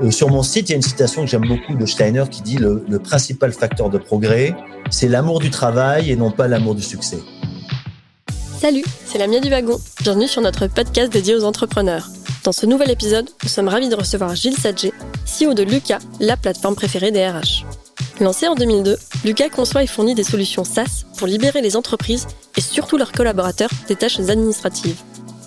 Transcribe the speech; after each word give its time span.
Euh, 0.00 0.10
sur 0.10 0.30
mon 0.30 0.42
site, 0.42 0.68
il 0.68 0.72
y 0.72 0.74
a 0.74 0.76
une 0.76 0.82
citation 0.82 1.24
que 1.24 1.30
j'aime 1.30 1.46
beaucoup 1.46 1.74
de 1.74 1.86
Steiner 1.86 2.24
qui 2.30 2.42
dit 2.42 2.56
le, 2.56 2.98
principal 2.98 3.52
facteur 3.52 3.90
de 3.90 3.98
progrès, 3.98 4.54
c'est 4.90 5.08
l'amour 5.08 5.40
du 5.40 5.50
travail 5.50 6.10
et 6.10 6.16
non 6.16 6.30
pas 6.30 6.48
l'amour 6.48 6.74
du 6.74 6.82
succès. 6.82 7.18
Salut, 8.60 8.84
c'est 9.04 9.18
la 9.18 9.26
Mia 9.26 9.40
du 9.40 9.50
Wagon. 9.50 9.78
Bienvenue 10.02 10.28
sur 10.28 10.40
notre 10.40 10.66
podcast 10.68 11.12
dédié 11.12 11.34
aux 11.34 11.44
entrepreneurs. 11.44 12.08
Dans 12.44 12.52
ce 12.52 12.64
nouvel 12.64 12.90
épisode, 12.90 13.28
nous 13.42 13.48
sommes 13.48 13.68
ravis 13.68 13.88
de 13.88 13.94
recevoir 13.94 14.34
Gilles 14.34 14.56
Sadger, 14.56 14.92
CEO 15.26 15.54
de 15.54 15.62
Lucas, 15.62 15.98
la 16.20 16.36
plateforme 16.36 16.74
préférée 16.74 17.10
des 17.10 17.26
RH. 17.26 17.64
Lancé 18.20 18.46
en 18.46 18.54
2002, 18.54 18.96
Lucas 19.24 19.48
conçoit 19.48 19.82
et 19.82 19.86
fournit 19.86 20.14
des 20.14 20.24
solutions 20.24 20.64
SaaS 20.64 21.04
pour 21.18 21.26
libérer 21.26 21.60
les 21.60 21.76
entreprises 21.76 22.26
et 22.56 22.60
surtout 22.60 22.96
leurs 22.96 23.12
collaborateurs 23.12 23.70
des 23.88 23.96
tâches 23.96 24.20
administratives. 24.20 25.00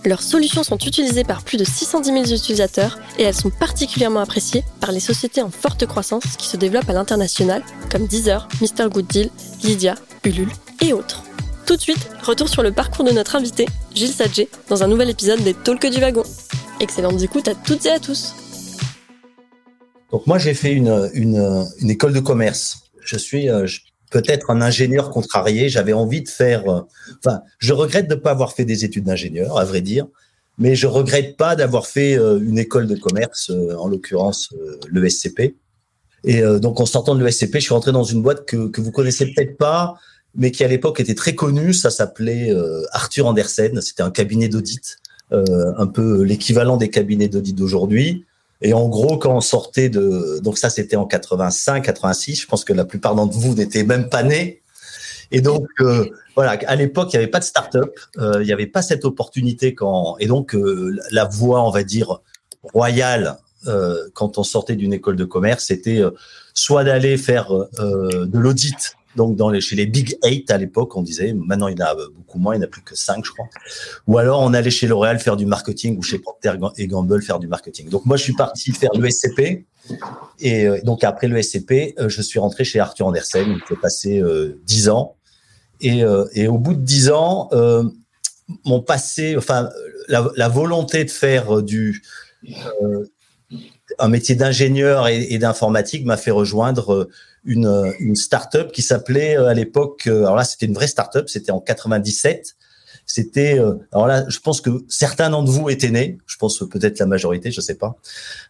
Leurs 0.06 0.22
solutions 0.22 0.62
sont 0.62 0.78
utilisées 0.78 1.24
par 1.24 1.44
plus 1.44 1.58
de 1.58 1.64
610 1.64 2.12
000 2.12 2.26
utilisateurs 2.26 3.00
et 3.18 3.24
elles 3.24 3.34
sont 3.34 3.50
particulièrement 3.50 4.20
appréciées 4.20 4.64
par 4.80 4.92
les 4.92 5.00
sociétés 5.00 5.42
en 5.42 5.50
forte 5.50 5.88
croissance 5.88 6.38
qui 6.38 6.48
se 6.48 6.58
développent 6.58 6.90
à 6.90 6.94
l'international, 6.94 7.64
comme 7.92 8.06
Deezer, 8.06 8.48
Mr. 8.62 8.88
Good 8.90 9.08
Deal, 9.08 9.30
Lydia, 9.64 9.96
Ulule 10.24 10.52
et 10.82 10.94
autres. 10.94 11.24
Tout 11.66 11.76
de 11.76 11.82
suite, 11.82 12.08
retour 12.22 12.48
sur 12.48 12.62
le 12.62 12.72
parcours 12.72 13.04
de 13.04 13.12
notre 13.12 13.36
invité, 13.36 13.66
Gilles 13.96 14.14
Sadger, 14.14 14.48
dans 14.70 14.84
un 14.84 14.88
nouvel 14.88 15.10
épisode 15.10 15.44
des 15.44 15.56
Talks 15.56 15.88
du 15.88 16.00
Wagon. 16.00 16.24
Excellente 16.80 17.20
écoute 17.24 17.48
à 17.48 17.56
toutes 17.56 17.88
et 17.88 17.92
à 17.92 18.00
tous. 18.00 18.36
Donc 20.12 20.28
moi, 20.28 20.38
j'ai 20.38 20.54
fait 20.54 20.72
une, 20.72 21.10
école 21.90 22.14
de 22.14 22.20
commerce. 22.20 22.92
Je 23.02 23.18
suis 23.18 23.50
euh, 23.50 23.66
peut-être 24.12 24.50
un 24.50 24.62
ingénieur 24.62 25.10
contrarié. 25.10 25.70
J'avais 25.70 25.94
envie 25.94 26.22
de 26.22 26.30
faire. 26.30 26.88
Euh, 27.26 27.32
je 27.60 27.74
regrette 27.74 28.08
de 28.08 28.16
ne 28.16 28.20
pas 28.20 28.32
avoir 28.32 28.54
fait 28.54 28.66
des 28.66 28.86
études 28.86 29.06
d'ingénieur, 29.06 29.58
à 29.58 29.66
vrai 29.66 29.82
dire, 29.82 30.08
mais 30.58 30.76
je 30.76 30.88
regrette 30.88 31.38
pas 31.38 31.56
d'avoir 31.56 31.88
fait 31.88 32.18
euh, 32.18 32.40
une 32.40 32.58
école 32.58 32.88
de 32.88 32.96
commerce, 32.96 33.52
en 33.78 33.88
l'occurrence 33.88 34.54
le 34.88 35.10
SCP. 35.10 35.56
Et 36.28 36.42
donc, 36.60 36.80
en 36.80 36.88
sortant 36.88 37.14
de 37.14 37.24
l'ESCP, 37.24 37.56
je 37.56 37.60
suis 37.60 37.74
rentré 37.74 37.92
dans 37.92 38.04
une 38.04 38.24
boîte 38.24 38.48
que, 38.48 38.68
que 38.70 38.82
vous 38.82 38.92
connaissez 38.92 39.32
peut-être 39.32 39.58
pas, 39.58 39.94
mais 40.34 40.50
qui 40.50 40.64
à 40.64 40.68
l'époque 40.68 41.00
était 41.00 41.14
très 41.14 41.36
connue. 41.36 41.72
Ça 41.72 41.92
s'appelait 41.92 42.52
Arthur 42.94 43.28
Andersen. 43.28 43.80
C'était 43.80 44.02
un 44.02 44.10
cabinet 44.10 44.48
d'audit, 44.48 44.98
un 45.30 45.86
peu 45.86 46.24
l'équivalent 46.24 46.78
des 46.78 46.90
cabinets 46.90 47.28
d'audit 47.28 47.56
d'aujourd'hui. 47.56 48.26
Et 48.66 48.74
en 48.74 48.90
gros, 48.90 49.20
quand 49.20 49.38
on 49.38 49.42
sortait 49.42 49.90
de, 49.90 50.40
donc 50.42 50.58
ça 50.58 50.72
c'était 50.72 50.96
en 50.96 51.06
85, 51.06 51.84
86, 51.84 52.42
je 52.42 52.48
pense 52.48 52.66
que 52.66 52.74
la 52.74 52.84
plupart 52.84 53.14
d'entre 53.14 53.38
vous 53.38 53.54
n'étaient 53.54 53.84
même 53.84 54.10
pas 54.10 54.24
nés. 54.24 54.64
Et 55.30 55.40
donc 55.40 55.68
euh, 55.82 56.10
voilà, 56.36 56.58
à 56.66 56.76
l'époque 56.76 57.14
il 57.14 57.18
n'y 57.18 57.24
avait 57.24 57.32
pas 57.32 57.38
de 57.38 57.44
start-up, 57.44 57.96
euh, 58.18 58.42
il 58.42 58.48
n'y 58.48 58.52
avait 58.52 58.66
pas 58.66 58.82
cette 58.82 59.06
opportunité 59.06 59.76
quand, 59.76 60.16
et 60.20 60.26
donc 60.26 60.56
euh, 60.56 60.98
la 61.12 61.26
voie, 61.26 61.64
on 61.64 61.70
va 61.70 61.84
dire 61.84 62.22
royale 62.64 63.38
quand 64.14 64.38
on 64.38 64.44
sortait 64.44 64.76
d'une 64.76 64.94
école 64.94 65.16
de 65.16 65.26
commerce, 65.26 65.66
c'était 65.66 66.00
soit 66.54 66.84
d'aller 66.84 67.18
faire 67.18 67.52
de 67.52 68.38
l'audit 68.38 68.96
donc 69.16 69.60
chez 69.60 69.76
les 69.76 69.86
Big 69.86 70.18
Eight 70.24 70.52
à 70.52 70.58
l'époque, 70.58 70.96
on 70.96 71.02
disait, 71.02 71.34
maintenant 71.34 71.68
il 71.68 71.80
y 71.80 71.84
en 71.84 71.86
a 71.86 71.96
beaucoup 72.16 72.40
moins, 72.40 72.56
il 72.56 72.60
n'y 72.60 72.66
en 72.66 72.68
a 72.68 72.70
plus 72.70 72.82
que 72.82 72.96
cinq, 72.96 73.26
je 73.26 73.32
crois. 73.32 73.48
Ou 74.08 74.18
alors 74.18 74.42
on 74.42 74.54
allait 74.54 74.70
chez 74.70 74.88
L'Oréal 74.88 75.20
faire 75.20 75.38
du 75.38 75.46
marketing 75.46 75.98
ou 75.98 76.02
chez 76.02 76.20
Procter 76.20 76.54
et 76.78 76.88
Gamble 76.88 77.22
faire 77.22 77.40
du 77.40 77.48
marketing. 77.48 77.90
Donc 77.90 78.06
moi 78.06 78.18
je 78.18 78.24
suis 78.24 78.34
parti 78.34 78.72
faire 78.72 78.92
l'ESCP 78.94 79.66
et 80.40 80.68
euh, 80.68 80.82
donc 80.84 81.04
après 81.04 81.28
l'ESCP, 81.28 81.96
euh, 82.00 82.10
je 82.10 82.22
suis 82.22 82.40
rentré 82.40 82.64
chez 82.64 82.80
Arthur 82.80 83.08
Andersen, 83.08 83.48
il 83.48 83.68
s'est 83.68 83.80
passé 83.80 84.20
euh, 84.20 84.60
dix 84.66 84.90
ans 84.90 85.16
et, 85.82 86.04
et, 86.34 86.48
au 86.48 86.58
bout 86.58 86.74
de 86.74 86.82
dix 86.82 87.10
ans, 87.10 87.50
mon 88.64 88.82
passé, 88.82 89.36
enfin 89.36 89.70
la, 90.08 90.48
volonté 90.48 91.04
de 91.04 91.10
faire 91.10 91.62
du 91.62 92.02
un 94.00 94.08
métier 94.08 94.36
d'ingénieur 94.36 95.10
et 95.10 95.38
d'informatique 95.38 96.06
m'a 96.06 96.16
fait 96.16 96.32
rejoindre 96.32 97.10
une, 97.46 97.94
une 98.00 98.16
start-up 98.16 98.72
qui 98.72 98.82
s'appelait 98.82 99.38
euh, 99.38 99.48
à 99.48 99.54
l'époque, 99.54 100.08
euh, 100.08 100.22
alors 100.22 100.36
là 100.36 100.44
c'était 100.44 100.66
une 100.66 100.74
vraie 100.74 100.88
start-up, 100.88 101.30
c'était 101.30 101.52
en 101.52 101.60
97. 101.60 102.56
C'était, 103.08 103.60
euh, 103.60 103.76
alors 103.92 104.08
là, 104.08 104.26
je 104.28 104.40
pense 104.40 104.62
que 104.62 104.84
certains 104.90 105.30
d'entre 105.30 105.52
vous 105.52 105.70
étaient 105.70 105.92
nés, 105.92 106.18
je 106.26 106.38
pense 106.38 106.64
peut-être 106.72 106.98
la 106.98 107.06
majorité, 107.06 107.52
je 107.52 107.62
sais 107.62 107.76
pas. 107.76 107.98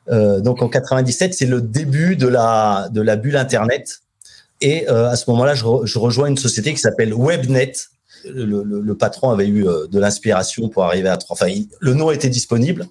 Donc 0.10 0.62
en 0.62 0.70
97, 0.70 1.34
c'est 1.34 1.46
le 1.46 1.62
début 1.62 2.16
de 2.16 2.28
la 2.28 2.88
de 2.90 3.02
la 3.02 3.18
bulle 3.18 3.36
Internet. 3.36 4.02
Et 4.62 4.88
à 4.88 5.18
ce 5.18 5.30
moment-là, 5.32 5.56
je, 5.56 5.66
rejoins 6.00 6.28
une 6.28 6.38
société 6.38 6.74
qui 6.74 6.80
s'appelle 6.80 7.14
Webnet. 7.14 7.74
Le, 8.24 8.94
patron 8.94 9.30
avait 9.30 9.48
eu 9.48 9.66
de 9.66 10.00
l'inspiration 10.00 10.70
pour 10.70 10.86
arriver 10.86 11.10
à 11.10 11.20
enfin 11.28 11.48
le 11.80 11.94
nom 11.94 12.10
était 12.10 12.30
disponible 12.30 12.88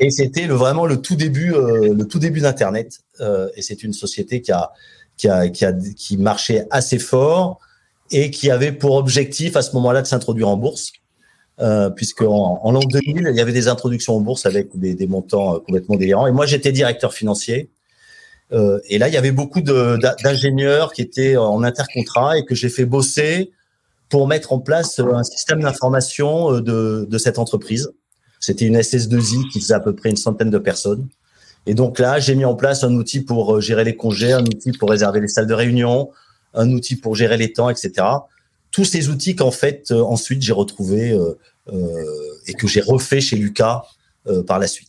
et 0.00 0.10
c'était 0.10 0.46
vraiment 0.46 0.84
le 0.84 1.00
tout 1.00 1.14
début 1.14 1.52
le 1.52 2.02
tout 2.04 2.18
début 2.18 2.40
d'internet 2.40 2.98
et 3.20 3.62
c'est 3.62 3.84
une 3.84 3.92
société 3.92 4.42
qui 4.42 4.50
a 4.50 4.72
qui, 5.18 5.28
a, 5.28 5.48
qui, 5.50 5.64
a, 5.66 5.72
qui 5.72 6.16
marchait 6.16 6.66
assez 6.70 6.98
fort 6.98 7.58
et 8.10 8.30
qui 8.30 8.50
avait 8.50 8.72
pour 8.72 8.94
objectif 8.94 9.56
à 9.56 9.62
ce 9.62 9.74
moment-là 9.74 10.00
de 10.00 10.06
s'introduire 10.06 10.48
en 10.48 10.56
bourse. 10.56 10.92
Euh, 11.60 11.90
puisque 11.90 12.22
en, 12.22 12.60
en 12.62 12.70
l'an 12.70 12.80
2000, 12.80 13.28
il 13.30 13.36
y 13.36 13.40
avait 13.40 13.52
des 13.52 13.66
introductions 13.66 14.14
en 14.14 14.20
bourse 14.20 14.46
avec 14.46 14.78
des, 14.78 14.94
des 14.94 15.06
montants 15.08 15.56
euh, 15.56 15.58
complètement 15.58 15.96
délirants. 15.96 16.28
Et 16.28 16.32
moi, 16.32 16.46
j'étais 16.46 16.70
directeur 16.70 17.12
financier. 17.12 17.68
Euh, 18.52 18.78
et 18.88 18.98
là, 18.98 19.08
il 19.08 19.14
y 19.14 19.16
avait 19.16 19.32
beaucoup 19.32 19.60
d'ingénieurs 19.60 20.92
qui 20.92 21.02
étaient 21.02 21.36
en 21.36 21.62
intercontrat 21.64 22.38
et 22.38 22.44
que 22.44 22.54
j'ai 22.54 22.68
fait 22.68 22.86
bosser 22.86 23.50
pour 24.08 24.26
mettre 24.28 24.52
en 24.52 24.60
place 24.60 25.00
un 25.00 25.24
système 25.24 25.60
d'information 25.60 26.54
euh, 26.54 26.60
de, 26.62 27.06
de 27.10 27.18
cette 27.18 27.38
entreprise. 27.38 27.90
C'était 28.40 28.64
une 28.64 28.78
SS2I 28.78 29.50
qui 29.50 29.60
faisait 29.60 29.74
à 29.74 29.80
peu 29.80 29.94
près 29.94 30.10
une 30.10 30.16
centaine 30.16 30.50
de 30.50 30.58
personnes. 30.58 31.08
Et 31.66 31.74
donc 31.74 31.98
là, 31.98 32.18
j'ai 32.18 32.34
mis 32.34 32.44
en 32.44 32.54
place 32.54 32.84
un 32.84 32.94
outil 32.94 33.20
pour 33.20 33.56
euh, 33.56 33.60
gérer 33.60 33.84
les 33.84 33.96
congés, 33.96 34.32
un 34.32 34.44
outil 34.44 34.72
pour 34.72 34.90
réserver 34.90 35.20
les 35.20 35.28
salles 35.28 35.46
de 35.46 35.54
réunion, 35.54 36.10
un 36.54 36.70
outil 36.70 36.96
pour 36.96 37.14
gérer 37.14 37.36
les 37.36 37.52
temps, 37.52 37.68
etc. 37.68 37.92
Tous 38.70 38.84
ces 38.84 39.08
outils 39.08 39.36
qu'en 39.36 39.50
fait, 39.50 39.90
euh, 39.90 40.02
ensuite, 40.02 40.42
j'ai 40.42 40.52
retrouvés 40.52 41.12
euh, 41.12 41.38
et 42.46 42.54
que 42.54 42.66
j'ai 42.66 42.80
refait 42.80 43.20
chez 43.20 43.36
Lucas 43.36 43.82
par 44.46 44.58
la 44.58 44.66
suite. 44.66 44.88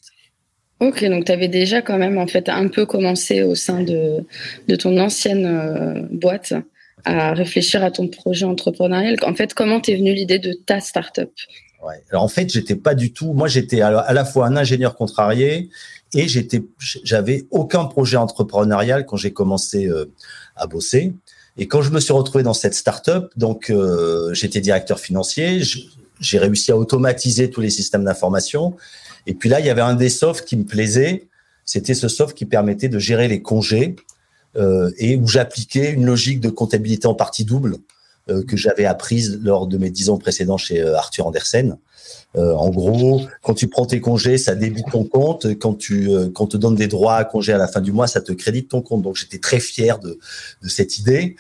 Ok, 0.80 1.04
donc 1.06 1.26
tu 1.26 1.32
avais 1.32 1.50
déjà 1.50 1.82
quand 1.82 1.98
même 1.98 2.18
en 2.18 2.28
fait 2.28 2.48
un 2.48 2.70
peu 2.70 2.86
commencé 2.86 3.42
au 3.42 3.56
sein 3.56 3.82
de, 3.82 4.24
de 4.68 4.76
ton 4.78 4.98
ancienne 4.98 6.08
boîte 6.12 6.54
à 7.04 7.34
réfléchir 7.34 7.84
à 7.84 7.92
ton 7.92 8.08
projet 8.08 8.46
entrepreneurial. 8.46 9.18
En 9.24 9.34
fait, 9.34 9.54
comment 9.54 9.82
t'es 9.82 9.96
venu 9.96 10.14
l'idée 10.14 10.40
de 10.40 10.54
ta 10.54 10.80
startup? 10.80 11.32
Ouais. 11.86 11.96
Alors 12.12 12.24
en 12.24 12.28
fait, 12.28 12.50
j'étais 12.50 12.76
pas 12.76 12.96
du 12.96 13.14
tout. 13.14 13.34
Moi, 13.34 13.48
j'étais 13.48 13.82
à 13.82 14.14
la 14.14 14.26
fois 14.26 14.48
un 14.48 14.58
ingénieur 14.58 14.96
contrarié 14.96 15.70
et 16.14 16.28
j'étais, 16.28 16.64
j'avais 16.80 17.46
aucun 17.52 17.86
projet 17.86 18.18
entrepreneurial 18.18 19.06
quand 19.06 19.18
j'ai 19.18 19.32
commencé 19.32 19.88
euh, 19.88 20.06
à 20.56 20.68
bosser. 20.68 21.14
Et 21.58 21.68
quand 21.68 21.82
je 21.82 21.92
me 21.92 22.00
suis 22.00 22.14
retrouvé 22.14 22.44
dans 22.44 22.54
cette 22.54 22.74
start-up, 22.74 23.32
donc 23.36 23.70
euh, 23.70 24.34
j'étais 24.34 24.62
directeur 24.62 25.00
financier, 25.00 25.62
j'ai 26.20 26.40
réussi 26.40 26.72
à 26.72 26.78
automatiser 26.78 27.50
tous 27.50 27.62
les 27.62 27.70
systèmes 27.70 28.04
d'information. 28.04 28.76
Et 29.28 29.34
puis 29.34 29.50
là, 29.50 29.60
il 29.60 29.66
y 29.66 29.70
avait 29.70 29.82
un 29.82 29.96
des 29.96 30.10
softs 30.10 30.46
qui 30.46 30.56
me 30.56 30.64
plaisait. 30.64 31.28
C'était 31.66 31.94
ce 31.94 32.08
soft 32.08 32.36
qui 32.36 32.46
permettait 32.46 32.90
de 32.90 32.98
gérer 32.98 33.28
les 33.28 33.42
congés 33.42 33.96
euh, 34.56 34.92
et 34.98 35.18
où 35.18 35.28
j'appliquais 35.28 35.92
une 35.92 36.06
logique 36.06 36.40
de 36.40 36.50
comptabilité 36.50 37.08
en 37.08 37.14
partie 37.14 37.46
double 37.46 37.78
que 38.48 38.58
j'avais 38.58 38.86
apprise 38.86 39.40
lors 39.44 39.68
de 39.68 39.78
mes 39.78 39.90
dix 39.90 40.10
ans 40.10 40.18
précédents 40.18 40.58
chez 40.58 40.82
euh, 40.82 40.98
Arthur 40.98 41.28
Andersen. 41.28 41.78
Euh, 42.38 42.54
en 42.54 42.70
gros, 42.70 43.22
quand 43.42 43.56
tu 43.56 43.68
prends 43.68 43.86
tes 43.86 44.02
congés, 44.02 44.38
ça 44.38 44.56
débite 44.56 44.86
ton 44.92 45.04
compte. 45.04 45.48
Quand 45.60 45.74
tu 45.74 46.10
euh, 46.10 46.30
quand 46.34 46.44
on 46.44 46.48
te 46.48 46.58
donne 46.58 46.76
des 46.76 46.88
droits 46.88 47.16
à 47.16 47.26
congés 47.26 47.54
à 47.54 47.58
la 47.58 47.68
fin 47.68 47.82
du 47.82 47.92
mois, 47.92 48.08
ça 48.08 48.22
te 48.22 48.32
crédite 48.32 48.70
ton 48.70 48.82
compte. 48.82 49.02
Donc 49.02 49.16
j'étais 49.16 49.40
très 49.40 49.60
fier 49.60 50.00
de, 50.00 50.20
cette 50.68 51.00
idée. 51.00 51.36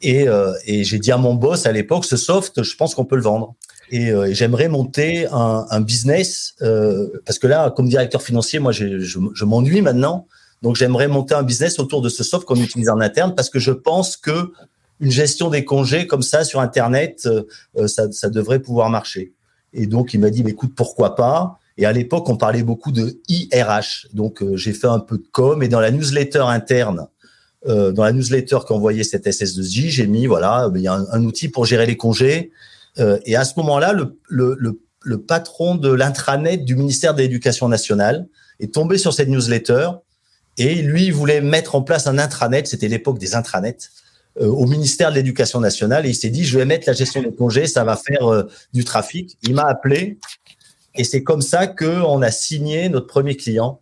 Et, 0.00 0.28
euh, 0.28 0.52
j'ai 0.66 0.98
dit 0.98 1.12
à 1.12 1.16
mon 1.16 1.34
boss 1.34 1.66
à 1.66 1.72
l'époque, 1.72 2.04
ce 2.04 2.16
soft, 2.16 2.62
je 2.62 2.76
pense 2.76 2.94
qu'on 2.94 3.04
peut 3.04 3.16
le 3.16 3.22
vendre. 3.22 3.54
Et, 3.90 4.10
euh, 4.10 4.32
j'aimerais 4.32 4.68
monter 4.68 5.28
un, 5.30 5.80
business 5.80 6.54
parce 7.24 7.38
que 7.38 7.46
là, 7.46 7.70
comme 7.70 7.88
directeur 7.88 8.22
financier, 8.22 8.58
moi, 8.58 8.72
je 8.72 9.44
m'ennuie 9.44 9.80
maintenant. 9.80 10.26
Donc 10.62 10.76
j'aimerais 10.76 11.08
monter 11.08 11.34
un 11.34 11.42
business 11.42 11.78
autour 11.80 12.02
de 12.02 12.08
ce 12.08 12.22
soft 12.22 12.46
qu'on 12.46 12.60
utilise 12.60 12.88
en 12.88 13.00
interne 13.00 13.34
parce 13.34 13.50
que 13.50 13.58
je 13.58 13.72
pense 13.72 14.16
que 14.16 14.52
une 15.02 15.10
gestion 15.10 15.50
des 15.50 15.64
congés 15.66 16.06
comme 16.06 16.22
ça 16.22 16.44
sur 16.44 16.60
Internet, 16.60 17.28
ça, 17.86 18.10
ça 18.10 18.30
devrait 18.30 18.60
pouvoir 18.60 18.88
marcher. 18.88 19.34
Et 19.74 19.86
donc, 19.86 20.14
il 20.14 20.20
m'a 20.20 20.30
dit, 20.30 20.42
écoute, 20.46 20.72
pourquoi 20.74 21.14
pas? 21.14 21.58
Et 21.78 21.86
à 21.86 21.92
l'époque, 21.92 22.28
on 22.28 22.36
parlait 22.36 22.62
beaucoup 22.62 22.92
de 22.92 23.20
IRH. 23.28 24.08
Donc, 24.12 24.42
euh, 24.42 24.56
j'ai 24.56 24.72
fait 24.72 24.86
un 24.86 24.98
peu 24.98 25.18
de 25.18 25.26
com. 25.32 25.62
Et 25.62 25.68
dans 25.68 25.80
la 25.80 25.90
newsletter 25.90 26.44
interne, 26.46 27.08
euh, 27.66 27.92
dans 27.92 28.04
la 28.04 28.12
newsletter 28.12 28.58
qu'envoyait 28.66 29.04
cette 29.04 29.26
SS2J, 29.26 29.88
j'ai 29.88 30.06
mis, 30.06 30.26
voilà, 30.26 30.70
il 30.74 30.82
y 30.82 30.88
a 30.88 30.94
un, 30.94 31.24
outil 31.24 31.48
pour 31.48 31.64
gérer 31.64 31.86
les 31.86 31.96
congés. 31.96 32.50
Euh, 32.98 33.18
et 33.24 33.36
à 33.36 33.44
ce 33.44 33.54
moment-là, 33.56 33.92
le, 33.92 34.18
le, 34.28 35.20
patron 35.20 35.76
de 35.76 35.90
l'intranet 35.90 36.64
du 36.64 36.76
ministère 36.76 37.14
de 37.14 37.22
l'Éducation 37.22 37.68
nationale 37.68 38.26
est 38.60 38.74
tombé 38.74 38.98
sur 38.98 39.14
cette 39.14 39.28
newsletter. 39.28 39.88
Et 40.58 40.74
lui, 40.82 41.06
il 41.06 41.12
voulait 41.14 41.40
mettre 41.40 41.74
en 41.74 41.82
place 41.82 42.06
un 42.06 42.18
intranet. 42.18 42.66
C'était 42.66 42.88
l'époque 42.88 43.18
des 43.18 43.34
intranets 43.34 43.78
euh, 43.78 43.88
au 44.40 44.66
ministère 44.66 45.10
de 45.10 45.16
l'Éducation 45.16 45.60
nationale 45.60 46.06
et 46.06 46.10
il 46.10 46.14
s'est 46.14 46.30
dit 46.30 46.44
je 46.44 46.58
vais 46.58 46.64
mettre 46.64 46.84
la 46.86 46.94
gestion 46.94 47.22
des 47.22 47.32
congés, 47.34 47.66
ça 47.66 47.84
va 47.84 47.96
faire 47.96 48.32
euh, 48.32 48.44
du 48.72 48.84
trafic. 48.84 49.36
Il 49.42 49.54
m'a 49.54 49.64
appelé 49.64 50.18
et 50.94 51.04
c'est 51.04 51.22
comme 51.22 51.42
ça 51.42 51.66
que 51.66 52.02
on 52.06 52.22
a 52.22 52.30
signé 52.30 52.88
notre 52.88 53.06
premier 53.06 53.36
client 53.36 53.80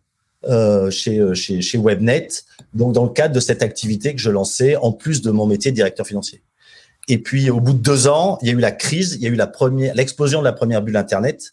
chez, 0.91 1.35
chez, 1.35 1.61
chez 1.61 1.77
Webnet, 1.77 2.29
donc 2.73 2.95
dans 2.95 3.05
le 3.05 3.11
cadre 3.11 3.35
de 3.35 3.41
cette 3.41 3.63
activité 3.63 4.15
que 4.15 4.21
je 4.21 4.31
lançais 4.31 4.75
en 4.77 4.91
plus 4.91 5.21
de 5.21 5.31
mon 5.31 5.45
métier 5.47 5.71
de 5.71 5.77
directeur 5.77 6.07
financier. 6.07 6.43
Et 7.09 7.19
puis 7.19 7.51
au 7.51 7.61
bout 7.61 7.75
de 7.75 7.79
deux 7.79 8.07
ans, 8.09 8.39
il 8.41 8.49
y 8.49 8.51
a 8.51 8.55
eu 8.55 8.59
la 8.61 8.73
crise, 8.73 9.17
il 9.17 9.23
y 9.23 9.27
a 9.27 9.29
eu 9.29 9.35
la 9.35 9.47
première, 9.47 9.95
l'explosion 9.95 10.39
de 10.39 10.45
la 10.45 10.55
première 10.55 10.81
bulle 10.81 10.97
Internet. 10.97 11.53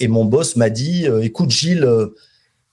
Et 0.00 0.08
mon 0.08 0.24
boss 0.24 0.56
m'a 0.56 0.70
dit, 0.70 1.06
écoute 1.22 1.50
Gilles, 1.50 1.86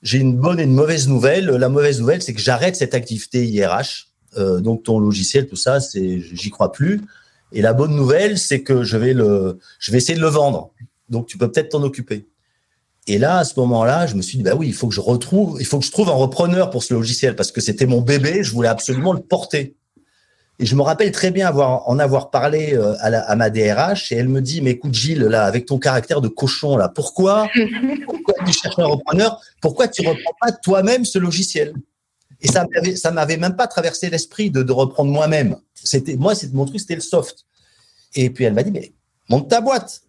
j'ai 0.04 0.20
une 0.20 0.36
bonne 0.36 0.60
et 0.60 0.64
une 0.64 0.74
mauvaise 0.74 1.08
nouvelle. 1.08 1.46
La 1.46 1.70
mauvaise 1.70 2.00
nouvelle, 2.00 2.22
c'est 2.22 2.34
que 2.34 2.42
j'arrête 2.42 2.76
cette 2.76 2.94
activité 2.94 3.46
IRH. 3.46 4.13
Euh, 4.38 4.60
donc 4.60 4.84
ton 4.84 5.00
logiciel, 5.00 5.48
tout 5.48 5.56
ça, 5.56 5.80
c'est, 5.80 6.20
j'y 6.20 6.50
crois 6.50 6.72
plus. 6.72 7.02
Et 7.52 7.62
la 7.62 7.74
bonne 7.74 7.96
nouvelle, 7.96 8.38
c'est 8.38 8.64
que 8.64 8.84
je 8.84 8.98
vais 8.98 9.14
le, 9.14 9.60
je 9.80 9.92
vais 9.92 9.98
essayer 9.98 10.18
de 10.18 10.24
le 10.24 10.30
vendre. 10.30 10.72
Donc 11.10 11.28
tu 11.28 11.38
peux 11.38 11.52
peut-être 11.52 11.70
t'en 11.70 11.84
occuper. 11.84 12.26
Et 13.08 13.18
là, 13.18 13.40
à 13.40 13.44
ce 13.44 13.60
moment-là, 13.60 14.08
je 14.08 14.16
me 14.16 14.22
suis 14.22 14.38
dit, 14.38 14.44
bah 14.44 14.56
oui, 14.56 14.68
il 14.68 14.74
faut 14.74 14.88
que 14.88 14.96
je 14.96 15.02
retrouve, 15.02 15.58
il 15.60 15.66
faut 15.66 15.80
que 15.80 15.86
je 15.86 15.92
trouve 15.92 16.10
un 16.10 16.14
repreneur 16.14 16.70
pour 16.70 16.84
ce 16.84 16.94
logiciel 16.94 17.36
parce 17.36 17.52
que 17.52 17.60
c'était 17.60 17.86
mon 17.86 18.02
bébé, 18.02 18.44
je 18.44 18.54
voulais 18.54 18.70
absolument 18.70 19.14
le 19.14 19.20
porter. 19.20 19.76
Et 20.60 20.66
je 20.66 20.76
me 20.76 20.82
rappelle 20.82 21.12
très 21.12 21.32
bien 21.32 21.48
avoir, 21.48 21.90
en 21.90 22.00
avoir 22.00 22.30
parlé 22.30 22.74
euh, 22.74 22.94
à, 23.00 23.36
ma 23.36 23.50
DRH 23.50 24.12
et 24.12 24.16
elle 24.16 24.30
me 24.30 24.40
dit, 24.40 24.62
mais 24.62 24.72
écoute 24.72 24.94
Gilles, 24.94 25.24
là, 25.24 25.46
avec 25.46 25.66
ton 25.66 25.80
caractère 25.80 26.22
de 26.22 26.28
cochon, 26.28 26.78
là, 26.78 26.90
pourquoi, 26.90 27.50
pourquoi 28.06 28.36
tu 28.46 28.54
cherches 28.54 28.80
un 28.80 28.86
repreneur? 28.86 29.42
Pourquoi 29.62 29.88
tu 29.88 30.08
reprends 30.08 30.36
pas 30.40 30.52
toi-même 30.52 31.06
ce 31.06 31.20
logiciel? 31.20 31.74
Et 32.44 32.48
ça 32.48 32.66
m'avait, 32.72 32.96
ça 32.96 33.12
m'avait 33.12 33.38
même 33.38 33.56
pas 33.56 33.68
traversé 33.68 34.10
l'esprit 34.10 34.52
de, 34.52 34.64
de 34.64 34.72
reprendre 34.72 35.12
moi-même. 35.12 35.56
C'était, 35.74 36.16
moi, 36.16 36.36
c'est, 36.36 36.54
mon 36.54 36.66
truc, 36.66 36.80
c'était 36.80 36.96
le 36.96 37.02
soft. 37.02 37.46
Et 38.16 38.30
puis 38.30 38.44
elle 38.44 38.54
m'a 38.54 38.64
dit, 38.64 38.72
mais 38.72 38.92
monte 39.30 39.50
ta 39.50 39.62
boîte. 39.62 40.02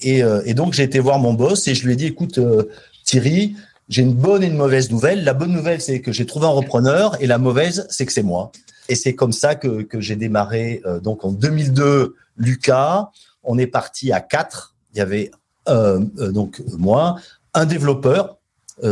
Et, 0.00 0.22
euh, 0.22 0.40
et 0.46 0.54
donc 0.54 0.72
j'ai 0.72 0.84
été 0.84 0.98
voir 0.98 1.18
mon 1.18 1.34
boss 1.34 1.68
et 1.68 1.74
je 1.74 1.84
lui 1.84 1.92
ai 1.92 1.96
dit, 1.96 2.06
écoute 2.06 2.38
euh, 2.38 2.70
Thierry, 3.04 3.54
j'ai 3.90 4.02
une 4.02 4.14
bonne 4.14 4.42
et 4.42 4.46
une 4.46 4.56
mauvaise 4.56 4.90
nouvelle. 4.90 5.24
La 5.24 5.34
bonne 5.34 5.52
nouvelle, 5.52 5.80
c'est 5.80 6.00
que 6.00 6.12
j'ai 6.12 6.24
trouvé 6.24 6.46
un 6.46 6.50
repreneur 6.50 7.20
et 7.20 7.26
la 7.26 7.38
mauvaise, 7.38 7.86
c'est 7.90 8.06
que 8.06 8.12
c'est 8.12 8.22
moi. 8.22 8.52
Et 8.88 8.94
c'est 8.94 9.14
comme 9.14 9.32
ça 9.32 9.54
que, 9.56 9.82
que 9.82 10.00
j'ai 10.00 10.16
démarré. 10.16 10.80
Euh, 10.86 11.00
donc 11.00 11.24
en 11.24 11.32
2002, 11.32 12.16
Lucas, 12.36 13.10
on 13.42 13.58
est 13.58 13.66
parti 13.66 14.12
à 14.12 14.20
quatre. 14.20 14.74
Il 14.94 14.98
y 14.98 15.00
avait 15.00 15.30
euh, 15.68 16.00
euh, 16.18 16.32
donc 16.32 16.62
moi, 16.76 17.16
un 17.54 17.66
développeur, 17.66 18.36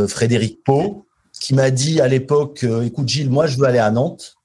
Frédéric 0.07 0.63
Pau, 0.63 1.07
qui 1.39 1.53
m'a 1.53 1.71
dit 1.71 2.01
à 2.01 2.07
l'époque, 2.07 2.65
écoute 2.83 3.07
Gilles, 3.07 3.29
moi 3.29 3.47
je 3.47 3.57
veux 3.57 3.65
aller 3.65 3.79
à 3.79 3.91
Nantes, 3.91 4.37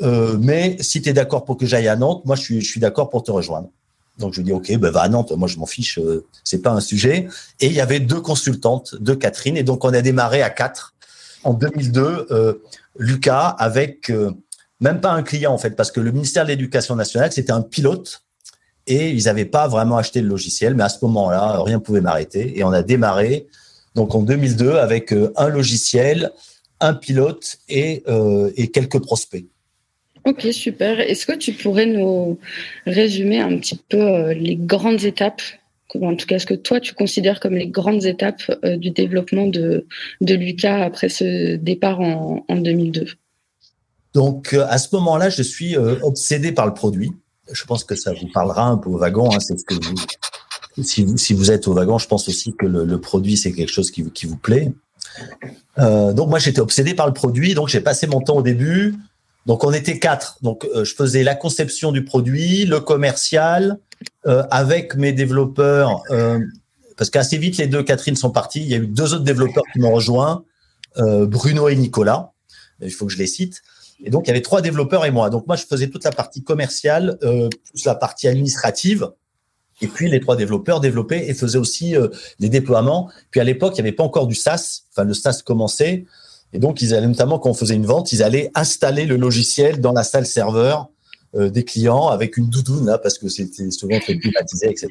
mais 0.00 0.76
si 0.80 1.00
tu 1.00 1.08
es 1.08 1.12
d'accord 1.12 1.44
pour 1.44 1.56
que 1.56 1.66
j'aille 1.66 1.88
à 1.88 1.96
Nantes, 1.96 2.24
moi 2.24 2.36
je 2.36 2.60
suis, 2.60 2.80
d'accord 2.80 3.10
pour 3.10 3.22
te 3.22 3.30
rejoindre. 3.30 3.68
Donc 4.18 4.34
je 4.34 4.40
lui 4.40 4.44
dis 4.44 4.52
ok, 4.52 4.76
ben 4.78 4.90
va 4.90 5.02
à 5.02 5.08
Nantes, 5.08 5.32
moi 5.32 5.48
je 5.48 5.56
m'en 5.58 5.66
fiche, 5.66 5.98
c'est 6.44 6.60
pas 6.60 6.70
un 6.70 6.80
sujet. 6.80 7.28
Et 7.60 7.66
il 7.66 7.72
y 7.72 7.80
avait 7.80 8.00
deux 8.00 8.20
consultantes, 8.20 8.94
deux 9.00 9.16
Catherine, 9.16 9.56
et 9.56 9.62
donc 9.62 9.84
on 9.84 9.92
a 9.94 10.02
démarré 10.02 10.42
à 10.42 10.50
quatre 10.50 10.94
en 11.44 11.54
2002. 11.54 12.60
Lucas 12.98 13.48
avec 13.48 14.12
même 14.80 15.00
pas 15.00 15.12
un 15.12 15.22
client 15.22 15.52
en 15.52 15.58
fait, 15.58 15.70
parce 15.70 15.90
que 15.90 16.00
le 16.00 16.10
ministère 16.10 16.44
de 16.44 16.48
l'Éducation 16.48 16.96
nationale, 16.96 17.32
c'était 17.32 17.52
un 17.52 17.62
pilote 17.62 18.24
et 18.86 19.10
ils 19.10 19.24
n'avaient 19.24 19.44
pas 19.44 19.68
vraiment 19.68 19.96
acheté 19.96 20.20
le 20.20 20.28
logiciel. 20.28 20.74
Mais 20.74 20.82
à 20.82 20.88
ce 20.88 20.98
moment-là, 21.02 21.62
rien 21.62 21.76
ne 21.76 21.82
pouvait 21.82 22.00
m'arrêter. 22.00 22.58
Et 22.58 22.64
on 22.64 22.72
a 22.72 22.82
démarré 22.82 23.46
donc 23.94 24.14
en 24.14 24.22
2002 24.22 24.72
avec 24.72 25.12
euh, 25.12 25.32
un 25.36 25.48
logiciel, 25.48 26.30
un 26.80 26.94
pilote 26.94 27.58
et, 27.68 28.02
euh, 28.08 28.50
et 28.56 28.68
quelques 28.68 29.00
prospects. 29.00 29.46
Ok, 30.24 30.46
super. 30.52 31.00
Est-ce 31.00 31.26
que 31.26 31.36
tu 31.36 31.52
pourrais 31.52 31.86
nous 31.86 32.38
résumer 32.86 33.40
un 33.40 33.58
petit 33.58 33.78
peu 33.88 34.00
euh, 34.00 34.34
les 34.34 34.56
grandes 34.56 35.04
étapes, 35.04 35.42
en 35.94 36.14
tout 36.16 36.26
cas 36.26 36.38
ce 36.38 36.46
que 36.46 36.54
toi 36.54 36.80
tu 36.80 36.94
considères 36.94 37.38
comme 37.38 37.54
les 37.54 37.68
grandes 37.68 38.06
étapes 38.06 38.42
du 38.78 38.90
développement 38.90 39.46
de, 39.46 39.86
de 40.22 40.34
Lucas 40.34 40.82
après 40.82 41.10
ce 41.10 41.56
départ 41.56 42.00
en, 42.00 42.46
en 42.48 42.56
2002 42.56 43.08
donc, 44.14 44.52
euh, 44.52 44.66
à 44.68 44.78
ce 44.78 44.94
moment-là, 44.94 45.30
je 45.30 45.42
suis 45.42 45.76
euh, 45.76 45.98
obsédé 46.02 46.52
par 46.52 46.66
le 46.66 46.74
produit. 46.74 47.12
Je 47.50 47.64
pense 47.64 47.84
que 47.84 47.94
ça 47.94 48.12
vous 48.12 48.28
parlera 48.32 48.66
un 48.66 48.76
peu 48.76 48.90
au 48.90 48.98
wagon. 48.98 49.30
Hein, 49.32 49.40
c'est 49.40 49.58
ce 49.58 49.64
que 49.64 49.74
vous, 49.74 49.94
si, 50.80 51.04
vous, 51.04 51.16
si 51.16 51.34
vous 51.34 51.50
êtes 51.50 51.68
au 51.68 51.74
wagon, 51.74 51.98
je 51.98 52.06
pense 52.06 52.28
aussi 52.28 52.54
que 52.54 52.66
le, 52.66 52.84
le 52.84 53.00
produit, 53.00 53.36
c'est 53.36 53.52
quelque 53.52 53.72
chose 53.72 53.90
qui, 53.90 54.08
qui 54.10 54.26
vous 54.26 54.36
plaît. 54.36 54.72
Euh, 55.78 56.12
donc, 56.12 56.28
moi, 56.28 56.38
j'étais 56.38 56.60
obsédé 56.60 56.94
par 56.94 57.06
le 57.06 57.12
produit. 57.12 57.54
Donc, 57.54 57.68
j'ai 57.68 57.80
passé 57.80 58.06
mon 58.06 58.20
temps 58.20 58.36
au 58.36 58.42
début. 58.42 58.94
Donc, 59.46 59.64
on 59.64 59.72
était 59.72 59.98
quatre. 59.98 60.38
Donc, 60.42 60.64
euh, 60.64 60.84
je 60.84 60.94
faisais 60.94 61.22
la 61.22 61.34
conception 61.34 61.92
du 61.92 62.04
produit, 62.04 62.64
le 62.64 62.80
commercial, 62.80 63.78
euh, 64.26 64.44
avec 64.50 64.96
mes 64.96 65.12
développeurs. 65.12 66.02
parce 66.96 67.10
qu'assez 67.10 67.38
vite, 67.38 67.56
les 67.56 67.66
deux 67.66 67.82
Catherine 67.82 68.16
sont 68.16 68.30
partis. 68.30 68.60
Il 68.60 68.68
y 68.68 68.74
a 68.74 68.78
eu 68.78 68.86
deux 68.86 69.14
autres 69.14 69.24
développeurs 69.24 69.64
qui 69.72 69.80
m'ont 69.80 69.92
rejoint, 69.92 70.44
Bruno 70.96 71.68
et 71.68 71.76
Nicolas. 71.76 72.32
Il 72.80 72.90
faut 72.90 73.06
que 73.06 73.12
je 73.12 73.18
les 73.18 73.26
cite. 73.26 73.62
Et 74.04 74.10
donc, 74.10 74.26
il 74.26 74.28
y 74.28 74.30
avait 74.30 74.42
trois 74.42 74.60
développeurs 74.60 75.04
et 75.04 75.10
moi. 75.10 75.30
Donc, 75.30 75.46
moi, 75.46 75.56
je 75.56 75.64
faisais 75.64 75.88
toute 75.88 76.04
la 76.04 76.10
partie 76.10 76.42
commerciale, 76.42 77.18
euh, 77.22 77.48
plus 77.70 77.84
la 77.84 77.94
partie 77.94 78.28
administrative. 78.28 79.10
Et 79.82 79.88
puis, 79.88 80.08
les 80.08 80.20
trois 80.20 80.36
développeurs 80.36 80.80
développaient 80.80 81.28
et 81.28 81.34
faisaient 81.34 81.58
aussi 81.58 81.96
euh, 81.96 82.08
les 82.38 82.48
déploiements. 82.48 83.10
Puis, 83.30 83.40
à 83.40 83.44
l'époque, 83.44 83.74
il 83.74 83.82
n'y 83.82 83.88
avait 83.88 83.96
pas 83.96 84.04
encore 84.04 84.26
du 84.26 84.34
SaaS. 84.34 84.82
Enfin, 84.90 85.04
le 85.04 85.14
SaaS 85.14 85.42
commençait. 85.44 86.06
Et 86.52 86.58
donc, 86.58 86.80
ils 86.80 86.94
allaient 86.94 87.06
notamment, 87.06 87.38
quand 87.38 87.50
on 87.50 87.54
faisait 87.54 87.74
une 87.74 87.86
vente, 87.86 88.12
ils 88.12 88.22
allaient 88.22 88.50
installer 88.54 89.04
le 89.04 89.16
logiciel 89.16 89.80
dans 89.80 89.92
la 89.92 90.04
salle 90.04 90.26
serveur 90.26 90.88
euh, 91.34 91.50
des 91.50 91.64
clients 91.64 92.08
avec 92.08 92.36
une 92.36 92.48
doudoune, 92.48 92.86
là, 92.86 92.98
parce 92.98 93.18
que 93.18 93.28
c'était 93.28 93.70
souvent 93.70 93.98
très 94.00 94.16
privatisé, 94.16 94.70
etc. 94.70 94.90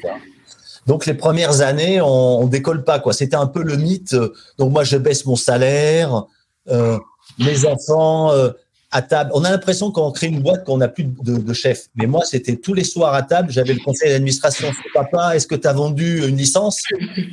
Donc 0.88 1.06
les 1.06 1.14
premières 1.14 1.62
années, 1.62 2.02
on, 2.02 2.40
on 2.40 2.48
décolle 2.48 2.84
pas 2.84 3.00
quoi. 3.00 3.14
C'était 3.14 3.36
un 3.36 3.48
peu 3.48 3.64
le 3.64 3.78
mythe. 3.78 4.16
Donc 4.58 4.72
moi 4.72 4.84
je 4.84 4.98
baisse 4.98 5.26
mon 5.26 5.36
salaire, 5.36 6.26
euh, 6.70 6.98
mes 7.40 7.66
enfants, 7.66 8.32
euh, 8.32 8.50
à 8.92 9.02
table. 9.02 9.32
On 9.34 9.44
a 9.46 9.50
l'impression 9.50 9.90
quand 9.92 10.06
on 10.06 10.12
crée 10.12 10.28
une 10.28 10.42
boîte 10.42 10.66
qu'on 10.66 10.78
n'a 10.78 10.90
plus 10.90 11.06
de, 11.06 11.38
de, 11.38 11.54
chef. 11.54 11.88
Mais 11.96 12.08
moi, 12.08 12.24
c'était 12.26 12.58
tous 12.58 12.74
les 12.74 12.84
soirs 12.84 13.14
à 13.14 13.24
table. 13.24 13.50
J'avais 13.52 13.74
le 13.74 13.80
conseil 13.80 14.10
d'administration. 14.10 14.68
Papa, 14.94 15.36
est-ce 15.36 15.48
que 15.48 15.56
tu 15.56 15.68
as 15.68 15.74
vendu 15.74 16.28
une 16.28 16.36
licence? 16.36 16.82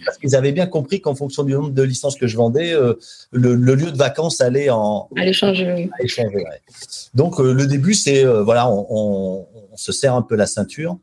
Parce 0.05 0.19
qu'ils 0.19 0.37
avaient 0.37 0.53
bien 0.53 0.67
compris 0.67 1.01
qu'en 1.01 1.17
fonction 1.17 1.43
du 1.43 1.53
nombre 1.55 1.71
de 1.71 1.83
licences 1.83 2.17
que 2.17 2.29
je 2.29 2.37
vendais, 2.37 2.73
euh, 2.73 2.95
le, 3.33 3.57
le, 3.57 3.75
lieu 3.75 3.91
de 3.91 3.97
vacances 3.97 4.41
allait 4.41 4.71
en 4.71 5.09
à 5.17 6.03
l'échanger. 6.03 6.37
Ouais. 6.37 6.63
Donc 7.15 7.41
euh, 7.41 7.53
le 7.53 7.67
début, 7.67 7.95
c'est 7.95 8.25
euh, 8.25 8.43
voilà, 8.43 8.69
on, 8.69 8.87
on, 8.89 9.47
on, 9.73 9.77
se 9.77 9.91
serre 9.91 10.15
un 10.15 10.23
peu 10.23 10.37
la 10.37 10.47
ceinture. 10.47 10.97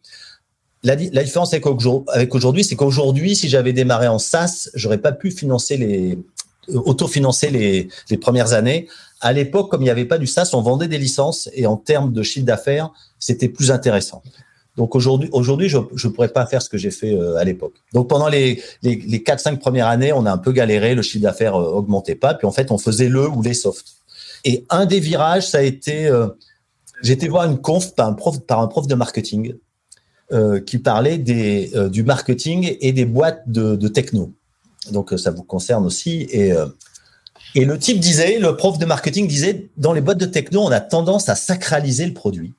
La, 0.84 0.96
la 0.96 1.24
différence 1.24 1.54
avec 1.54 2.36
aujourd'hui, 2.36 2.64
c'est 2.64 2.76
qu'aujourd'hui, 2.76 3.36
si 3.36 3.50
j'avais 3.50 3.74
démarré 3.74 4.08
en 4.08 4.20
SaaS, 4.20 4.70
j'aurais 4.76 5.00
pas 5.00 5.12
pu 5.12 5.32
financer 5.32 5.78
les 5.78 6.18
autofinancer 6.74 7.50
les, 7.50 7.90
les 8.10 8.18
premières 8.18 8.54
années 8.54 8.88
à 9.22 9.34
l'époque, 9.34 9.72
comme 9.72 9.82
il 9.82 9.86
n'y 9.86 9.90
avait 9.90 10.06
pas 10.06 10.18
du 10.18 10.28
SaaS, 10.28 10.52
on 10.54 10.62
vendait 10.62 10.88
des 10.88 10.98
licences 10.98 11.50
et 11.54 11.66
en 11.66 11.78
termes 11.78 12.12
de 12.12 12.22
chiffre 12.22 12.46
d'affaires, 12.46 12.92
c'était 13.18 13.50
plus 13.50 13.72
intéressant. 13.72 14.22
Donc 14.78 14.94
aujourd'hui, 14.94 15.70
je 15.70 15.78
ne 15.78 16.12
pourrais 16.12 16.28
pas 16.28 16.46
faire 16.46 16.62
ce 16.62 16.70
que 16.70 16.78
j'ai 16.78 16.92
fait 16.92 17.14
euh, 17.14 17.38
à 17.38 17.46
l'époque. 17.46 17.76
Donc 17.94 18.10
pendant 18.10 18.28
les, 18.28 18.62
les, 18.84 18.98
les 18.98 19.20
4-5 19.20 19.58
premières 19.58 19.88
années, 19.88 20.12
on 20.12 20.26
a 20.26 20.32
un 20.32 20.38
peu 20.38 20.52
galéré, 20.52 20.96
le 20.96 21.02
chiffre 21.02 21.24
d'affaires 21.24 21.56
euh, 21.56 21.72
augmentait 21.72 22.16
pas, 22.16 22.34
puis 22.34 22.46
en 22.46 22.52
fait, 22.52 22.72
on 22.72 22.78
faisait 22.78 23.08
le 23.08 23.28
ou 23.30 23.42
les 23.42 23.54
softs. 23.54 23.96
Et 24.44 24.66
un 24.70 24.86
des 24.86 25.00
virages, 25.00 25.48
ça 25.48 25.60
a 25.60 25.62
été, 25.62 26.08
euh, 26.08 26.28
j'étais 27.02 27.28
voir 27.28 27.50
une 27.50 27.60
conf 27.60 27.96
par 27.96 28.08
un 28.08 28.14
prof, 28.14 28.40
par 28.42 28.60
un 28.60 28.68
prof 28.68 28.86
de 28.86 28.96
marketing 28.96 29.56
euh, 30.32 30.60
qui 30.60 30.78
parlait 30.78 31.18
des, 31.18 31.72
euh, 31.76 31.90
du 31.90 32.04
marketing 32.04 32.76
et 32.80 32.92
des 32.92 33.06
boîtes 33.06 33.44
de, 33.48 33.76
de 33.76 33.88
techno. 33.88 34.34
Donc 34.92 35.14
ça 35.18 35.32
vous 35.32 35.44
concerne 35.44 35.86
aussi. 35.86 36.28
Et 36.32 36.54
et 37.56 37.64
le 37.64 37.80
type 37.80 38.00
disait, 38.00 38.38
le 38.38 38.58
prof 38.58 38.78
de 38.78 38.86
marketing 38.86 39.28
disait, 39.28 39.70
dans 39.78 39.94
les 39.94 40.02
boîtes 40.02 40.18
de 40.18 40.26
techno, 40.26 40.62
on 40.62 40.72
a 40.72 40.82
tendance 40.82 41.30
à 41.30 41.36
sacraliser 41.36 42.06
le 42.06 42.14
produit. 42.14 42.54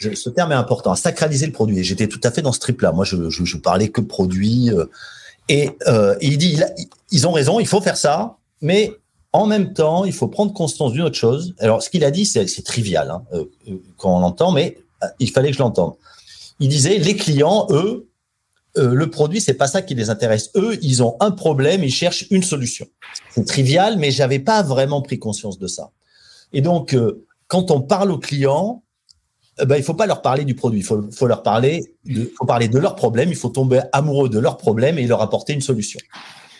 Ce 0.00 0.28
terme 0.28 0.52
est 0.52 0.56
important, 0.56 0.92
à 0.92 0.96
sacraliser 0.96 1.46
le 1.46 1.52
produit. 1.52 1.78
Et 1.78 1.84
j'étais 1.84 2.08
tout 2.08 2.20
à 2.22 2.30
fait 2.30 2.42
dans 2.42 2.52
ce 2.52 2.60
trip-là. 2.60 2.92
Moi, 2.92 3.06
je, 3.06 3.30
je, 3.30 3.56
parlais 3.56 3.88
que 3.88 4.02
produit. 4.02 4.70
Euh, 4.70 4.84
et, 5.48 5.70
euh, 5.86 6.14
il 6.20 6.36
dit, 6.36 6.60
ils 7.10 7.26
ont 7.26 7.32
raison, 7.32 7.58
il 7.58 7.66
faut 7.66 7.80
faire 7.80 7.96
ça, 7.96 8.36
mais 8.60 8.92
en 9.32 9.46
même 9.46 9.72
temps, 9.72 10.04
il 10.04 10.12
faut 10.12 10.28
prendre 10.28 10.52
conscience 10.52 10.92
d'une 10.92 11.02
autre 11.02 11.16
chose. 11.16 11.54
Alors, 11.58 11.82
ce 11.82 11.88
qu'il 11.88 12.04
a 12.04 12.10
dit, 12.10 12.26
c'est 12.26 12.44
trivial 12.64 13.10
hein, 13.10 13.22
euh, 13.32 13.44
quand 13.96 14.14
on 14.14 14.20
l'entend, 14.20 14.52
mais 14.52 14.76
il 15.20 15.30
fallait 15.30 15.50
que 15.50 15.56
je 15.56 15.62
l'entende. 15.62 15.94
Il 16.60 16.68
disait, 16.68 16.98
les 16.98 17.16
clients, 17.16 17.66
eux, 17.70 18.08
euh, 18.76 18.94
le 18.94 19.10
produit, 19.10 19.40
c'est 19.40 19.54
pas 19.54 19.68
ça 19.68 19.82
qui 19.82 19.94
les 19.94 20.10
intéresse. 20.10 20.50
Eux, 20.56 20.78
ils 20.82 21.02
ont 21.02 21.16
un 21.20 21.30
problème, 21.30 21.84
ils 21.84 21.92
cherchent 21.92 22.26
une 22.30 22.42
solution. 22.42 22.86
C'est 23.30 23.44
trivial, 23.46 23.98
mais 23.98 24.10
j'avais 24.10 24.40
pas 24.40 24.62
vraiment 24.62 25.00
pris 25.00 25.18
conscience 25.18 25.58
de 25.58 25.66
ça. 25.66 25.90
Et 26.52 26.60
donc, 26.60 26.94
euh, 26.94 27.24
quand 27.46 27.70
on 27.70 27.80
parle 27.80 28.10
aux 28.10 28.18
clients, 28.18 28.82
euh, 29.60 29.64
ben, 29.64 29.76
il 29.76 29.82
faut 29.82 29.94
pas 29.94 30.06
leur 30.06 30.22
parler 30.22 30.44
du 30.44 30.54
produit. 30.54 30.80
Il 30.80 30.84
faut, 30.84 31.26
leur 31.26 31.42
parler, 31.42 31.94
de, 32.04 32.32
faut 32.36 32.46
parler 32.46 32.68
de 32.68 32.78
leurs 32.78 32.96
problèmes. 32.96 33.28
Il 33.28 33.36
faut 33.36 33.48
tomber 33.48 33.80
amoureux 33.92 34.28
de 34.28 34.38
leurs 34.38 34.56
problèmes 34.56 34.98
et 34.98 35.06
leur 35.06 35.22
apporter 35.22 35.52
une 35.52 35.60
solution. 35.60 36.00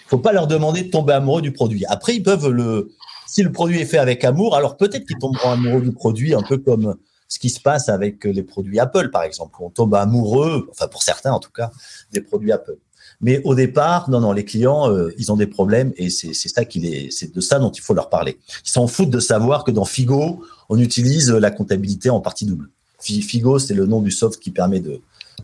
Il 0.07 0.09
faut 0.09 0.19
pas 0.19 0.33
leur 0.33 0.47
demander 0.47 0.83
de 0.83 0.91
tomber 0.91 1.15
amoureux 1.15 1.43
du 1.43 1.53
produit. 1.53 1.85
Après, 1.87 2.15
ils 2.15 2.23
peuvent 2.23 2.49
le, 2.49 2.93
si 3.27 3.43
le 3.43 3.51
produit 3.51 3.81
est 3.81 3.87
fait 3.87 3.99
avec 3.99 4.23
amour, 4.23 4.55
alors 4.55 4.77
peut-être 4.77 5.05
qu'ils 5.07 5.19
tomberont 5.19 5.51
amoureux 5.51 5.81
du 5.81 5.93
produit, 5.93 6.35
un 6.35 6.43
peu 6.43 6.59
comme 6.59 6.95
ce 7.35 7.41
qui 7.41 7.51
se 7.51 7.59
passe 7.59 7.89
avec 7.89 8.25
les 8.25 8.45
produits 8.45 8.79
Apple, 8.79 9.11
par 9.11 9.25
exemple. 9.25 9.57
On 9.59 9.69
tombe 9.69 9.97
amoureux, 9.97 10.69
enfin 10.71 10.87
pour 10.87 11.03
certains 11.03 11.33
en 11.33 11.41
tout 11.41 11.51
cas, 11.51 11.73
des 12.13 12.21
produits 12.21 12.53
Apple. 12.53 12.77
Mais 13.21 13.41
au 13.43 13.57
départ, 13.57 14.09
non, 14.09 14.21
non, 14.21 14.31
les 14.31 14.45
clients, 14.45 14.89
ils 15.19 15.33
ont 15.33 15.37
des 15.37 15.49
problèmes 15.49 15.93
et 15.97 16.11
c'est 16.11 16.33
ça 16.33 16.65
qu'il 16.65 16.87
est, 16.87 17.35
de 17.35 17.41
ça 17.41 17.59
dont 17.59 17.73
il 17.73 17.81
faut 17.81 17.93
leur 17.93 18.09
parler. 18.09 18.39
Ils 18.65 18.71
s'en 18.71 18.87
foutent 18.87 19.11
de 19.11 19.19
savoir 19.19 19.65
que 19.65 19.73
dans 19.73 19.85
Figo, 19.85 20.45
on 20.69 20.79
utilise 20.79 21.31
la 21.31 21.51
comptabilité 21.51 22.09
en 22.09 22.21
partie 22.21 22.47
double. 22.47 22.71
Figo, 23.01 23.59
c'est 23.59 23.75
le 23.75 23.87
nom 23.87 24.01
du 24.01 24.13
soft 24.13 24.41
qui 24.41 24.53
permet 24.53 24.81
de, 24.81 25.01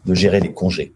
gérer 0.07 0.41
les 0.41 0.53
congés. 0.53 0.95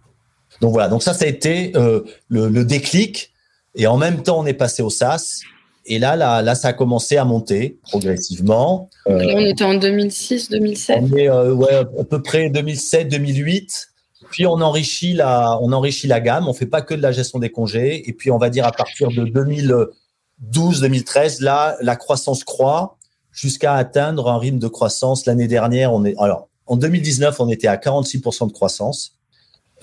Donc 0.60 0.72
voilà, 0.72 0.88
donc 0.88 1.02
ça, 1.02 1.12
ça 1.12 1.24
a 1.24 1.28
été 1.28 1.76
euh, 1.76 2.02
le, 2.28 2.48
le, 2.48 2.64
déclic. 2.64 3.32
Et 3.74 3.88
en 3.88 3.96
même 3.96 4.22
temps, 4.22 4.38
on 4.38 4.46
est 4.46 4.54
passé 4.54 4.82
au 4.82 4.90
SaaS. 4.90 5.40
Et 5.86 5.98
là, 5.98 6.16
là, 6.16 6.42
là, 6.42 6.54
ça 6.54 6.68
a 6.68 6.72
commencé 6.72 7.16
à 7.16 7.24
monter 7.24 7.78
progressivement. 7.82 8.88
Euh, 9.06 9.22
on 9.34 9.40
était 9.40 9.64
en 9.64 9.74
2006, 9.74 10.50
2007. 10.50 10.98
On 11.00 11.16
est 11.16 11.28
euh, 11.28 11.52
ouais, 11.52 11.74
à 11.74 12.04
peu 12.04 12.22
près 12.22 12.48
2007, 12.50 13.08
2008. 13.08 13.88
Puis 14.30 14.46
on 14.46 14.54
enrichit 14.54 15.12
la, 15.12 15.58
on 15.60 15.72
enrichit 15.72 16.06
la 16.06 16.20
gamme. 16.20 16.48
On 16.48 16.54
fait 16.54 16.66
pas 16.66 16.82
que 16.82 16.94
de 16.94 17.02
la 17.02 17.12
gestion 17.12 17.38
des 17.38 17.50
congés. 17.50 18.08
Et 18.08 18.12
puis 18.12 18.30
on 18.30 18.38
va 18.38 18.50
dire 18.50 18.66
à 18.66 18.72
partir 18.72 19.08
de 19.08 19.24
2012, 19.24 20.80
2013, 20.80 21.40
là, 21.40 21.76
la 21.80 21.96
croissance 21.96 22.44
croît 22.44 22.96
jusqu'à 23.30 23.74
atteindre 23.74 24.30
un 24.30 24.38
rythme 24.38 24.58
de 24.58 24.68
croissance. 24.68 25.26
L'année 25.26 25.48
dernière, 25.48 25.92
on 25.92 26.04
est 26.04 26.14
alors 26.18 26.48
en 26.66 26.76
2019, 26.76 27.40
on 27.40 27.48
était 27.50 27.66
à 27.66 27.76
46% 27.76 28.48
de 28.48 28.52
croissance. 28.52 29.18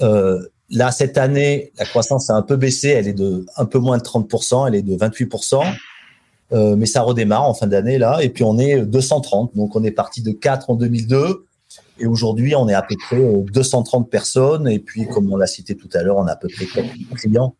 Euh, 0.01 0.41
là, 0.69 0.91
cette 0.91 1.17
année, 1.17 1.71
la 1.77 1.85
croissance 1.85 2.29
a 2.29 2.33
un 2.33 2.41
peu 2.41 2.55
baissé. 2.55 2.89
Elle 2.89 3.07
est 3.07 3.13
de 3.13 3.45
un 3.57 3.65
peu 3.65 3.79
moins 3.79 3.97
de 3.97 4.03
30%. 4.03 4.67
Elle 4.67 4.75
est 4.75 4.81
de 4.81 4.95
28%. 4.95 5.63
Euh, 6.53 6.75
mais 6.75 6.85
ça 6.85 7.01
redémarre 7.01 7.47
en 7.47 7.53
fin 7.53 7.67
d'année 7.67 7.97
là. 7.97 8.19
Et 8.21 8.29
puis 8.29 8.43
on 8.43 8.57
est 8.59 8.81
230. 8.81 9.55
Donc 9.55 9.75
on 9.75 9.83
est 9.83 9.91
parti 9.91 10.21
de 10.21 10.31
4 10.31 10.69
en 10.69 10.75
2002. 10.75 11.45
Et 11.99 12.05
aujourd'hui, 12.05 12.55
on 12.55 12.67
est 12.67 12.73
à 12.73 12.81
peu 12.81 12.95
près 12.97 13.21
230 13.21 14.09
personnes. 14.09 14.67
Et 14.67 14.79
puis, 14.79 15.07
comme 15.07 15.31
on 15.31 15.37
l'a 15.37 15.47
cité 15.47 15.75
tout 15.75 15.89
à 15.93 16.01
l'heure, 16.01 16.17
on 16.17 16.25
a 16.25 16.31
à 16.31 16.35
peu 16.35 16.47
près 16.47 16.65
4 16.65 16.87
clients. 17.15 17.55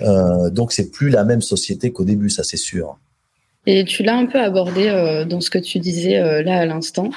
Euh, 0.00 0.50
donc 0.50 0.72
c'est 0.72 0.90
plus 0.90 1.10
la 1.10 1.24
même 1.24 1.42
société 1.42 1.92
qu'au 1.92 2.04
début, 2.04 2.30
ça 2.30 2.42
c'est 2.42 2.56
sûr. 2.56 2.98
Et 3.66 3.84
tu 3.84 4.02
l'as 4.02 4.16
un 4.16 4.26
peu 4.26 4.40
abordé 4.40 4.88
euh, 4.88 5.24
dans 5.24 5.40
ce 5.40 5.50
que 5.50 5.58
tu 5.58 5.78
disais 5.78 6.18
euh, 6.18 6.42
là 6.42 6.60
à 6.60 6.66
l'instant. 6.66 7.10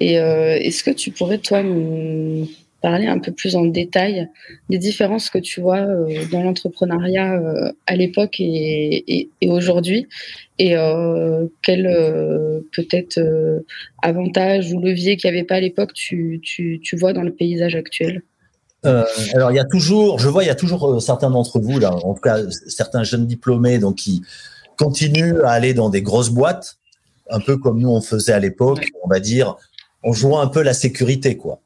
Et 0.00 0.20
euh, 0.20 0.56
est-ce 0.56 0.84
que 0.84 0.90
tu 0.90 1.10
pourrais, 1.10 1.38
toi, 1.38 1.62
nous 1.62 2.48
parler 2.80 3.06
un 3.06 3.18
peu 3.18 3.32
plus 3.32 3.56
en 3.56 3.64
détail 3.64 4.28
des 4.70 4.78
différences 4.78 5.30
que 5.30 5.38
tu 5.38 5.60
vois 5.60 5.86
dans 6.30 6.42
l'entrepreneuriat 6.42 7.40
à 7.86 7.96
l'époque 7.96 8.36
et, 8.38 9.28
et, 9.40 9.48
aujourd'hui. 9.48 10.06
Et 10.58 10.74
quel 11.62 11.84
peut-être 12.72 13.20
avantage 14.02 14.72
ou 14.72 14.80
levier 14.80 15.16
qu'il 15.16 15.30
n'y 15.30 15.36
avait 15.36 15.46
pas 15.46 15.56
à 15.56 15.60
l'époque 15.60 15.92
tu, 15.92 16.40
tu, 16.42 16.80
tu 16.82 16.96
vois 16.96 17.12
dans 17.12 17.22
le 17.22 17.32
paysage 17.32 17.74
actuel? 17.74 18.22
Euh, 18.86 19.04
alors 19.34 19.50
il 19.50 19.56
y 19.56 19.60
a 19.60 19.64
toujours, 19.64 20.18
je 20.20 20.28
vois, 20.28 20.44
il 20.44 20.46
y 20.46 20.50
a 20.50 20.54
toujours 20.54 21.02
certains 21.02 21.30
d'entre 21.30 21.58
vous 21.58 21.80
là, 21.80 21.92
en 21.92 22.14
tout 22.14 22.20
cas 22.20 22.38
certains 22.68 23.02
jeunes 23.02 23.26
diplômés, 23.26 23.78
donc 23.78 23.96
qui 23.96 24.22
continue 24.76 25.40
à 25.42 25.50
aller 25.50 25.74
dans 25.74 25.90
des 25.90 26.00
grosses 26.00 26.30
boîtes, 26.30 26.76
un 27.28 27.40
peu 27.40 27.56
comme 27.56 27.80
nous 27.80 27.88
on 27.88 28.00
faisait 28.00 28.32
à 28.32 28.38
l'époque, 28.38 28.86
on 29.02 29.08
va 29.08 29.18
dire, 29.18 29.56
on 30.04 30.12
jouait 30.12 30.36
un 30.36 30.46
peu 30.46 30.62
la 30.62 30.74
sécurité, 30.74 31.36
quoi. 31.36 31.60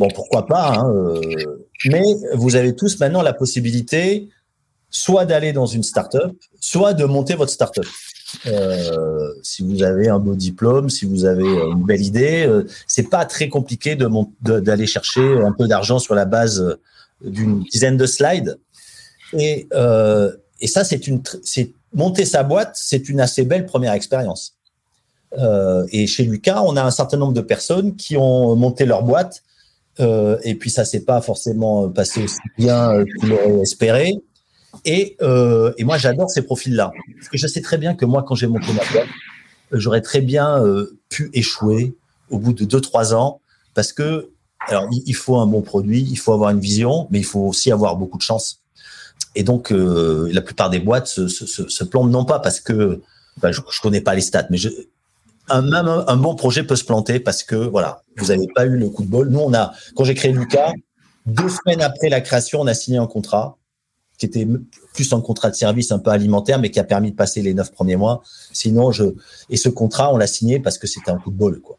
Bon, 0.00 0.08
pourquoi 0.14 0.46
pas, 0.46 0.78
hein, 0.78 0.90
euh, 0.94 1.68
mais 1.84 2.02
vous 2.32 2.56
avez 2.56 2.74
tous 2.74 2.98
maintenant 3.00 3.20
la 3.20 3.34
possibilité 3.34 4.30
soit 4.88 5.26
d'aller 5.26 5.52
dans 5.52 5.66
une 5.66 5.82
start-up, 5.82 6.32
soit 6.58 6.94
de 6.94 7.04
monter 7.04 7.34
votre 7.34 7.52
start-up. 7.52 7.84
Euh, 8.46 9.34
si 9.42 9.62
vous 9.62 9.82
avez 9.82 10.08
un 10.08 10.18
beau 10.18 10.34
diplôme, 10.34 10.88
si 10.88 11.04
vous 11.04 11.26
avez 11.26 11.44
une 11.44 11.84
belle 11.84 12.00
idée, 12.00 12.46
euh, 12.46 12.64
c'est 12.86 13.10
pas 13.10 13.26
très 13.26 13.50
compliqué 13.50 13.94
d'aller 14.40 14.86
chercher 14.86 15.42
un 15.42 15.52
peu 15.52 15.68
d'argent 15.68 15.98
sur 15.98 16.14
la 16.14 16.24
base 16.24 16.78
d'une 17.22 17.62
dizaine 17.64 17.98
de 17.98 18.06
slides. 18.06 18.58
Et, 19.34 19.68
euh, 19.74 20.32
ça, 20.64 20.82
c'est 20.82 21.02
monter 21.92 22.24
sa 22.24 22.42
boîte, 22.42 22.72
c'est 22.74 23.10
une 23.10 23.20
assez 23.20 23.44
belle 23.44 23.66
première 23.66 23.92
expérience. 23.92 24.54
Euh, 25.36 25.86
et 25.92 26.06
chez 26.06 26.24
Lucas, 26.24 26.62
on 26.64 26.78
a 26.78 26.82
un 26.82 26.90
certain 26.90 27.18
nombre 27.18 27.34
de 27.34 27.42
personnes 27.42 27.96
qui 27.96 28.16
ont 28.16 28.56
monté 28.56 28.86
leur 28.86 29.02
boîte, 29.02 29.42
euh, 29.98 30.38
et 30.44 30.54
puis 30.54 30.70
ça 30.70 30.84
s'est 30.84 31.04
pas 31.04 31.20
forcément 31.20 31.88
passé 31.88 32.22
aussi 32.22 32.38
bien 32.56 32.92
euh, 32.92 33.04
qu'ils 33.18 33.30
l'auraient 33.30 33.60
espéré. 33.60 34.14
Et, 34.84 35.16
euh, 35.20 35.72
moi, 35.80 35.98
j'adore 35.98 36.30
ces 36.30 36.42
profils-là, 36.42 36.92
parce 37.16 37.28
que 37.28 37.36
je 37.36 37.46
sais 37.46 37.60
très 37.60 37.76
bien 37.76 37.94
que 37.94 38.04
moi, 38.04 38.22
quand 38.26 38.34
j'ai 38.34 38.46
monté 38.46 38.72
ma 38.72 38.84
boîte, 38.92 39.08
j'aurais 39.72 40.00
très 40.00 40.20
bien 40.20 40.62
euh, 40.64 40.98
pu 41.08 41.30
échouer 41.32 41.94
au 42.30 42.38
bout 42.38 42.52
de 42.52 42.64
deux 42.64 42.80
trois 42.80 43.14
ans, 43.14 43.40
parce 43.74 43.92
que 43.92 44.30
alors 44.68 44.88
il 44.90 45.14
faut 45.14 45.36
un 45.38 45.46
bon 45.46 45.62
produit, 45.62 46.06
il 46.10 46.18
faut 46.18 46.32
avoir 46.32 46.50
une 46.50 46.60
vision, 46.60 47.08
mais 47.10 47.18
il 47.18 47.24
faut 47.24 47.40
aussi 47.40 47.72
avoir 47.72 47.96
beaucoup 47.96 48.18
de 48.18 48.22
chance. 48.22 48.60
Et 49.34 49.42
donc, 49.42 49.72
euh, 49.72 50.28
la 50.32 50.40
plupart 50.42 50.70
des 50.70 50.80
boîtes 50.80 51.06
se, 51.06 51.84
plantent 51.84 52.10
non 52.10 52.24
pas 52.24 52.40
parce 52.40 52.60
que 52.60 53.00
ben, 53.38 53.52
je, 53.52 53.60
je 53.70 53.80
connais 53.80 54.00
pas 54.00 54.14
les 54.14 54.20
stats, 54.20 54.46
mais 54.50 54.56
je, 54.56 54.68
un, 55.48 56.16
bon 56.16 56.34
projet 56.34 56.62
peut 56.62 56.76
se 56.76 56.84
planter 56.84 57.20
parce 57.20 57.42
que 57.42 57.56
voilà, 57.56 58.02
vous 58.16 58.26
n'avez 58.26 58.46
pas 58.54 58.66
eu 58.66 58.76
le 58.76 58.88
coup 58.88 59.04
de 59.04 59.08
bol. 59.08 59.28
Nous, 59.28 59.40
on 59.40 59.52
a, 59.54 59.72
quand 59.96 60.04
j'ai 60.04 60.14
créé 60.14 60.32
Lucas, 60.32 60.72
deux 61.26 61.48
semaines 61.48 61.82
après 61.82 62.08
la 62.08 62.20
création, 62.20 62.60
on 62.60 62.66
a 62.66 62.74
signé 62.74 62.98
un 62.98 63.06
contrat 63.06 63.56
qui 64.18 64.26
était 64.26 64.46
plus 64.92 65.12
un 65.14 65.20
contrat 65.22 65.50
de 65.50 65.56
service 65.56 65.92
un 65.92 65.98
peu 65.98 66.10
alimentaire, 66.10 66.58
mais 66.58 66.70
qui 66.70 66.78
a 66.78 66.84
permis 66.84 67.10
de 67.10 67.16
passer 67.16 67.40
les 67.40 67.54
neuf 67.54 67.72
premiers 67.72 67.96
mois. 67.96 68.22
Sinon, 68.52 68.92
je 68.92 69.04
et 69.48 69.56
ce 69.56 69.70
contrat, 69.70 70.12
on 70.12 70.18
l'a 70.18 70.26
signé 70.26 70.60
parce 70.60 70.76
que 70.76 70.86
c'était 70.86 71.10
un 71.10 71.16
coup 71.16 71.30
de 71.30 71.36
bol, 71.36 71.60
quoi. 71.60 71.78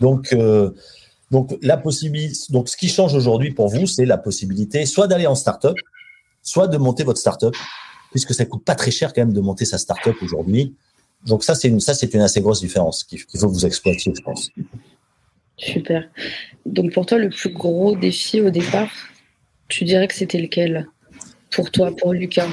Donc, 0.00 0.32
euh, 0.32 0.70
donc 1.32 1.58
la 1.60 1.76
possibilité, 1.76 2.38
donc 2.50 2.68
ce 2.68 2.76
qui 2.76 2.88
change 2.88 3.14
aujourd'hui 3.14 3.52
pour 3.52 3.68
vous, 3.68 3.86
c'est 3.86 4.06
la 4.06 4.18
possibilité 4.18 4.86
soit 4.86 5.08
d'aller 5.08 5.26
en 5.26 5.34
start-up, 5.34 5.76
soit 6.42 6.68
de 6.68 6.78
monter 6.78 7.02
votre 7.02 7.18
startup, 7.18 7.54
puisque 8.12 8.34
ça 8.34 8.44
coûte 8.44 8.64
pas 8.64 8.76
très 8.76 8.92
cher 8.92 9.12
quand 9.12 9.22
même 9.22 9.32
de 9.32 9.40
monter 9.40 9.64
sa 9.64 9.78
startup 9.78 10.14
aujourd'hui. 10.22 10.76
Donc 11.26 11.44
ça, 11.44 11.54
c'est 11.54 11.68
une, 11.68 11.80
ça, 11.80 11.94
c'est 11.94 12.12
une 12.14 12.20
assez 12.20 12.40
grosse 12.40 12.60
différence 12.60 13.04
qu'il 13.04 13.18
faut 13.18 13.26
que 13.48 13.52
vous 13.52 13.66
exploitiez, 13.66 14.12
je 14.14 14.22
pense. 14.22 14.50
Super. 15.56 16.08
Donc 16.66 16.92
pour 16.92 17.06
toi, 17.06 17.18
le 17.18 17.30
plus 17.30 17.50
gros 17.50 17.96
défi 17.96 18.40
au 18.40 18.50
départ, 18.50 18.90
tu 19.68 19.84
dirais 19.84 20.08
que 20.08 20.14
c'était 20.14 20.38
lequel? 20.38 20.86
Pour 21.50 21.70
toi, 21.70 21.94
pour 21.94 22.12
Lucas? 22.12 22.48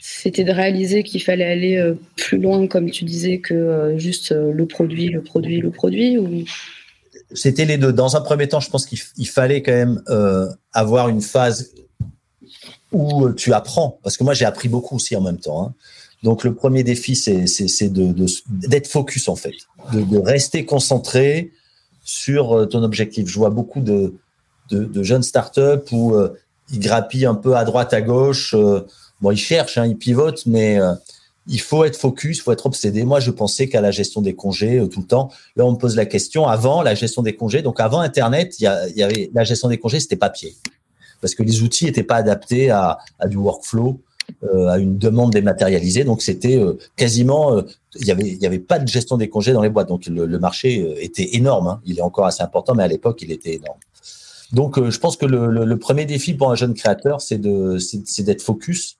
C'était 0.00 0.44
de 0.44 0.52
réaliser 0.52 1.02
qu'il 1.02 1.22
fallait 1.22 1.44
aller 1.44 1.76
euh, 1.76 1.94
plus 2.16 2.38
loin, 2.38 2.66
comme 2.66 2.90
tu 2.90 3.04
disais, 3.04 3.40
que 3.40 3.54
euh, 3.54 3.98
juste 3.98 4.32
euh, 4.32 4.52
le 4.52 4.66
produit, 4.66 5.08
le 5.08 5.22
produit, 5.22 5.60
le 5.60 5.70
produit 5.70 6.18
ou? 6.18 6.44
C'était 7.32 7.66
les 7.66 7.76
deux. 7.76 7.92
Dans 7.92 8.16
un 8.16 8.22
premier 8.22 8.48
temps, 8.48 8.60
je 8.60 8.70
pense 8.70 8.86
qu'il 8.86 9.28
fallait 9.28 9.62
quand 9.62 9.72
même 9.72 10.02
avoir 10.72 11.10
une 11.10 11.20
phase 11.20 11.74
où 12.90 13.30
tu 13.32 13.52
apprends, 13.52 13.98
parce 14.02 14.16
que 14.16 14.24
moi 14.24 14.32
j'ai 14.32 14.46
appris 14.46 14.68
beaucoup 14.68 14.96
aussi 14.96 15.14
en 15.14 15.20
même 15.20 15.38
temps. 15.38 15.62
Hein. 15.62 15.74
Donc 16.22 16.44
le 16.44 16.54
premier 16.54 16.82
défi, 16.82 17.14
c'est 17.14 17.92
d'être 17.92 18.88
focus 18.88 19.28
en 19.28 19.36
fait, 19.36 19.54
de, 19.92 20.18
rester 20.18 20.64
concentré 20.64 21.52
sur 22.04 22.52
euh, 22.52 22.66
ton 22.66 22.82
objectif. 22.82 23.28
Je 23.28 23.38
vois 23.38 23.50
beaucoup 23.50 23.80
de, 23.80 24.14
de, 24.70 25.02
jeunes 25.02 25.22
startups 25.22 25.92
où 25.92 26.14
euh, 26.14 26.34
ils 26.72 26.80
grappillent 26.80 27.26
un 27.26 27.34
peu 27.34 27.56
à 27.56 27.64
droite, 27.64 27.94
à 27.94 28.00
gauche. 28.00 28.54
bon, 29.20 29.30
ils 29.30 29.38
cherchent, 29.38 29.78
hein, 29.78 29.86
ils 29.86 29.96
pivotent, 29.96 30.44
mais 30.46 30.78
il 31.46 31.60
faut 31.60 31.84
être 31.84 31.96
focus, 31.96 32.38
il 32.38 32.40
faut 32.40 32.52
être 32.52 32.66
obsédé. 32.66 33.04
Moi, 33.04 33.20
je 33.20 33.30
pensais 33.30 33.68
qu'à 33.68 33.80
la 33.80 33.90
gestion 33.90 34.20
des 34.20 34.34
congés 34.34 34.86
tout 34.90 35.00
le 35.00 35.06
temps. 35.06 35.30
Là, 35.56 35.64
on 35.64 35.72
me 35.72 35.78
pose 35.78 35.96
la 35.96 36.04
question. 36.04 36.46
Avant 36.46 36.82
la 36.82 36.94
gestion 36.94 37.22
des 37.22 37.36
congés, 37.36 37.62
donc 37.62 37.80
avant 37.80 38.00
Internet, 38.00 38.56
il 38.58 38.64
y, 38.64 39.02
avait 39.02 39.30
la 39.32 39.44
gestion 39.44 39.68
des 39.68 39.78
congés, 39.78 40.00
c'était 40.00 40.16
papier 40.16 40.56
parce 41.20 41.34
que 41.34 41.42
les 41.42 41.62
outils 41.62 41.84
n'étaient 41.84 42.02
pas 42.02 42.16
adaptés 42.16 42.70
à, 42.70 42.98
du 43.26 43.36
workflow, 43.36 43.88
euh, 43.88 43.92
à 44.66 44.78
une 44.78 44.98
demande 44.98 45.32
dématérialisée. 45.32 46.04
Donc 46.04 46.22
c'était 46.22 46.56
euh, 46.56 46.78
quasiment, 46.96 47.56
euh, 47.56 47.62
il 47.96 48.06
y 48.06 48.10
avait, 48.10 48.26
il 48.26 48.38
y 48.38 48.46
avait 48.46 48.58
pas 48.58 48.78
de 48.78 48.86
gestion 48.86 49.16
des 49.16 49.28
congés 49.28 49.52
dans 49.52 49.62
les 49.62 49.70
boîtes. 49.70 49.88
Donc 49.88 50.06
le, 50.06 50.26
le 50.26 50.38
marché 50.38 50.82
euh, 50.82 51.02
était 51.02 51.36
énorme. 51.36 51.66
Hein. 51.68 51.80
Il 51.84 51.98
est 51.98 52.02
encore 52.02 52.26
assez 52.26 52.42
important, 52.42 52.74
mais 52.74 52.82
à 52.82 52.88
l'époque 52.88 53.20
il 53.22 53.32
était 53.32 53.54
énorme. 53.54 53.78
Donc 54.52 54.82
je 54.82 54.98
pense 54.98 55.18
que 55.18 55.26
le, 55.26 55.50
le, 55.50 55.66
le, 55.66 55.78
premier 55.78 56.06
défi 56.06 56.32
pour 56.32 56.50
un 56.50 56.54
jeune 56.54 56.72
créateur, 56.72 57.20
c'est 57.20 57.36
de, 57.36 57.76
c'est 57.78 58.22
d'être 58.22 58.40
focus. 58.40 58.96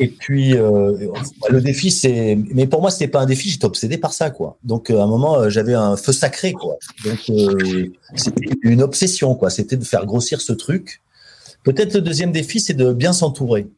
Et 0.00 0.08
puis 0.08 0.54
le 0.54 1.60
défi, 1.60 1.92
c'est, 1.92 2.36
mais 2.52 2.66
pour 2.66 2.80
moi 2.80 2.90
c'était 2.90 3.06
pas 3.06 3.20
un 3.20 3.26
défi, 3.26 3.50
j'étais 3.50 3.66
obsédé 3.66 3.98
par 3.98 4.12
ça 4.12 4.30
quoi. 4.30 4.58
Donc 4.64 4.90
à 4.90 5.00
un 5.00 5.06
moment 5.06 5.48
j'avais 5.48 5.74
un 5.74 5.96
feu 5.96 6.10
sacré 6.10 6.52
quoi. 6.52 6.76
Donc 7.04 7.30
c'était 8.16 8.50
une 8.62 8.82
obsession 8.82 9.36
quoi. 9.36 9.48
C'était 9.48 9.76
de 9.76 9.84
faire 9.84 10.06
grossir 10.06 10.40
ce 10.40 10.52
truc 10.52 11.00
Peut-être 11.62 11.94
le 11.94 12.00
deuxième 12.00 12.32
défi, 12.32 12.60
c'est 12.60 12.74
de 12.74 12.92
bien 12.92 13.12
s'entourer. 13.12 13.68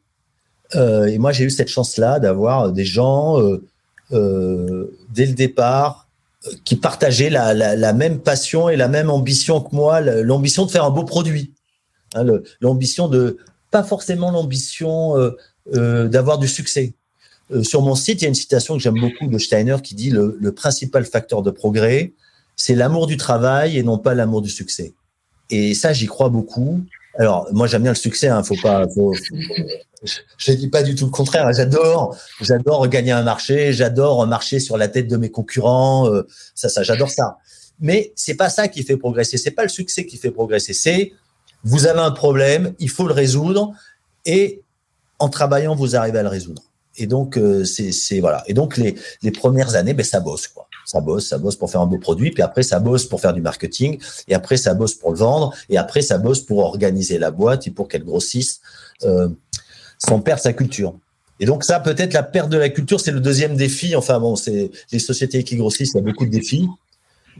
Euh, 0.75 1.05
et 1.05 1.17
moi, 1.17 1.31
j'ai 1.31 1.45
eu 1.45 1.49
cette 1.49 1.69
chance-là 1.69 2.19
d'avoir 2.19 2.71
des 2.71 2.85
gens 2.85 3.39
euh, 3.41 3.63
euh, 4.11 4.97
dès 5.09 5.25
le 5.25 5.33
départ 5.33 6.07
euh, 6.47 6.51
qui 6.65 6.75
partageaient 6.75 7.29
la, 7.29 7.93
même 7.93 8.19
passion 8.19 8.69
et 8.69 8.75
la 8.75 8.87
même 8.87 9.09
ambition 9.09 9.61
que 9.61 9.75
moi, 9.75 10.01
l'ambition 10.01 10.65
de 10.65 10.71
faire 10.71 10.83
un 10.83 10.89
beau 10.89 11.03
produit, 11.03 11.53
hein, 12.15 12.25
l'ambition 12.59 13.07
de 13.07 13.37
pas 13.71 13.83
forcément 13.83 14.31
l'ambition 14.31 15.17
euh, 15.17 15.31
euh, 15.73 16.07
d'avoir 16.07 16.37
du 16.37 16.47
succès. 16.47 16.93
sur 17.63 17.81
mon 17.81 17.95
site, 17.95 18.21
il 18.21 18.25
y 18.25 18.25
a 18.25 18.29
une 18.29 18.35
citation 18.35 18.75
que 18.75 18.81
j'aime 18.81 18.99
beaucoup 18.99 19.27
de 19.27 19.37
Steiner 19.37 19.77
qui 19.83 19.95
dit 19.95 20.09
le 20.09 20.51
principal 20.51 21.05
facteur 21.05 21.41
de 21.41 21.51
progrès, 21.51 22.13
c'est 22.55 22.75
l'amour 22.75 23.07
du 23.07 23.17
travail 23.17 23.77
et 23.77 23.83
non 23.83 23.97
pas 23.97 24.13
l'amour 24.13 24.41
du 24.41 24.49
succès. 24.49 24.93
Et 25.49 25.73
ça, 25.73 25.93
j'y 25.93 26.07
crois 26.07 26.29
beaucoup. 26.29 26.81
Alors, 27.19 27.47
moi, 27.51 27.67
j'aime 27.67 27.83
bien 27.83 27.91
le 27.91 27.97
succès. 27.97 28.27
Hein, 28.27 28.43
faut 28.43 28.55
pas. 28.61 28.85
je 30.37 30.51
ne 30.51 30.55
dis 30.55 30.69
pas 30.69 30.83
du 30.83 30.95
tout 30.95 31.05
le 31.05 31.11
contraire. 31.11 31.51
J'adore, 31.53 32.17
j'adore 32.41 32.87
gagner 32.87 33.11
un 33.11 33.23
marché. 33.23 33.73
J'adore 33.73 34.25
marcher 34.27 34.59
sur 34.59 34.77
la 34.77 34.87
tête 34.87 35.07
de 35.07 35.17
mes 35.17 35.29
concurrents. 35.29 36.09
Euh, 36.09 36.27
ça, 36.55 36.69
ça, 36.69 36.83
j'adore 36.83 37.09
ça. 37.09 37.37
Mais 37.79 38.13
c'est 38.15 38.35
pas 38.35 38.49
ça 38.49 38.67
qui 38.67 38.83
fait 38.83 38.97
progresser. 38.97 39.37
C'est 39.37 39.51
pas 39.51 39.63
le 39.63 39.69
succès 39.69 40.05
qui 40.05 40.17
fait 40.17 40.31
progresser. 40.31 40.73
C'est 40.73 41.11
vous 41.63 41.87
avez 41.87 41.99
un 41.99 42.11
problème, 42.11 42.73
il 42.79 42.89
faut 42.89 43.07
le 43.07 43.13
résoudre, 43.13 43.73
et 44.25 44.61
en 45.19 45.29
travaillant, 45.29 45.75
vous 45.75 45.95
arrivez 45.95 46.19
à 46.19 46.23
le 46.23 46.29
résoudre. 46.29 46.63
Et 46.97 47.07
donc, 47.07 47.37
euh, 47.37 47.63
c'est 47.63 48.19
voilà. 48.19 48.43
Et 48.47 48.53
donc 48.53 48.77
les, 48.77 48.95
les 49.21 49.31
premières 49.31 49.75
années, 49.75 49.93
ben 49.93 50.05
ça 50.05 50.19
bosse 50.19 50.47
quoi. 50.47 50.62
Ça 50.85 50.99
bosse, 51.01 51.27
ça 51.27 51.37
bosse 51.37 51.55
pour 51.55 51.71
faire 51.71 51.81
un 51.81 51.85
beau 51.85 51.97
produit, 51.97 52.31
puis 52.31 52.43
après 52.43 52.63
ça 52.63 52.79
bosse 52.79 53.05
pour 53.05 53.21
faire 53.21 53.33
du 53.33 53.41
marketing, 53.41 53.99
et 54.27 54.33
après 54.33 54.57
ça 54.57 54.73
bosse 54.73 54.95
pour 54.95 55.11
le 55.11 55.17
vendre, 55.17 55.53
et 55.69 55.77
après 55.77 56.01
ça 56.01 56.17
bosse 56.17 56.41
pour 56.41 56.59
organiser 56.59 57.17
la 57.17 57.31
boîte 57.31 57.67
et 57.67 57.71
pour 57.71 57.87
qu'elle 57.87 58.03
grossisse 58.03 58.61
euh, 59.03 59.29
sans 59.97 60.19
perdre 60.19 60.41
sa 60.41 60.53
culture. 60.53 60.95
Et 61.39 61.45
donc 61.45 61.63
ça, 61.63 61.79
peut-être 61.79 62.13
la 62.13 62.23
perte 62.23 62.49
de 62.49 62.57
la 62.57 62.69
culture, 62.69 62.99
c'est 62.99 63.11
le 63.11 63.19
deuxième 63.19 63.55
défi. 63.55 63.95
Enfin 63.95 64.19
bon, 64.19 64.35
c'est 64.35 64.71
les 64.91 64.99
sociétés 64.99 65.43
qui 65.43 65.55
grossissent, 65.55 65.91
il 65.93 65.97
y 65.97 65.99
a 65.99 66.03
beaucoup 66.03 66.25
de 66.25 66.31
défis. 66.31 66.67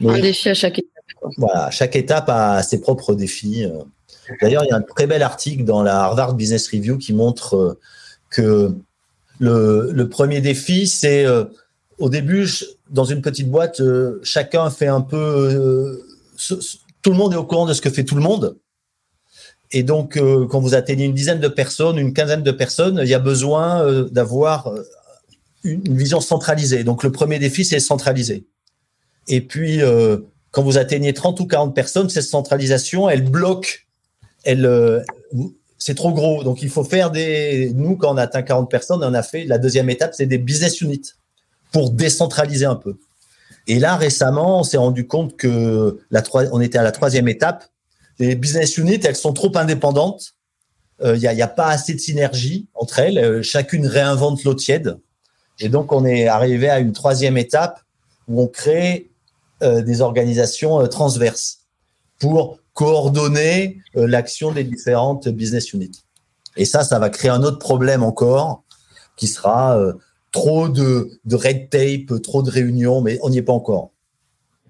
un 0.03 0.19
défi 0.19 0.49
à 0.49 0.53
chaque 0.53 0.79
étape. 0.79 0.89
Voilà, 1.37 1.69
chaque 1.71 1.95
étape 1.95 2.27
a 2.27 2.63
ses 2.63 2.81
propres 2.81 3.13
défis. 3.15 3.65
Euh. 3.65 3.83
D'ailleurs, 4.41 4.63
il 4.65 4.69
y 4.69 4.73
a 4.73 4.77
un 4.77 4.81
très 4.81 5.07
bel 5.07 5.21
article 5.21 5.63
dans 5.63 5.83
la 5.83 6.01
Harvard 6.01 6.33
Business 6.33 6.67
Review 6.69 6.97
qui 6.97 7.13
montre 7.13 7.55
euh, 7.55 7.79
que 8.29 8.75
le, 9.39 9.91
le 9.93 10.09
premier 10.09 10.41
défi, 10.41 10.87
c'est 10.87 11.25
au 12.03 12.09
début, 12.09 12.49
dans 12.89 13.05
une 13.05 13.21
petite 13.21 13.49
boîte, 13.49 13.79
euh, 13.79 14.19
chacun 14.23 14.69
fait 14.69 14.87
un 14.87 14.99
peu. 14.99 15.15
Euh, 15.17 16.59
tout 17.01 17.11
le 17.11 17.15
monde 17.15 17.31
est 17.31 17.37
au 17.37 17.45
courant 17.45 17.65
de 17.65 17.73
ce 17.73 17.79
que 17.79 17.89
fait 17.89 18.03
tout 18.03 18.15
le 18.15 18.21
monde. 18.21 18.57
Et 19.71 19.83
donc, 19.83 20.17
euh, 20.17 20.45
quand 20.45 20.59
vous 20.59 20.75
atteignez 20.75 21.05
une 21.05 21.13
dizaine 21.13 21.39
de 21.39 21.47
personnes, 21.47 21.97
une 21.97 22.11
quinzaine 22.11 22.43
de 22.43 22.51
personnes, 22.51 22.99
il 23.01 23.07
y 23.07 23.13
a 23.13 23.19
besoin 23.19 24.03
d'avoir 24.11 24.73
une, 25.63 25.95
vision 25.95 26.19
centralisée. 26.19 26.83
Donc, 26.83 27.03
le 27.03 27.11
premier 27.13 27.39
défi, 27.39 27.63
c'est 27.63 27.79
centraliser. 27.79 28.47
Et 29.29 29.39
puis, 29.39 29.79
quand 30.51 30.61
vous 30.61 30.77
atteignez 30.77 31.13
30 31.13 31.39
ou 31.39 31.47
40 31.47 31.73
personnes, 31.73 32.09
cette 32.09 32.25
centralisation, 32.25 33.09
elle 33.09 33.23
bloque. 33.23 33.87
Elle, 34.43 35.05
c'est 35.77 35.95
trop 35.95 36.11
gros. 36.11 36.43
Donc, 36.43 36.63
il 36.63 36.69
faut 36.69 36.83
faire 36.83 37.11
des. 37.11 37.71
Nous, 37.73 37.95
quand 37.95 38.13
on 38.13 38.17
atteint 38.17 38.43
40 38.43 38.69
personnes, 38.69 39.01
on 39.05 39.13
a 39.13 39.23
fait 39.23 39.45
la 39.45 39.57
deuxième 39.57 39.89
étape, 39.89 40.13
c'est 40.13 40.25
des 40.25 40.37
business 40.37 40.81
units 40.81 41.13
pour 41.73 41.89
décentraliser 41.89 42.65
un 42.65 42.75
peu. 42.75 42.97
Et 43.67 43.79
là, 43.79 43.97
récemment, 43.97 44.59
on 44.59 44.63
s'est 44.63 44.77
rendu 44.77 45.07
compte 45.07 45.35
que 45.35 45.99
la 46.11 46.23
on 46.51 46.61
était 46.61 46.77
à 46.77 46.83
la 46.83 46.91
troisième 46.91 47.27
étape. 47.27 47.65
Les 48.19 48.35
business 48.35 48.77
units, 48.77 48.99
elles 49.03 49.15
sont 49.15 49.33
trop 49.33 49.51
indépendantes. 49.57 50.35
Il 51.01 51.07
euh, 51.07 51.17
n'y 51.17 51.41
a, 51.41 51.47
pas 51.47 51.67
assez 51.67 51.93
de 51.93 51.99
synergie 51.99 52.67
entre 52.75 52.99
elles. 52.99 53.17
Euh, 53.17 53.41
chacune 53.41 53.87
réinvente 53.87 54.43
l'eau 54.43 54.53
tiède. 54.53 54.99
Et 55.59 55.69
donc, 55.69 55.91
on 55.91 56.05
est 56.05 56.27
arrivé 56.27 56.69
à 56.69 56.79
une 56.79 56.91
troisième 56.91 57.37
étape 57.37 57.81
où 58.27 58.41
on 58.41 58.47
crée 58.47 59.09
euh, 59.63 59.81
des 59.81 60.01
organisations 60.01 60.85
transverses 60.87 61.59
pour 62.19 62.59
coordonner 62.73 63.79
l'action 63.95 64.51
des 64.51 64.63
différentes 64.63 65.27
business 65.29 65.73
units. 65.73 66.03
Et 66.55 66.65
ça, 66.65 66.83
ça 66.83 66.97
va 66.97 67.09
créer 67.09 67.29
un 67.29 67.43
autre 67.43 67.59
problème 67.59 68.03
encore 68.03 68.63
qui 69.15 69.27
sera 69.27 69.79
trop 70.33 70.67
de, 70.67 71.09
de 71.23 71.35
red 71.35 71.69
tape, 71.69 72.21
trop 72.21 72.43
de 72.43 72.49
réunions, 72.49 72.99
mais 72.99 73.17
on 73.21 73.29
n'y 73.29 73.37
est 73.37 73.43
pas 73.43 73.53
encore. 73.53 73.91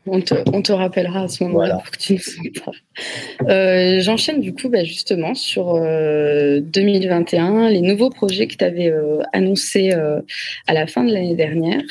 On 0.06 0.20
te, 0.20 0.36
on 0.52 0.62
te, 0.62 0.74
rappellera 0.74 1.22
à 1.22 1.28
ce 1.30 1.46
moment-là 1.46 1.78
pour 1.78 1.92
que 1.92 1.98
tu 1.98 2.16
nous 2.16 3.50
euh, 3.50 4.02
J'enchaîne 4.02 4.42
du 4.42 4.54
coup 4.54 4.68
bah, 4.68 4.84
justement 4.84 5.34
sur 5.34 5.76
2021, 5.76 7.56
euh, 7.56 7.70
les 7.70 7.80
nouveaux 7.80 8.10
projets 8.10 8.48
que 8.48 8.56
tu 8.56 8.66
avais 8.66 8.92
euh, 8.92 9.22
annoncés 9.32 9.94
à 10.68 10.74
la 10.74 10.88
fin 10.88 11.06
de 11.06 11.14
l'année 11.14 11.36
dernière. 11.36 11.82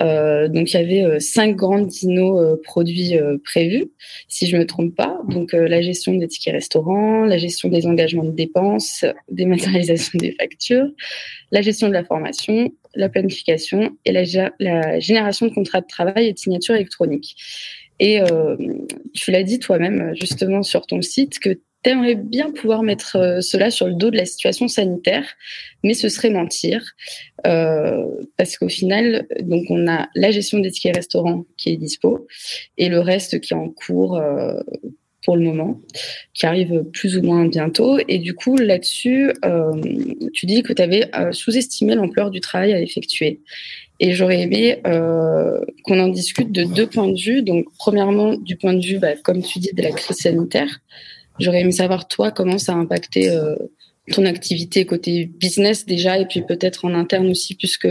Euh, 0.00 0.48
donc 0.48 0.72
il 0.72 0.74
y 0.74 0.82
avait 0.82 1.04
euh, 1.04 1.18
cinq 1.20 1.56
grandes 1.56 1.86
dinos 1.86 2.38
euh, 2.38 2.56
produits 2.62 3.14
prévus, 3.44 3.86
si 4.28 4.46
je 4.46 4.56
me 4.56 4.66
trompe 4.66 4.94
pas. 4.94 5.20
Donc 5.28 5.52
la 5.52 5.80
gestion 5.80 6.14
des 6.14 6.28
tickets 6.28 6.54
restaurants, 6.54 7.24
la 7.24 7.38
gestion 7.38 7.68
des 7.68 7.86
engagements 7.86 8.24
de 8.24 8.30
dépenses, 8.30 9.04
dématérialisation 9.30 10.18
des 10.18 10.32
factures, 10.32 10.88
la 11.50 11.62
gestion 11.62 11.88
de 11.88 11.92
la 11.92 12.04
formation, 12.04 12.72
la 12.94 13.08
planification 13.08 13.96
et 14.04 14.12
la, 14.12 14.24
la 14.58 15.00
génération 15.00 15.46
de 15.46 15.52
contrats 15.52 15.80
de 15.80 15.86
travail 15.86 16.28
et 16.28 16.32
de 16.32 16.38
signatures 16.38 16.74
électroniques. 16.74 17.36
Et 17.98 18.20
tu 19.14 19.30
l'as 19.30 19.42
dit 19.42 19.58
toi-même 19.58 20.14
justement 20.14 20.62
sur 20.62 20.86
ton 20.86 21.00
site 21.00 21.38
que 21.38 21.58
J'aimerais 21.86 22.16
bien 22.16 22.50
pouvoir 22.50 22.82
mettre 22.82 23.14
euh, 23.14 23.40
cela 23.40 23.70
sur 23.70 23.86
le 23.86 23.94
dos 23.94 24.10
de 24.10 24.16
la 24.16 24.26
situation 24.26 24.66
sanitaire, 24.66 25.24
mais 25.84 25.94
ce 25.94 26.08
serait 26.08 26.30
mentir. 26.30 26.82
Euh, 27.46 28.04
parce 28.36 28.58
qu'au 28.58 28.68
final, 28.68 29.28
donc 29.42 29.66
on 29.70 29.86
a 29.86 30.08
la 30.16 30.32
gestion 30.32 30.58
des 30.58 30.72
tickets 30.72 30.96
restaurants 30.96 31.44
qui 31.56 31.70
est 31.70 31.76
dispo 31.76 32.26
et 32.76 32.88
le 32.88 32.98
reste 32.98 33.38
qui 33.38 33.52
est 33.52 33.56
en 33.56 33.68
cours 33.68 34.16
euh, 34.16 34.58
pour 35.24 35.36
le 35.36 35.44
moment, 35.44 35.80
qui 36.34 36.46
arrive 36.46 36.82
plus 36.92 37.16
ou 37.16 37.22
moins 37.22 37.46
bientôt. 37.46 37.98
Et 38.08 38.18
du 38.18 38.34
coup, 38.34 38.56
là-dessus, 38.56 39.32
tu 40.32 40.46
dis 40.46 40.62
que 40.62 40.72
tu 40.72 40.80
avais 40.80 41.10
sous-estimé 41.32 41.96
l'ampleur 41.96 42.30
du 42.30 42.40
travail 42.40 42.72
à 42.72 42.80
effectuer. 42.80 43.40
Et 43.98 44.12
j'aurais 44.12 44.40
aimé 44.40 44.80
qu'on 44.84 45.98
en 45.98 46.08
discute 46.08 46.52
de 46.52 46.62
deux 46.62 46.86
points 46.86 47.08
de 47.08 47.20
vue. 47.20 47.42
Donc, 47.42 47.66
premièrement, 47.76 48.34
du 48.34 48.54
point 48.54 48.74
de 48.74 48.86
vue, 48.86 49.00
bah, 49.00 49.16
comme 49.24 49.42
tu 49.42 49.58
dis, 49.58 49.72
de 49.72 49.82
la 49.82 49.90
crise 49.90 50.16
sanitaire. 50.16 50.80
J'aurais 51.38 51.60
aimé 51.60 51.72
savoir, 51.72 52.08
toi, 52.08 52.30
comment 52.30 52.58
ça 52.58 52.72
a 52.72 52.76
impacté 52.76 53.30
euh, 53.30 53.56
ton 54.12 54.24
activité 54.24 54.86
côté 54.86 55.26
business 55.26 55.86
déjà, 55.86 56.18
et 56.18 56.26
puis 56.26 56.42
peut-être 56.42 56.84
en 56.84 56.94
interne 56.94 57.28
aussi, 57.28 57.54
puisque 57.54 57.88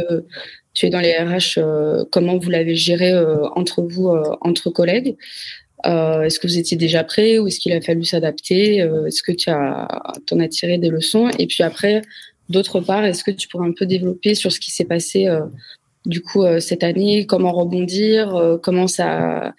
tu 0.74 0.86
es 0.86 0.90
dans 0.90 1.00
les 1.00 1.14
RH, 1.14 1.58
euh, 1.58 2.04
comment 2.12 2.38
vous 2.38 2.50
l'avez 2.50 2.76
géré 2.76 3.12
euh, 3.12 3.48
entre 3.56 3.82
vous, 3.82 4.10
entre 4.42 4.70
collègues. 4.70 5.16
Est-ce 5.84 6.40
que 6.40 6.48
vous 6.48 6.58
étiez 6.58 6.78
déjà 6.78 7.04
prêt 7.04 7.38
ou 7.38 7.48
est-ce 7.48 7.60
qu'il 7.60 7.72
a 7.72 7.80
fallu 7.80 8.04
s'adapter 8.06 8.78
Est-ce 8.78 9.22
que 9.22 9.32
tu 9.32 9.52
as, 9.52 9.88
en 10.32 10.40
as 10.40 10.48
tiré 10.48 10.80
des 10.80 10.90
leçons? 10.90 11.30
Et 11.38 11.46
puis 11.46 11.62
après, 11.62 12.02
d'autre 12.50 12.80
part, 12.80 13.06
est-ce 13.06 13.24
que 13.24 13.30
tu 13.30 13.48
pourrais 13.48 13.68
un 13.68 13.72
peu 13.72 13.86
développer 13.86 14.34
sur 14.34 14.52
ce 14.52 14.60
qui 14.60 14.72
s'est 14.72 14.86
passé 14.86 15.28
du 16.06 16.22
coup 16.22 16.44
euh, 16.44 16.60
cette 16.60 16.84
année, 16.84 17.26
comment 17.26 17.52
rebondir, 17.52 18.36
euh, 18.36 18.58
comment 18.58 18.88
ça, 18.88 19.54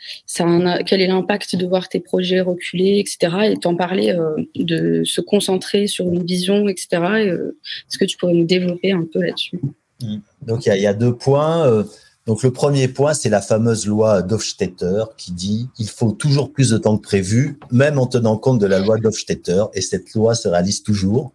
quel 0.87 1.01
est 1.01 1.07
l'impact 1.07 1.57
de 1.57 1.67
voir 1.67 1.89
tes 1.89 2.01
projets 2.01 2.41
reculer, 2.41 2.99
etc. 2.99 3.51
Et 3.53 3.57
t'en 3.57 3.77
parler 3.77 4.13
euh, 4.13 4.37
de 4.55 5.03
se 5.05 5.21
concentrer 5.21 5.87
sur 5.87 6.07
une 6.07 6.25
vision, 6.25 6.69
etc. 6.69 6.89
Est-ce 6.93 7.99
que 7.99 8.05
tu 8.05 8.17
pourrais 8.17 8.35
nous 8.35 8.45
développer 8.45 8.93
un 8.93 9.07
peu 9.11 9.23
là-dessus? 9.23 9.61
Mmh. 10.01 10.17
Donc 10.43 10.67
il 10.67 10.77
y, 10.77 10.87
a 10.87 10.95
deux 10.95 11.15
points. 11.15 11.85
Donc 12.27 12.43
le 12.43 12.53
premier 12.53 12.89
point, 12.89 13.15
c'est 13.15 13.29
la 13.29 13.41
fameuse 13.41 13.87
loi 13.87 14.23
d'Hofstetter 14.23 15.05
qui 15.17 15.33
dit 15.33 15.69
il 15.79 15.89
faut 15.89 16.13
toujours 16.13 16.53
plus 16.53 16.71
de 16.71 16.79
temps 16.79 16.99
que 16.99 17.03
prévu, 17.03 17.59
même 17.71 17.99
en 17.99 18.07
tenant 18.07 18.37
compte 18.37 18.61
de 18.61 18.67
la 18.67 18.81
loi 18.81 18.99
d'Hofstetter, 18.99 19.65
et 19.75 19.81
cette 19.81 20.13
loi 20.15 20.35
se 20.35 20.49
réalise 20.49 20.83
toujours. 20.83 21.33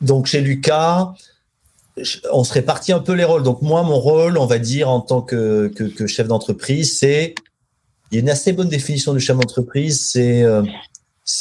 Donc 0.00 0.26
chez 0.26 0.40
Lucas, 0.40 1.12
on 2.32 2.44
se 2.44 2.52
répartit 2.52 2.92
un 2.92 3.00
peu 3.00 3.12
les 3.12 3.24
rôles. 3.24 3.42
Donc 3.42 3.62
moi, 3.62 3.82
mon 3.82 3.98
rôle, 3.98 4.38
on 4.38 4.46
va 4.46 4.58
dire 4.58 4.90
en 4.90 5.00
tant 5.00 5.22
que, 5.22 5.68
que, 5.68 6.06
chef 6.06 6.28
d'entreprise, 6.28 6.98
c'est 6.98 7.34
il 8.10 8.16
y 8.16 8.18
a 8.18 8.20
une 8.20 8.30
assez 8.30 8.52
bonne 8.52 8.68
définition 8.68 9.14
du 9.14 9.20
chef 9.20 9.36
d'entreprise, 9.36 10.00
c'est 10.10 10.42
euh, 10.42 10.62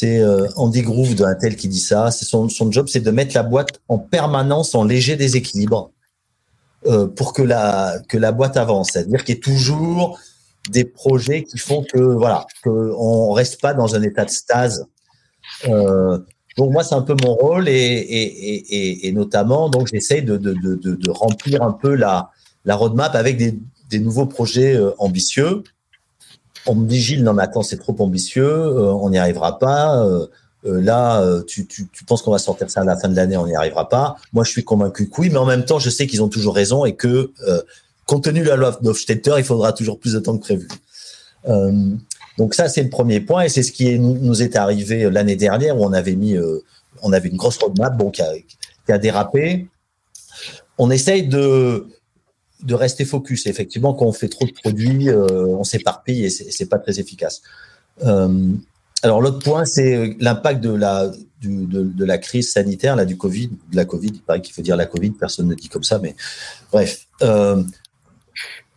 euh, 0.04 0.48
Andy 0.56 0.82
Groove 0.82 1.14
de 1.14 1.24
Intel 1.24 1.56
qui 1.56 1.68
dit 1.68 1.80
ça. 1.80 2.10
C'est 2.10 2.26
son, 2.26 2.50
son 2.50 2.72
job, 2.72 2.88
c'est 2.88 3.02
de 3.02 3.12
mettre 3.12 3.36
la 3.36 3.44
boîte 3.44 3.82
en 3.88 4.00
permanence 4.00 4.74
en 4.74 4.84
léger 4.84 5.16
déséquilibre 5.16 5.92
euh, 6.88 7.08
pour 7.08 7.34
que 7.34 7.42
la 7.42 8.00
que 8.10 8.18
la 8.18 8.32
boîte 8.32 8.58
avance. 8.58 8.92
C'est-à-dire 8.94 9.24
qu'il 9.24 9.36
y 9.36 9.38
ait 9.38 9.42
toujours 9.42 10.20
des 10.70 10.86
projets 10.86 11.44
qui 11.44 11.58
font 11.58 11.84
que 11.84 12.00
voilà 12.00 12.48
qu'on 12.64 13.32
reste 13.32 13.62
pas 13.62 13.74
dans 13.74 13.96
un 13.96 14.02
état 14.02 14.26
de 14.26 14.32
stase. 14.32 14.88
Euh, 15.68 16.20
donc 16.58 16.72
moi, 16.72 16.84
c'est 16.84 16.96
un 16.96 17.02
peu 17.02 17.16
mon 17.24 17.34
rôle 17.34 17.68
et, 17.68 17.74
et, 17.74 18.76
et, 18.76 19.08
et 19.08 19.12
notamment, 19.12 19.70
donc 19.70 19.88
j'essaye 19.88 20.24
de, 20.24 20.38
de, 20.38 20.54
de, 20.54 20.76
de, 20.76 21.12
remplir 21.12 21.62
un 21.62 21.74
peu 21.74 21.96
la, 21.96 22.32
la 22.64 22.76
roadmap 22.76 23.14
avec 23.16 23.36
des, 23.38 23.60
des 23.90 24.00
nouveaux 24.00 24.26
projets 24.26 24.76
euh, 24.76 24.92
ambitieux. 24.98 25.64
On 26.66 26.76
me 26.76 26.88
dit 26.88 27.00
Gilles, 27.00 27.24
non 27.24 27.34
mais 27.34 27.44
attends, 27.44 27.62
c'est 27.62 27.78
trop 27.78 27.96
ambitieux, 28.00 28.48
euh, 28.48 28.94
on 28.94 29.10
n'y 29.10 29.18
arrivera 29.18 29.60
pas. 29.60 29.98
Euh, 30.06 30.28
là, 30.64 31.24
tu, 31.46 31.68
tu, 31.68 31.88
tu 31.90 32.06
penses 32.06 32.24
qu'on 32.24 32.32
va 32.32 32.40
sortir 32.40 32.72
ça 32.72 32.82
à 32.82 32.84
la 32.84 32.98
fin 32.98 33.08
de 33.08 33.16
l'année, 33.16 33.38
on 33.38 33.46
n'y 33.46 33.56
arrivera 33.56 33.88
pas. 33.88 34.16
Moi, 34.34 34.44
je 34.44 34.50
suis 34.50 34.64
convaincu 34.64 35.08
que 35.10 35.22
oui, 35.22 35.30
mais 35.30 35.38
en 35.38 35.46
même 35.46 35.64
temps, 35.64 35.78
je 35.78 35.92
sais 35.92 36.08
qu'ils 36.08 36.24
ont 36.24 36.28
toujours 36.28 36.56
raison 36.56 36.86
et 36.86 36.96
que, 36.96 37.32
compte 38.08 38.24
tenu 38.24 38.40
de 38.40 38.48
la 38.48 38.56
loi 38.56 38.76
d'Hofstetter, 38.82 39.36
il 39.38 39.44
faudra 39.44 39.74
toujours 39.74 40.00
plus 40.00 40.14
de 40.14 40.20
temps 40.20 40.36
que 40.36 40.42
prévu. 40.42 40.68
Donc 42.38 42.54
ça, 42.54 42.68
c'est 42.68 42.84
le 42.84 42.90
premier 42.90 43.22
point 43.22 43.44
et 43.44 43.50
c'est 43.50 43.64
ce 43.64 43.72
qui 43.72 43.98
nous 44.00 44.42
est 44.42 44.56
arrivé 44.56 45.04
euh, 45.04 45.10
l'année 45.10 45.36
dernière 45.36 45.78
où 45.78 45.86
on 45.86 45.94
avait 45.94 46.16
mis, 46.16 46.36
euh, 46.36 46.60
on 47.02 47.14
avait 47.14 47.30
une 47.30 47.38
grosse 47.38 47.58
roadmap 47.58 47.98
bon, 47.98 48.12
qui, 48.12 48.22
a, 48.22 48.98
dérapé. 48.98 49.68
On 50.78 50.92
essaye 50.92 51.28
de, 51.28 51.88
de 52.64 52.74
rester 52.74 53.06
focus. 53.06 53.48
effectivement, 53.48 53.94
quand 53.94 54.06
on 54.06 54.12
fait 54.12 54.28
trop 54.28 54.46
de 54.46 54.52
produits, 54.52 55.10
euh, 55.10 55.46
on 55.48 55.64
s'éparpille 55.64 56.26
et 56.26 56.30
c'est 56.30 56.70
pas 56.70 56.80
très 56.80 57.00
efficace. 57.00 57.42
Alors 59.04 59.22
l'autre 59.22 59.40
point, 59.40 59.66
c'est 59.66 60.16
l'impact 60.20 60.62
de 60.62 60.72
la 60.72 61.12
de, 61.42 62.06
la 62.06 62.18
crise 62.18 62.52
sanitaire, 62.52 62.96
là, 62.96 63.06
du 63.06 63.18
Covid, 63.18 63.50
de 63.72 63.76
la 63.76 63.86
Covid, 63.86 64.12
il 64.16 64.22
paraît 64.22 64.42
qu'il 64.42 64.56
faut 64.56 64.64
dire 64.64 64.76
la 64.76 64.88
Covid, 64.88 65.12
personne 65.12 65.48
ne 65.48 65.54
dit 65.54 65.70
comme 65.70 65.84
ça, 65.84 66.00
mais 66.00 66.16
bref. 66.72 67.06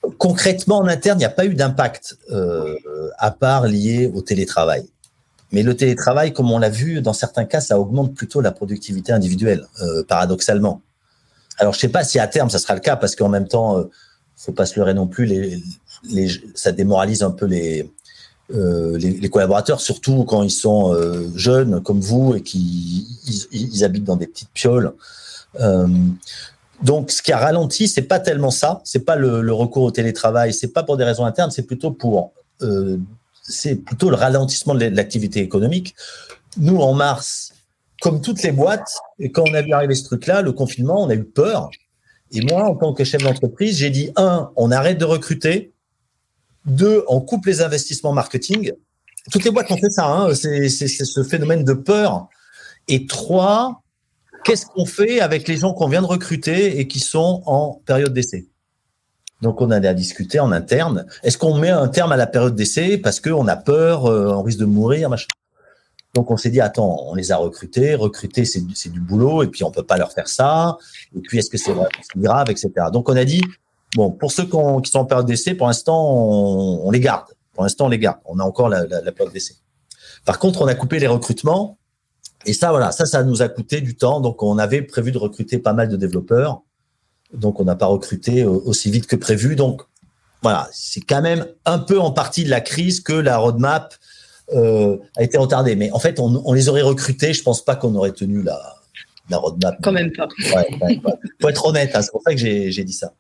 Euh, 0.09 0.15
concrètement, 0.19 0.79
en 0.79 0.87
interne, 0.87 1.19
il 1.19 1.21
n'y 1.21 1.27
a 1.27 1.31
pas 1.31 1.47
eu 1.47 1.55
d'impact 1.55 2.17
euh, 2.31 2.77
à 3.19 3.31
part 3.31 3.67
lié 3.67 4.11
au 4.13 4.23
télétravail. 4.23 4.87
Mais 5.53 5.63
le 5.63 5.75
télétravail, 5.75 6.33
comme 6.33 6.51
on 6.51 6.59
l'a 6.59 6.69
vu, 6.69 7.01
dans 7.01 7.13
certains 7.13 7.45
cas, 7.45 7.61
ça 7.61 7.79
augmente 7.79 8.15
plutôt 8.15 8.41
la 8.41 8.53
productivité 8.53 9.13
individuelle, 9.13 9.67
euh, 9.83 10.03
paradoxalement. 10.05 10.83
Alors, 11.59 11.73
je 11.73 11.79
ne 11.79 11.81
sais 11.81 11.89
pas 11.89 12.05
si 12.05 12.19
à 12.19 12.27
terme, 12.27 12.51
ça 12.51 12.59
sera 12.59 12.75
le 12.75 12.81
cas, 12.81 12.97
parce 12.97 13.17
qu'en 13.17 13.29
même 13.29 13.49
temps, 13.49 13.81
il 13.81 13.89
faut 14.37 14.53
pas 14.53 14.67
se 14.67 14.79
leurrer 14.79 14.95
non 14.95 15.07
plus, 15.07 15.61
ça 16.55 16.71
démoralise 16.71 17.23
un 17.23 17.31
peu 17.31 17.47
les, 17.47 17.91
euh, 18.55 19.29
collaborateurs, 19.31 19.81
surtout 19.81 20.25
quand 20.25 20.43
ils 20.43 20.51
sont 20.51 20.95
euh, 20.95 21.29
jeunes 21.35 21.83
comme 21.83 22.01
vous 22.01 22.35
et 22.35 22.43
qui 22.43 23.07
ils, 23.51 23.85
habitent 23.85 24.05
dans 24.05 24.17
des 24.17 24.27
petites 24.27 24.51
pioles. 24.55 24.93
Euh, 26.81 26.85
donc, 26.85 27.11
ce 27.11 27.23
qui 27.23 27.33
a 27.33 27.39
ralenti, 27.39 27.89
c'est 27.89 28.03
pas 28.03 28.21
tellement 28.21 28.51
ça, 28.51 28.81
c'est 28.85 29.05
pas 29.05 29.17
le, 29.17 29.53
recours 29.53 29.85
au 29.85 29.91
télétravail, 29.91 30.53
c'est 30.53 30.73
pas 30.73 30.83
pour 30.83 30.97
des 30.97 31.05
raisons 31.05 31.25
internes, 31.25 31.51
c'est 31.51 31.67
plutôt 31.67 31.91
pour 31.91 32.33
c'est 33.43 33.77
plutôt 33.77 34.11
le 34.11 34.17
ralentissement 34.17 34.75
de 34.75 34.85
l'activité 34.87 35.41
économique. 35.41 35.95
Nous, 36.59 36.79
en 36.79 36.93
mars, 36.93 37.53
comme 38.01 38.21
toutes 38.21 38.43
les 38.43 38.53
boîtes, 38.53 38.91
quand 39.33 39.45
on 39.49 39.55
a 39.55 39.63
vu 39.63 39.73
arriver 39.73 39.95
ce 39.95 40.05
truc-là, 40.05 40.43
le 40.43 40.53
confinement, 40.53 41.03
on 41.03 41.09
a 41.09 41.15
eu 41.15 41.25
peur. 41.25 41.71
Et 42.31 42.43
moi, 42.43 42.65
en 42.65 42.77
tant 42.77 42.93
que 42.93 43.05
chef 43.05 43.23
d'entreprise, 43.23 43.79
j'ai 43.79 43.91
dit 43.91 44.13
un, 44.17 44.51
on 44.57 44.71
arrête 44.71 44.99
de 44.99 45.05
recruter 45.05 45.73
deux, 46.67 47.05
on 47.09 47.21
coupe 47.21 47.47
les 47.47 47.63
investissements 47.63 48.13
marketing. 48.13 48.73
Toutes 49.33 49.45
les 49.45 49.51
boîtes 49.51 49.71
ont 49.71 49.79
fait 49.79 49.91
ça. 49.91 50.07
Hein. 50.07 50.35
C'est 50.35 50.69
ce 50.69 51.23
phénomène 51.23 51.65
de 51.65 51.73
peur. 51.73 52.29
Et 52.87 53.07
trois, 53.07 53.83
qu'est-ce 54.45 54.67
qu'on 54.67 54.87
fait 54.87 55.21
avec 55.21 55.49
les 55.49 55.57
gens 55.57 55.73
qu'on 55.73 55.89
vient 55.89 56.03
de 56.03 56.07
recruter 56.07 56.79
et 56.79 56.89
qui 56.89 57.01
sont 57.01 57.43
en 57.47 57.81
période 57.85 58.13
d'essai? 58.13 58.49
Donc 59.43 59.61
on 59.61 59.71
a 59.71 59.77
à 59.77 59.95
discuter 59.95 60.41
en 60.41 60.51
interne. 60.51 61.07
Est-ce 61.23 61.39
qu'on 61.39 61.57
met 61.57 61.71
un 61.71 61.89
terme 61.89 62.11
à 62.13 62.17
la 62.17 62.27
période 62.27 62.57
d'essai 62.57 62.99
parce 62.99 63.21
qu'on 63.21 63.47
a 63.47 63.57
peur, 63.57 64.07
euh, 64.07 64.33
on 64.33 64.43
risque 64.43 64.59
de 64.59 64.65
mourir, 64.65 65.09
machin? 65.11 65.29
Donc 66.15 66.31
on 66.31 66.37
s'est 66.37 66.51
dit 66.51 66.61
attends, 66.61 66.99
on 67.07 67.15
les 67.15 67.31
a 67.31 67.37
recrutés, 67.37 67.95
recruter 67.95 68.45
c'est 68.45 68.89
du 68.91 69.01
boulot 69.01 69.43
et 69.43 69.49
puis 69.49 69.63
on 69.63 69.71
peut 69.71 69.85
pas 69.85 69.97
leur 69.97 70.13
faire 70.13 70.27
ça. 70.29 70.79
Et 71.15 71.21
puis 71.21 71.39
est-ce 71.39 71.51
que 71.51 71.59
c'est 71.59 71.75
grave, 72.17 72.51
etc. 72.51 72.73
Donc 72.93 73.09
on 73.09 73.17
a 73.17 73.25
dit 73.25 73.43
Bon, 73.95 74.11
pour 74.11 74.33
ceux 74.33 74.45
qui 74.45 74.51
sont 74.91 74.99
en 74.99 75.05
période 75.05 75.27
d'essai, 75.27 75.55
pour 75.55 75.67
l'instant, 75.67 76.15
on, 76.85 76.91
les 76.91 77.01
garde. 77.01 77.27
Pour 77.55 77.63
l'instant, 77.63 77.87
on 77.87 77.89
les 77.89 77.99
garde. 77.99 78.19
On 78.27 78.39
a 78.39 78.43
encore 78.43 78.69
la, 78.69 78.85
période 79.13 79.33
d'essai. 79.33 79.55
Par 80.25 80.39
contre, 80.39 80.63
on 80.63 80.67
a 80.67 80.75
coupé 80.75 80.99
les 80.99 81.07
recrutements. 81.07 81.79
Et 82.47 82.53
ça, 82.53 82.71
voilà, 82.71 82.93
ça, 82.93 83.07
ça 83.07 83.25
nous 83.25 83.43
a 83.43 83.49
coûté 83.49 83.81
du 83.81 83.97
temps. 83.97 84.21
Donc, 84.21 84.43
on 84.43 84.59
avait 84.59 84.83
prévu 84.83 85.13
de 85.13 85.19
recruter 85.19 85.59
pas 85.59 85.73
mal 85.73 85.89
de 85.89 85.97
développeurs. 85.97 86.63
Donc, 87.33 87.61
on 87.61 87.65
n'a 87.65 87.77
pas 87.77 87.87
recruté 87.87 88.45
aussi 88.45 88.91
vite 88.91 89.07
que 89.07 89.17
prévu. 89.17 89.57
Donc, 89.57 89.83
voilà, 90.43 90.69
c'est 90.73 91.01
quand 91.01 91.21
même 91.21 91.47
un 91.65 91.79
peu 91.79 91.99
en 91.99 92.13
partie 92.13 92.45
de 92.45 92.51
la 92.51 92.61
crise 92.61 93.01
que 93.01 93.13
la 93.13 93.39
roadmap 93.39 93.95
euh, 94.53 94.97
a 95.17 95.25
été 95.25 95.37
retardée. 95.37 95.77
Mais 95.77 95.91
en 95.91 95.99
fait, 95.99 96.21
on, 96.21 96.53
les 96.53 96.69
aurait 96.69 96.83
recrutés. 96.83 97.33
Je 97.33 97.43
pense 97.43 97.65
pas 97.65 97.77
qu'on 97.77 97.95
aurait 97.97 98.13
tenu 98.13 98.43
la, 98.43 98.61
la 99.29 99.39
roadmap. 99.39 99.79
Quand 99.83 99.93
même 99.93 100.13
pas. 100.13 100.29
Ouais, 100.55 101.01
Faut 101.41 101.49
être 101.49 101.67
honnête. 101.67 101.91
Hein, 101.95 102.03
c'est 102.03 102.13
pour 102.13 102.23
ça 102.23 102.33
que 102.33 102.39
j'ai 102.39 102.85
dit 102.85 102.93
ça. 102.93 103.13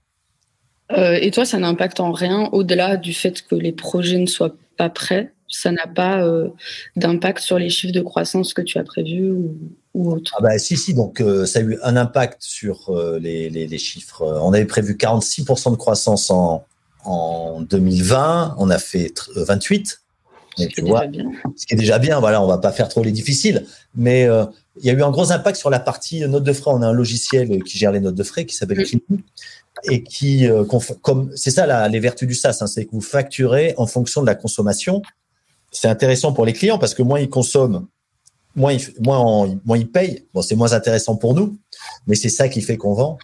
Euh, 0.92 1.18
et 1.20 1.30
toi, 1.30 1.44
ça 1.44 1.58
n'impacte 1.58 2.00
en 2.00 2.12
rien, 2.12 2.48
au-delà 2.52 2.96
du 2.96 3.12
fait 3.12 3.42
que 3.42 3.54
les 3.54 3.72
projets 3.72 4.18
ne 4.18 4.26
soient 4.26 4.54
pas 4.76 4.88
prêts, 4.88 5.34
ça 5.48 5.70
n'a 5.72 5.86
pas 5.86 6.22
euh, 6.22 6.48
d'impact 6.96 7.40
sur 7.40 7.58
les 7.58 7.70
chiffres 7.70 7.92
de 7.92 8.00
croissance 8.00 8.54
que 8.54 8.62
tu 8.62 8.78
as 8.78 8.84
prévus 8.84 9.30
ou, 9.30 9.56
ou 9.94 10.12
autre? 10.12 10.32
Ah 10.36 10.42
bah, 10.42 10.58
Si, 10.58 10.76
si, 10.76 10.94
donc 10.94 11.20
euh, 11.20 11.46
ça 11.46 11.60
a 11.60 11.62
eu 11.62 11.78
un 11.82 11.96
impact 11.96 12.38
sur 12.40 12.94
les, 13.20 13.50
les, 13.50 13.66
les, 13.66 13.78
chiffres. 13.78 14.22
On 14.42 14.52
avait 14.52 14.66
prévu 14.66 14.94
46% 14.94 15.72
de 15.72 15.76
croissance 15.76 16.30
en, 16.30 16.64
en 17.04 17.60
2020, 17.62 18.56
on 18.58 18.70
a 18.70 18.78
fait 18.78 19.12
28. 19.34 20.00
Mais 20.58 20.66
tu 20.66 20.82
vois, 20.82 21.06
bien. 21.06 21.30
ce 21.56 21.66
qui 21.66 21.74
est 21.74 21.76
déjà 21.76 22.00
bien, 22.00 22.18
voilà, 22.18 22.42
on 22.42 22.48
va 22.48 22.58
pas 22.58 22.72
faire 22.72 22.88
trop 22.88 23.04
les 23.04 23.12
difficiles, 23.12 23.64
mais 23.94 24.28
il 24.80 24.86
y 24.86 24.90
a 24.90 24.92
eu 24.92 25.02
un 25.02 25.10
gros 25.10 25.30
impact 25.30 25.56
sur 25.56 25.70
la 25.70 25.78
partie 25.78 26.20
notes 26.26 26.42
de 26.42 26.52
frais. 26.52 26.72
On 26.74 26.82
a 26.82 26.86
un 26.86 26.92
logiciel 26.92 27.62
qui 27.62 27.78
gère 27.78 27.92
les 27.92 28.00
notes 28.00 28.16
de 28.16 28.22
frais 28.24 28.44
qui 28.44 28.56
s'appelle 28.56 28.80
mmh 28.80 29.16
et 29.84 30.02
qui, 30.02 30.48
euh, 30.48 30.64
comme 30.64 31.30
c'est 31.36 31.50
ça 31.50 31.66
la, 31.66 31.88
les 31.88 32.00
vertus 32.00 32.26
du 32.26 32.34
SaaS, 32.34 32.58
hein, 32.60 32.66
c'est 32.66 32.84
que 32.84 32.90
vous 32.92 33.00
facturez 33.00 33.74
en 33.76 33.86
fonction 33.86 34.20
de 34.20 34.26
la 34.26 34.34
consommation. 34.34 35.02
C'est 35.70 35.88
intéressant 35.88 36.32
pour 36.32 36.46
les 36.46 36.52
clients 36.52 36.78
parce 36.78 36.94
que 36.94 37.02
moins 37.02 37.20
ils 37.20 37.28
consomment, 37.28 37.86
moins 38.56 38.72
ils, 38.72 38.82
moins, 39.00 39.76
ils 39.76 39.90
payent. 39.90 40.26
Bon, 40.34 40.42
c'est 40.42 40.56
moins 40.56 40.72
intéressant 40.72 41.16
pour 41.16 41.34
nous, 41.34 41.58
mais 42.06 42.14
c'est 42.14 42.28
ça 42.28 42.48
qui 42.48 42.60
fait 42.60 42.76
qu'on 42.76 42.94
vend. 42.94 43.18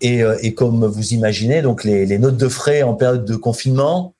Et, 0.00 0.22
euh, 0.22 0.36
comme 0.56 0.84
vous 0.86 1.14
imaginez, 1.14 1.62
donc 1.62 1.84
les, 1.84 2.18
notes 2.18 2.36
de 2.36 2.48
frais 2.48 2.82
en 2.82 2.94
période 2.94 3.24
de 3.24 3.36
confinement, 3.36 4.14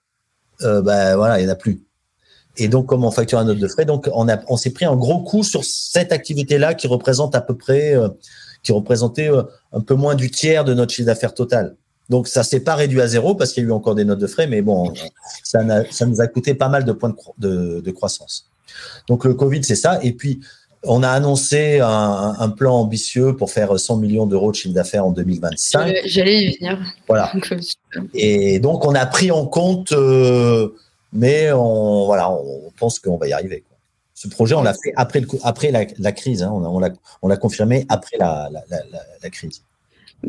euh, 0.63 0.83
ben 0.83 1.17
voilà, 1.17 1.39
il 1.39 1.45
n'y 1.45 1.51
en 1.51 1.53
a 1.53 1.57
plus. 1.57 1.83
Et 2.57 2.67
donc, 2.67 2.87
comme 2.87 3.05
on 3.05 3.11
facture 3.13 3.39
un 3.39 3.45
note 3.45 3.59
de 3.59 3.69
frais, 3.69 3.85
donc 3.85 4.11
on, 4.13 4.27
on 4.49 4.57
s'est 4.57 4.71
pris 4.71 4.85
un 4.85 4.97
gros 4.97 5.23
coup 5.23 5.45
sur 5.45 5.65
cette 5.65 6.11
activité-là 6.11 6.75
qui 6.75 6.89
représente 6.89 7.37
à 7.37 7.41
peu 7.41 7.57
près 7.57 7.95
euh, 7.95 8.09
qui 8.63 8.73
représentait 8.73 9.31
euh, 9.31 9.43
un 9.73 9.81
peu 9.81 9.95
moins 9.95 10.15
du 10.15 10.31
tiers 10.31 10.65
de 10.65 10.75
notre 10.75 10.93
chiffre 10.93 11.07
d'affaires 11.07 11.35
total. 11.35 11.77
Donc 12.09 12.27
ça 12.29 12.43
s'est 12.43 12.61
pas 12.61 12.75
réduit 12.75 13.01
à 13.01 13.07
zéro 13.07 13.35
parce 13.35 13.53
qu'il 13.53 13.63
y 13.63 13.67
a 13.67 13.69
eu 13.69 13.73
encore 13.73 13.95
des 13.95 14.05
notes 14.05 14.19
de 14.19 14.27
frais, 14.27 14.47
mais 14.47 14.63
bon, 14.63 14.93
ça, 15.43 15.61
ça 15.91 16.07
nous 16.07 16.21
a 16.21 16.27
coûté 16.27 16.55
pas 16.55 16.69
mal 16.69 16.85
de 16.85 16.93
points 16.93 17.15
de, 17.39 17.81
de, 17.81 17.91
croissance. 17.91 18.47
Donc 19.09 19.25
le 19.25 19.35
Covid, 19.35 19.63
c'est 19.63 19.77
ça. 19.77 19.99
Et 20.03 20.13
puis 20.13 20.41
on 20.85 21.03
a 21.03 21.11
annoncé 21.11 21.81
un, 21.81 22.37
un, 22.39 22.49
plan 22.51 22.77
ambitieux 22.77 23.37
pour 23.37 23.51
faire 23.51 23.79
100 23.79 23.97
millions 23.97 24.27
d'euros 24.27 24.53
de 24.53 24.57
chiffre 24.57 24.75
d'affaires 24.75 25.05
en 25.05 25.11
2025. 25.11 25.93
J'allais 26.05 26.45
y 26.45 26.57
venir. 26.57 26.79
Voilà. 27.07 27.33
Et 28.15 28.59
donc 28.61 28.87
on 28.87 28.95
a 28.95 29.05
pris 29.05 29.31
en 29.31 29.47
compte, 29.47 29.93
euh, 29.93 30.69
mais 31.13 31.53
on 31.53 32.07
voilà, 32.07 32.31
on 32.31 32.71
pense 32.79 32.99
qu'on 33.01 33.17
va 33.17 33.29
y 33.29 33.33
arriver. 33.33 33.65
Ce 34.15 34.27
projet, 34.27 34.57
on 34.57 34.63
l'a 34.63 34.75
fait 34.75 34.93
après, 34.97 35.21
le, 35.21 35.29
après 35.45 35.71
la, 35.71 36.13
crise. 36.13 36.43
Hein. 36.43 36.51
on 36.53 37.29
l'a 37.29 37.37
confirmé 37.37 37.87
après 37.89 38.17
la, 38.19 38.51
crise. 39.31 39.63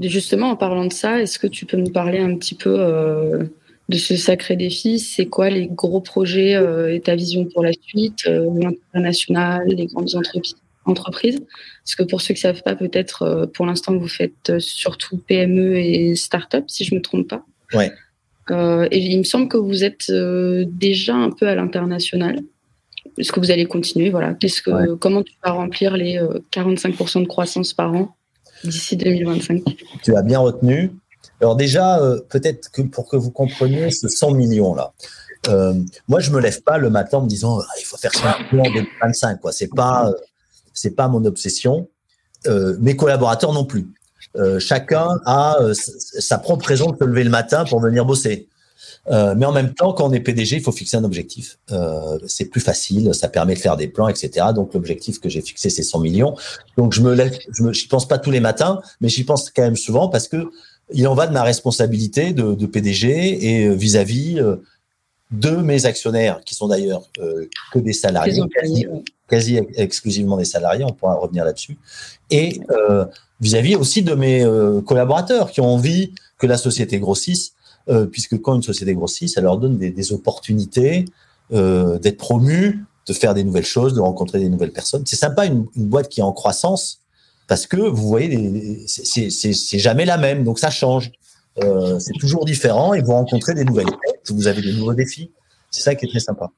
Justement, 0.01 0.51
en 0.51 0.55
parlant 0.55 0.85
de 0.85 0.93
ça, 0.93 1.21
est-ce 1.21 1.39
que 1.39 1.47
tu 1.47 1.65
peux 1.65 1.77
nous 1.77 1.89
parler 1.89 2.19
un 2.19 2.35
petit 2.37 2.55
peu 2.55 2.75
euh, 2.79 3.43
de 3.89 3.97
ce 3.97 4.15
sacré 4.15 4.55
défi? 4.55 4.99
C'est 4.99 5.25
quoi 5.25 5.49
les 5.49 5.67
gros 5.67 5.99
projets 5.99 6.55
euh, 6.55 6.93
et 6.93 7.01
ta 7.01 7.15
vision 7.15 7.45
pour 7.45 7.63
la 7.63 7.71
suite, 7.73 8.27
euh, 8.27 8.47
l'international, 8.61 9.67
les 9.67 9.87
grandes 9.87 10.15
entreprises? 10.85 11.43
Parce 11.83 11.95
que 11.95 12.03
pour 12.03 12.21
ceux 12.21 12.33
qui 12.33 12.45
ne 12.45 12.53
savent 12.53 12.63
pas, 12.63 12.75
peut-être 12.75 13.49
pour 13.53 13.65
l'instant, 13.65 13.95
vous 13.97 14.07
faites 14.07 14.59
surtout 14.59 15.17
PME 15.17 15.77
et 15.77 16.15
start-up, 16.15 16.65
si 16.67 16.83
je 16.83 16.93
ne 16.93 16.99
me 16.99 17.01
trompe 17.03 17.27
pas. 17.27 17.45
Ouais. 17.73 17.91
et 18.91 18.97
il 18.97 19.17
me 19.19 19.23
semble 19.23 19.47
que 19.47 19.57
vous 19.57 19.83
êtes 19.83 20.11
déjà 20.11 21.15
un 21.15 21.29
peu 21.29 21.47
à 21.47 21.55
l'international. 21.55 22.41
Est-ce 23.17 23.31
que 23.31 23.39
vous 23.39 23.51
allez 23.51 23.65
continuer? 23.65 24.09
Voilà. 24.09 24.33
Qu'est-ce 24.33 24.61
que, 24.61 24.95
Comment 24.95 25.23
tu 25.23 25.33
vas 25.43 25.51
remplir 25.51 25.97
les 25.97 26.19
45% 26.51 27.17
euh, 27.17 27.21
de 27.21 27.27
croissance 27.27 27.73
par 27.73 27.93
an? 27.93 28.15
D'ici 28.63 28.97
2025 28.97 29.63
Tu 30.03 30.15
as 30.15 30.21
bien 30.21 30.39
retenu. 30.39 30.91
Alors 31.41 31.55
déjà, 31.55 31.99
euh, 31.99 32.19
peut-être 32.29 32.71
que 32.71 32.81
pour 32.81 33.09
que 33.09 33.15
vous 33.15 33.31
compreniez 33.31 33.91
ce 33.91 34.07
100 34.07 34.33
millions 34.33 34.75
là. 34.75 34.93
Euh, 35.47 35.73
moi, 36.09 36.19
je 36.19 36.31
me 36.31 36.39
lève 36.41 36.61
pas 36.63 36.77
le 36.77 36.89
matin 36.89 37.19
en 37.19 37.23
me 37.23 37.29
disant 37.29 37.59
ah, 37.59 37.73
il 37.79 37.85
faut 37.85 37.97
faire 37.97 38.13
ça 38.13 38.37
en 38.51 38.63
2025. 38.63 39.39
Quoi, 39.39 39.51
c'est 39.51 39.73
pas 39.73 40.11
c'est 40.73 40.91
pas 40.91 41.07
mon 41.07 41.23
obsession. 41.25 41.87
mes 42.79 42.95
collaborateurs 42.95 43.53
non 43.53 43.65
plus. 43.65 43.87
chacun 44.59 45.19
a 45.25 45.57
sa 45.73 46.37
propre 46.37 46.65
raison 46.65 46.91
de 46.91 46.97
se 46.97 47.03
lever 47.03 47.23
le 47.23 47.29
matin 47.29 47.63
pour 47.65 47.79
venir 47.79 48.05
bosser. 48.05 48.49
Euh, 49.09 49.33
mais 49.35 49.45
en 49.45 49.51
même 49.51 49.73
temps, 49.73 49.93
quand 49.93 50.07
on 50.07 50.13
est 50.13 50.19
PDG, 50.19 50.57
il 50.57 50.61
faut 50.61 50.71
fixer 50.71 50.97
un 50.97 51.03
objectif. 51.03 51.57
Euh, 51.71 52.19
c'est 52.27 52.45
plus 52.45 52.61
facile, 52.61 53.13
ça 53.13 53.27
permet 53.27 53.55
de 53.55 53.59
faire 53.59 53.77
des 53.77 53.87
plans, 53.87 54.07
etc. 54.07 54.47
Donc 54.53 54.73
l'objectif 54.73 55.19
que 55.19 55.29
j'ai 55.29 55.41
fixé, 55.41 55.69
c'est 55.69 55.83
100 55.83 55.99
millions. 55.99 56.35
Donc 56.77 56.93
je 56.93 57.01
me 57.01 57.13
lève, 57.13 57.37
je 57.51 57.87
pense 57.87 58.07
pas 58.07 58.17
tous 58.17 58.31
les 58.31 58.39
matins, 58.39 58.81
mais 59.01 59.09
j'y 59.09 59.23
pense 59.23 59.49
quand 59.49 59.63
même 59.63 59.77
souvent 59.77 60.09
parce 60.09 60.27
que 60.27 60.49
il 60.91 61.07
en 61.07 61.13
va 61.13 61.27
de 61.27 61.33
ma 61.33 61.43
responsabilité 61.43 62.33
de, 62.33 62.55
de 62.55 62.65
PDG 62.65 63.45
et 63.45 63.65
euh, 63.67 63.73
vis-à-vis 63.73 64.35
-vis 64.35 64.59
de 65.31 65.51
mes 65.51 65.85
actionnaires, 65.85 66.41
qui 66.43 66.55
sont 66.55 66.67
d'ailleurs 66.67 67.03
que 67.71 67.77
des 67.77 67.93
salariés, 67.93 68.41
quasi, 68.51 68.87
quasi, 69.27 69.59
exclusivement 69.75 70.37
des 70.37 70.45
salariés. 70.45 70.83
On 70.83 70.91
pourra 70.91 71.13
revenir 71.13 71.45
là-dessus. 71.45 71.77
Et 72.31 72.61
vis-à-vis 73.39 73.75
-vis 73.75 73.77
aussi 73.77 74.01
de 74.01 74.15
mes 74.15 74.43
collaborateurs 74.87 75.51
qui 75.51 75.61
ont 75.61 75.71
envie 75.71 76.13
que 76.39 76.47
la 76.47 76.57
société 76.57 76.99
grossisse 76.99 77.53
euh, 77.87 78.05
puisque 78.05 78.39
quand 78.41 78.55
une 78.55 78.63
société 78.63 78.93
grossit, 78.93 79.29
ça 79.29 79.41
leur 79.41 79.57
donne 79.57 79.77
des, 79.77 80.13
opportunités 80.13 81.05
euh, 81.53 81.97
d'être 81.97 82.17
promus, 82.17 82.85
de 83.07 83.13
faire 83.13 83.33
des 83.33 83.43
nouvelles 83.43 83.65
choses, 83.65 83.93
de 83.93 83.99
rencontrer 83.99 84.39
des 84.39 84.49
nouvelles 84.49 84.73
personnes. 84.73 85.03
C'est 85.05 85.15
sympa 85.15 85.45
une, 85.45 85.65
boîte 85.75 86.09
qui 86.09 86.19
est 86.19 86.23
en 86.23 86.33
croissance 86.33 87.01
parce 87.47 87.65
que 87.65 87.77
vous 87.77 88.07
voyez, 88.07 88.85
c'est 88.87 89.79
jamais 89.79 90.05
la 90.05 90.17
même, 90.17 90.43
donc 90.43 90.59
ça 90.59 90.69
change. 90.69 91.11
Euh, 91.63 91.97
c'est 91.99 92.13
toujours 92.19 92.45
différent 92.45 92.93
et 92.93 93.01
vous 93.01 93.11
rencontrez 93.11 93.53
des 93.55 93.65
nouvelles 93.65 93.87
vous 94.29 94.47
avez 94.47 94.61
des 94.61 94.73
nouveaux 94.73 94.93
défis. 94.93 95.31
C'est 95.71 95.81
ça 95.81 95.95
qui 95.95 96.05
est 96.05 96.09
très 96.09 96.19
sympa. 96.19 96.51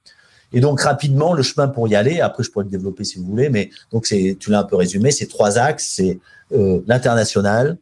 Et 0.51 0.59
donc 0.59 0.81
rapidement, 0.81 1.33
le 1.33 1.43
chemin 1.43 1.69
pour 1.69 1.87
y 1.87 1.95
aller, 1.95 2.19
après 2.19 2.43
je 2.43 2.51
pourrais 2.51 2.65
le 2.65 2.71
développer 2.71 3.05
si 3.05 3.17
vous 3.19 3.25
voulez, 3.25 3.49
mais 3.49 3.69
donc 3.93 4.03
tu 4.03 4.49
l'as 4.49 4.59
un 4.59 4.63
peu 4.65 4.75
résumé, 4.75 5.11
c'est 5.11 5.27
trois 5.27 5.57
axes, 5.57 5.93
c'est 5.95 6.19
l'international. 6.51 7.77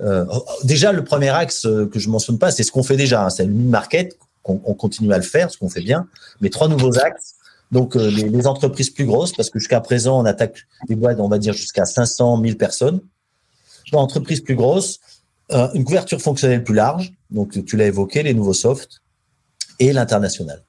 Euh, 0.00 0.24
déjà, 0.64 0.92
le 0.92 1.04
premier 1.04 1.30
axe 1.30 1.64
euh, 1.64 1.86
que 1.86 1.98
je 1.98 2.08
mentionne 2.08 2.38
pas, 2.38 2.50
c'est 2.50 2.62
ce 2.62 2.72
qu'on 2.72 2.82
fait 2.82 2.96
déjà, 2.96 3.24
hein, 3.24 3.30
c'est 3.30 3.44
le 3.44 3.52
mid-market, 3.52 4.18
qu'on 4.42 4.60
on 4.64 4.74
continue 4.74 5.12
à 5.12 5.16
le 5.16 5.22
faire, 5.22 5.50
ce 5.50 5.58
qu'on 5.58 5.68
fait 5.68 5.80
bien, 5.80 6.06
mais 6.40 6.50
trois 6.50 6.68
nouveaux 6.68 6.98
axes. 6.98 7.34
Donc 7.72 7.96
euh, 7.96 8.10
les, 8.10 8.46
entreprises 8.46 8.90
plus 8.90 9.06
grosses, 9.06 9.32
parce 9.32 9.50
que 9.50 9.58
jusqu'à 9.58 9.80
présent, 9.80 10.20
on 10.20 10.24
attaque 10.24 10.66
des 10.88 10.94
boîtes, 10.94 11.18
on 11.18 11.28
va 11.28 11.38
dire 11.38 11.54
jusqu'à 11.54 11.84
500 11.84 12.40
000 12.42 12.56
personnes. 12.56 13.00
Donc, 13.92 14.00
entreprises 14.00 14.40
plus 14.40 14.56
grosses, 14.56 14.98
une 15.50 15.84
couverture 15.84 16.20
fonctionnelle 16.20 16.64
plus 16.64 16.74
large, 16.74 17.12
donc 17.30 17.64
tu 17.64 17.76
l'as 17.76 17.86
évoqué, 17.86 18.24
les 18.24 18.34
nouveaux 18.34 18.52
softs, 18.52 19.00
et 19.78 19.92
l'international. 19.92 20.64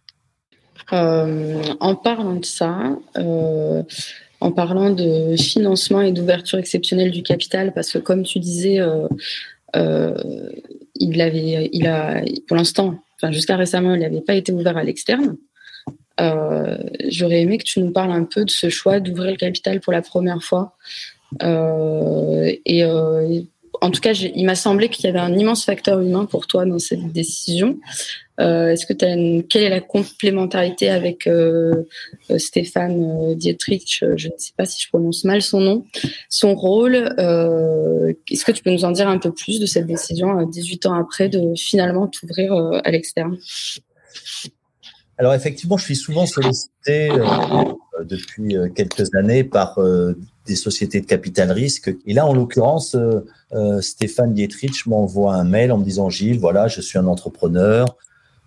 En 0.92 1.96
parlant 1.96 2.36
de 2.36 2.46
ça, 2.46 2.96
en 4.40 4.52
parlant 4.52 4.92
de 4.92 5.36
financement 5.36 6.02
et 6.02 6.12
d'ouverture 6.12 6.60
exceptionnelle 6.60 7.12
du 7.12 7.24
capital, 7.24 7.74
parce 7.74 7.92
que 7.92 7.98
comme 7.98 8.24
tu 8.24 8.40
disais, 8.40 8.80
euh, 8.80 9.08
euh 9.76 10.16
il 11.00 11.22
avait, 11.22 11.70
il 11.74 11.86
a, 11.86 12.24
pour 12.48 12.58
l'instant, 12.58 12.96
jusqu'à 13.30 13.56
récemment, 13.56 13.94
il 13.94 14.02
n'avait 14.02 14.22
pas 14.22 14.34
été 14.34 14.52
ouvert 14.52 14.78
à 14.78 14.84
l'externe. 14.84 15.38
Euh, 16.20 16.76
J'aurais 17.08 17.42
aimé 17.42 17.60
que 17.60 17.64
tu 17.64 17.80
nous 17.82 17.92
parles 17.92 18.12
un 18.12 18.24
peu 18.24 18.46
de 18.46 18.50
ce 18.50 18.70
choix 18.70 19.00
d'ouvrir 19.00 19.30
le 19.30 19.38
capital 19.38 19.80
pour 19.80 19.94
la 19.94 20.02
première 20.02 20.42
fois. 20.42 20.76
et 21.44 22.84
en 23.82 23.92
tout 23.92 24.02
cas, 24.02 24.14
il 24.14 24.46
m'a 24.46 24.56
semblé 24.56 24.90
qu'il 24.90 25.06
y 25.06 25.08
avait 25.08 25.20
un 25.20 25.38
immense 25.38 25.66
facteur 25.66 26.00
humain 26.00 26.26
pour 26.26 26.48
toi 26.48 26.66
dans 26.66 26.80
cette 26.80 27.12
décision. 27.12 27.78
Euh, 28.40 28.70
Est-ce 28.70 28.86
que 28.86 28.94
tu 28.94 29.06
as 29.06 29.16
quelle 29.50 29.64
est 29.64 29.70
la 29.70 29.82
complémentarité 29.82 30.90
avec 30.90 31.26
euh, 31.26 31.88
euh 32.30 32.38
Stéphane 32.38 33.36
Dietrich? 33.36 34.04
Je 34.16 34.28
ne 34.28 34.34
sais 34.38 34.54
pas 34.56 34.66
si 34.66 34.82
je 34.84 34.90
prononce 34.90 35.24
mal 35.24 35.42
son 35.42 35.60
nom. 35.60 35.86
Son 36.30 36.56
rôle. 36.56 36.96
Est-ce 36.96 38.46
que 38.46 38.52
tu 38.52 38.64
peux 38.64 38.72
nous 38.72 38.86
en 38.86 38.92
dire 38.92 39.08
un 39.08 39.18
peu 39.18 39.32
plus 39.32 39.60
de 39.60 39.66
cette 39.66 39.88
décision 39.88 40.44
18 40.44 40.86
ans 40.86 40.94
après 40.94 41.30
de 41.30 41.56
finalement 41.56 42.08
t'ouvrir 42.08 42.54
à 42.84 42.92
l'externe? 42.92 43.38
Alors 45.18 45.34
effectivement, 45.34 45.78
je 45.78 45.86
suis 45.86 45.96
souvent 45.96 46.28
sollicité 46.28 47.10
depuis 48.04 48.56
quelques 48.76 49.16
années 49.16 49.44
par 49.44 49.80
des 50.46 50.56
sociétés 50.56 51.02
de 51.02 51.08
capital 51.08 51.52
risque. 51.52 51.92
Et 52.06 52.14
là, 52.14 52.28
en 52.28 52.36
l'occurrence, 52.36 52.96
Stéphane 53.82 54.36
Dietrich 54.36 54.86
m'envoie 54.86 55.34
un 55.34 55.44
mail 55.44 55.72
en 55.72 55.80
me 55.80 55.84
disant 55.84 56.12
Gilles, 56.12 56.40
voilà, 56.40 56.68
je 56.68 56.82
suis 56.82 57.00
un 57.00 57.08
entrepreneur. 57.08 57.98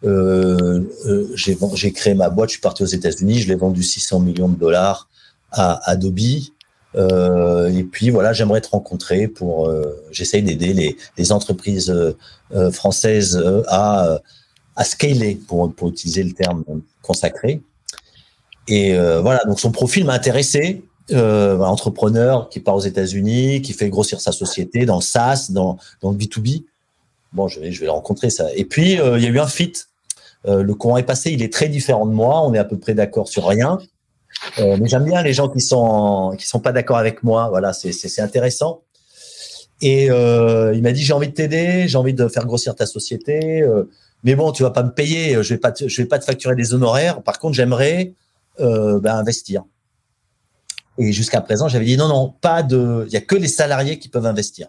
Euh, 0.05 0.81
euh 1.07 1.29
j'ai 1.35 1.93
créé 1.93 2.15
ma 2.15 2.31
boîte, 2.31 2.49
je 2.49 2.55
suis 2.55 2.61
parti 2.61 2.83
aux 2.83 2.87
États-Unis, 2.87 3.41
je 3.41 3.49
l'ai 3.49 3.55
vendu 3.55 3.83
600 3.83 4.21
millions 4.21 4.49
de 4.49 4.57
dollars 4.57 5.09
à 5.51 5.91
Adobe. 5.91 6.19
Euh, 6.97 7.69
et 7.69 7.85
puis 7.85 8.11
voilà, 8.11 8.33
j'aimerais 8.33 8.61
te 8.61 8.69
rencontrer 8.69 9.29
pour. 9.29 9.73
J'essaye 10.11 10.43
d'aider 10.43 10.97
les, 11.17 11.33
entreprises 11.33 11.95
françaises 12.73 13.43
à, 13.69 14.21
scaler, 14.85 15.37
pour, 15.47 15.73
pour 15.75 15.89
utiliser 15.91 16.23
le 16.23 16.33
terme 16.33 16.65
consacré. 17.03 17.61
Et 18.69 18.97
voilà, 18.97 19.43
donc 19.45 19.61
son 19.61 19.71
profil 19.71 20.05
m'a 20.05 20.15
intéressé 20.15 20.83
entrepreneur 21.13 22.49
qui 22.49 22.61
part 22.61 22.77
aux 22.77 22.81
États-Unis, 22.81 23.63
qui 23.63 23.73
fait 23.73 23.89
grossir 23.89 24.21
sa 24.21 24.33
société 24.33 24.87
dans 24.87 24.97
le 24.97 25.03
SaaS, 25.03 25.49
dans, 25.51 25.79
le 26.03 26.11
B2B. 26.11 26.65
Bon, 27.33 27.47
je 27.47 27.61
vais, 27.61 27.71
je 27.71 27.81
vais 27.81 27.87
le 27.87 27.93
rencontrer 27.93 28.31
ça. 28.31 28.49
Et 28.57 28.65
puis, 28.65 28.93
il 28.93 29.23
y 29.23 29.27
a 29.27 29.29
eu 29.29 29.39
un 29.39 29.47
fit. 29.47 29.73
Euh, 30.47 30.63
le 30.63 30.75
courant 30.75 30.97
est 30.97 31.05
passé, 31.05 31.31
il 31.31 31.43
est 31.43 31.53
très 31.53 31.69
différent 31.69 32.07
de 32.07 32.13
moi, 32.13 32.43
on 32.43 32.55
est 32.55 32.59
à 32.59 32.65
peu 32.65 32.79
près 32.79 32.95
d'accord 32.95 33.29
sur 33.29 33.47
rien. 33.47 33.79
Euh, 34.59 34.77
mais 34.81 34.89
j'aime 34.89 35.05
bien 35.05 35.23
les 35.23 35.33
gens 35.33 35.49
qui 35.49 35.61
sont 35.61 36.35
qui 36.39 36.47
sont 36.47 36.61
pas 36.61 36.73
d'accord 36.73 36.97
avec 36.97 37.23
moi. 37.23 37.49
Voilà, 37.51 37.73
c'est 37.73 38.21
intéressant. 38.21 38.83
Et 39.83 40.11
euh, 40.11 40.75
il 40.75 40.83
m'a 40.83 40.93
dit 40.93 41.03
j'ai 41.03 41.13
envie 41.13 41.29
de 41.29 41.35
t'aider, 41.35 41.89
j'ai 41.89 41.99
envie 41.99 42.15
de 42.15 42.29
faire 42.29 42.47
grossir 42.47 42.75
ta 42.75 42.87
société, 42.87 43.65
mais 44.25 44.35
bon 44.35 44.53
tu 44.53 44.63
vas 44.63 44.71
pas 44.71 44.83
me 44.83 44.93
payer, 44.93 45.43
je 45.43 45.55
vais 45.55 45.59
pas 45.59 45.73
te, 45.73 45.89
je 45.89 46.03
vais 46.03 46.09
pas 46.09 46.19
te 46.19 46.25
facturer 46.25 46.55
des 46.55 46.75
honoraires. 46.75 47.23
Par 47.23 47.39
contre 47.39 47.55
j'aimerais 47.55 48.15
ben, 48.59 49.15
investir. 49.15 49.65
Et 50.99 51.13
jusqu'à 51.13 51.41
présent, 51.41 51.67
j'avais 51.67 51.87
dit 51.87 51.97
non, 51.97 52.09
non, 52.09 52.35
pas 52.41 52.63
de. 52.63 53.05
Il 53.07 53.13
y 53.13 53.17
a 53.17 53.23
que 53.23 53.35
les 53.35 53.49
salariés 53.49 53.99
qui 53.99 54.09
peuvent 54.09 54.27
investir. 54.27 54.69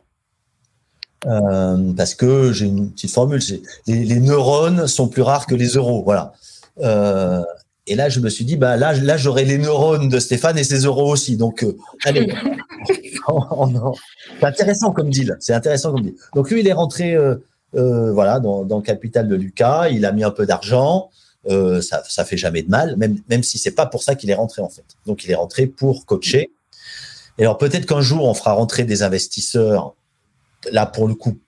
Euh, 1.27 1.93
parce 1.95 2.15
que 2.15 2.51
j'ai 2.51 2.65
une 2.65 2.91
petite 2.91 3.11
formule, 3.11 3.39
les, 3.87 4.05
les, 4.05 4.19
neurones 4.19 4.87
sont 4.87 5.07
plus 5.07 5.21
rares 5.21 5.45
que 5.45 5.53
les 5.53 5.69
euros, 5.69 6.01
voilà. 6.03 6.33
Euh, 6.79 7.43
et 7.85 7.95
là, 7.95 8.09
je 8.09 8.19
me 8.19 8.29
suis 8.29 8.43
dit, 8.43 8.57
bah 8.57 8.75
là, 8.75 8.93
là, 8.93 9.17
j'aurai 9.17 9.45
les 9.45 9.59
neurones 9.59 10.09
de 10.09 10.19
Stéphane 10.19 10.57
et 10.57 10.63
ses 10.63 10.79
euros 10.79 11.11
aussi. 11.11 11.37
Donc, 11.37 11.63
euh, 11.63 11.77
allez, 12.05 12.33
c'est 12.87 14.45
intéressant 14.45 14.91
comme 14.91 15.09
deal. 15.09 15.37
C'est 15.39 15.53
intéressant 15.53 15.91
comme 15.91 16.03
deal. 16.03 16.15
Donc 16.33 16.49
lui, 16.49 16.61
il 16.61 16.67
est 16.67 16.73
rentré, 16.73 17.15
euh, 17.15 17.35
voilà, 17.73 18.39
dans, 18.39 18.63
dans, 18.65 18.77
le 18.77 18.83
capital 18.83 19.27
de 19.27 19.35
Lucas. 19.35 19.89
Il 19.89 20.05
a 20.05 20.11
mis 20.11 20.23
un 20.23 20.31
peu 20.31 20.45
d'argent 20.45 21.09
euh, 21.49 21.81
ça, 21.81 22.03
ça 22.07 22.23
fait 22.23 22.37
jamais 22.37 22.61
de 22.61 22.69
mal, 22.69 22.95
même, 22.97 23.17
même 23.29 23.41
si 23.41 23.57
c'est 23.57 23.71
pas 23.71 23.87
pour 23.87 24.03
ça 24.03 24.15
qu'il 24.15 24.29
est 24.29 24.35
rentré 24.35 24.61
en 24.61 24.69
fait. 24.69 24.85
Donc 25.05 25.23
il 25.23 25.31
est 25.31 25.35
rentré 25.35 25.65
pour 25.65 26.05
coacher. 26.05 26.51
Et 27.37 27.43
alors 27.43 27.57
peut-être 27.57 27.87
qu'un 27.87 28.01
jour 28.01 28.25
on 28.25 28.33
fera 28.33 28.53
rentrer 28.53 28.83
des 28.83 29.01
investisseurs, 29.01 29.95
là 30.71 30.85
pour 30.85 31.07
le 31.07 31.15
coup, 31.15 31.39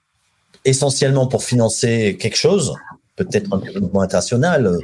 essentiellement 0.65 1.28
pour 1.28 1.43
financer 1.43 2.17
quelque 2.19 2.38
chose, 2.38 2.73
peut-être 3.15 3.54
un 3.54 3.60
développement 3.60 4.02
international. 4.02 4.78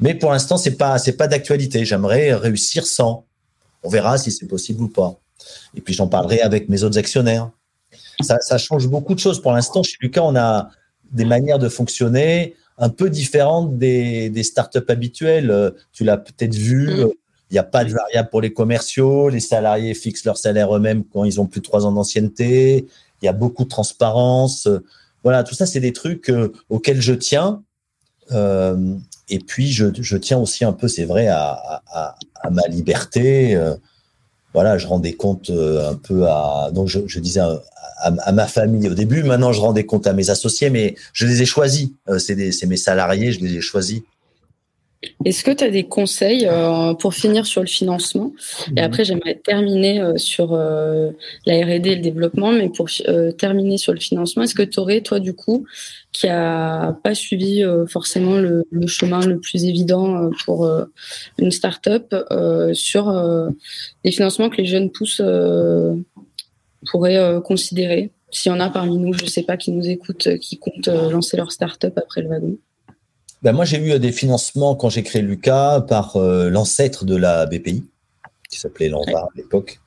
Mais 0.00 0.14
pour 0.14 0.32
l'instant 0.32 0.56
c'est 0.56 0.76
pas 0.76 0.98
c'est 0.98 1.16
pas 1.16 1.28
d'actualité. 1.28 1.84
J'aimerais 1.84 2.34
réussir 2.34 2.86
sans. 2.86 3.24
On 3.82 3.88
verra 3.88 4.18
si 4.18 4.32
c'est 4.32 4.46
possible 4.46 4.82
ou 4.82 4.88
pas. 4.88 5.18
Et 5.74 5.80
puis 5.80 5.94
j'en 5.94 6.08
parlerai 6.08 6.40
avec 6.40 6.68
mes 6.68 6.82
autres 6.82 6.98
actionnaires. 6.98 7.50
Ça, 8.20 8.38
ça 8.40 8.58
change 8.58 8.86
beaucoup 8.88 9.14
de 9.14 9.20
choses. 9.20 9.40
Pour 9.42 9.52
l'instant, 9.52 9.82
chez 9.82 9.96
Lucas, 10.00 10.22
on 10.22 10.36
a 10.36 10.70
des 11.10 11.24
manières 11.24 11.58
de 11.58 11.68
fonctionner 11.68 12.54
un 12.78 12.88
peu 12.88 13.10
différente 13.10 13.78
des, 13.78 14.30
des 14.30 14.42
startups 14.42 14.88
habituelles. 14.88 15.50
Euh, 15.50 15.70
tu 15.92 16.04
l'as 16.04 16.16
peut-être 16.16 16.54
vu. 16.54 16.88
Mm. 16.88 17.00
Euh, 17.00 17.08
il 17.50 17.54
n'y 17.54 17.58
a 17.58 17.64
pas 17.64 17.84
de 17.84 17.92
variable 17.92 18.30
pour 18.30 18.40
les 18.40 18.52
commerciaux. 18.52 19.28
Les 19.28 19.40
salariés 19.40 19.94
fixent 19.94 20.24
leur 20.24 20.38
salaire 20.38 20.74
eux-mêmes 20.74 21.04
quand 21.04 21.24
ils 21.24 21.40
ont 21.40 21.46
plus 21.46 21.60
de 21.60 21.64
trois 21.64 21.86
ans 21.86 21.92
d'ancienneté. 21.92 22.86
Il 23.24 23.26
y 23.26 23.30
a 23.30 23.32
beaucoup 23.32 23.64
de 23.64 23.70
transparence. 23.70 24.68
Voilà, 25.22 25.42
tout 25.44 25.54
ça, 25.54 25.64
c'est 25.64 25.80
des 25.80 25.94
trucs 25.94 26.28
euh, 26.28 26.52
auxquels 26.68 27.00
je 27.00 27.14
tiens. 27.14 27.62
Euh, 28.32 28.94
et 29.30 29.38
puis, 29.38 29.72
je, 29.72 29.86
je, 29.98 30.16
tiens 30.18 30.38
aussi 30.38 30.64
un 30.64 30.74
peu, 30.74 30.88
c'est 30.88 31.06
vrai, 31.06 31.28
à, 31.28 31.82
ma 32.50 32.66
liberté. 32.68 33.58
voilà, 34.52 34.76
je 34.76 34.86
rends 34.86 34.98
des 34.98 35.14
comptes 35.14 35.50
un 35.50 35.94
peu 35.94 36.28
à. 36.28 36.70
Donc, 36.72 36.88
je, 36.88 37.18
disais 37.18 37.40
à, 38.04 38.32
ma 38.32 38.46
famille 38.46 38.88
au 38.88 38.94
début. 38.94 39.22
Maintenant, 39.22 39.52
je 39.52 39.60
rends 39.60 39.72
des 39.72 39.86
comptes 39.86 40.06
à 40.06 40.12
mes 40.12 40.30
associés, 40.30 40.70
mais 40.70 40.94
je 41.12 41.26
les 41.26 41.42
ai 41.42 41.46
choisis. 41.46 41.88
Euh, 42.08 42.18
c'est 42.18 42.66
mes 42.66 42.76
salariés, 42.76 43.32
je 43.32 43.40
les 43.40 43.54
ai 43.54 43.60
choisis. 43.60 44.02
Est-ce 45.24 45.44
que 45.44 45.50
tu 45.50 45.64
as 45.64 45.70
des 45.70 45.84
conseils 45.84 46.46
euh, 46.46 46.94
pour 46.94 47.14
finir 47.14 47.46
sur 47.46 47.60
le 47.60 47.66
financement? 47.66 48.32
Et 48.68 48.72
mhm. 48.72 48.78
après, 48.78 49.04
j'aimerais 49.04 49.34
terminer 49.34 50.00
euh, 50.00 50.16
sur 50.16 50.52
la 50.54 51.64
RD 51.64 51.86
et 51.86 51.96
le 51.96 52.02
développement, 52.02 52.52
mais 52.52 52.68
pour 52.68 52.88
terminer 53.38 53.78
sur 53.78 53.92
le 53.92 54.00
financement, 54.00 54.42
est-ce 54.42 54.54
que 54.54 54.62
tu 54.62 54.78
aurais, 54.80 55.00
toi, 55.00 55.20
du 55.20 55.34
coup, 55.34 55.66
qui 56.12 56.28
a 56.28 56.96
pas 57.02 57.14
suivi 57.14 57.64
forcément 57.88 58.36
le, 58.36 58.64
le, 58.70 58.86
chemin 58.86 59.26
le 59.26 59.40
plus 59.40 59.64
évident 59.64 60.30
pour 60.44 60.68
une 61.38 61.50
start-up, 61.50 62.14
sur 62.72 63.12
les 64.04 64.12
financements 64.12 64.48
que 64.48 64.58
les 64.58 64.66
jeunes 64.66 64.90
pousses 64.90 65.20
pourrait 66.84 67.16
euh, 67.16 67.40
considérer? 67.40 68.10
S'il 68.30 68.50
y 68.50 68.54
en 68.54 68.60
a 68.60 68.70
parmi 68.70 68.98
nous, 68.98 69.12
je 69.12 69.24
ne 69.24 69.28
sais 69.28 69.42
pas, 69.42 69.56
qui 69.56 69.70
nous 69.70 69.88
écoutent, 69.88 70.26
euh, 70.26 70.38
qui 70.38 70.58
comptent 70.58 70.88
euh, 70.88 71.10
lancer 71.10 71.36
leur 71.36 71.52
start-up 71.52 71.96
après 71.96 72.22
le 72.22 72.28
wagon 72.28 72.56
ben 73.44 73.52
moi, 73.52 73.64
j'ai 73.64 73.78
eu 73.78 73.98
des 74.00 74.10
financements 74.10 74.74
quand 74.74 74.88
j'ai 74.88 75.02
créé 75.02 75.22
Lucas 75.22 75.82
par 75.82 76.18
l'ancêtre 76.18 77.04
de 77.04 77.14
la 77.14 77.46
BPI, 77.46 77.84
qui 78.50 78.58
s'appelait 78.58 78.88
Lanva 78.88 79.18
à 79.18 79.28
l'époque, 79.36 79.80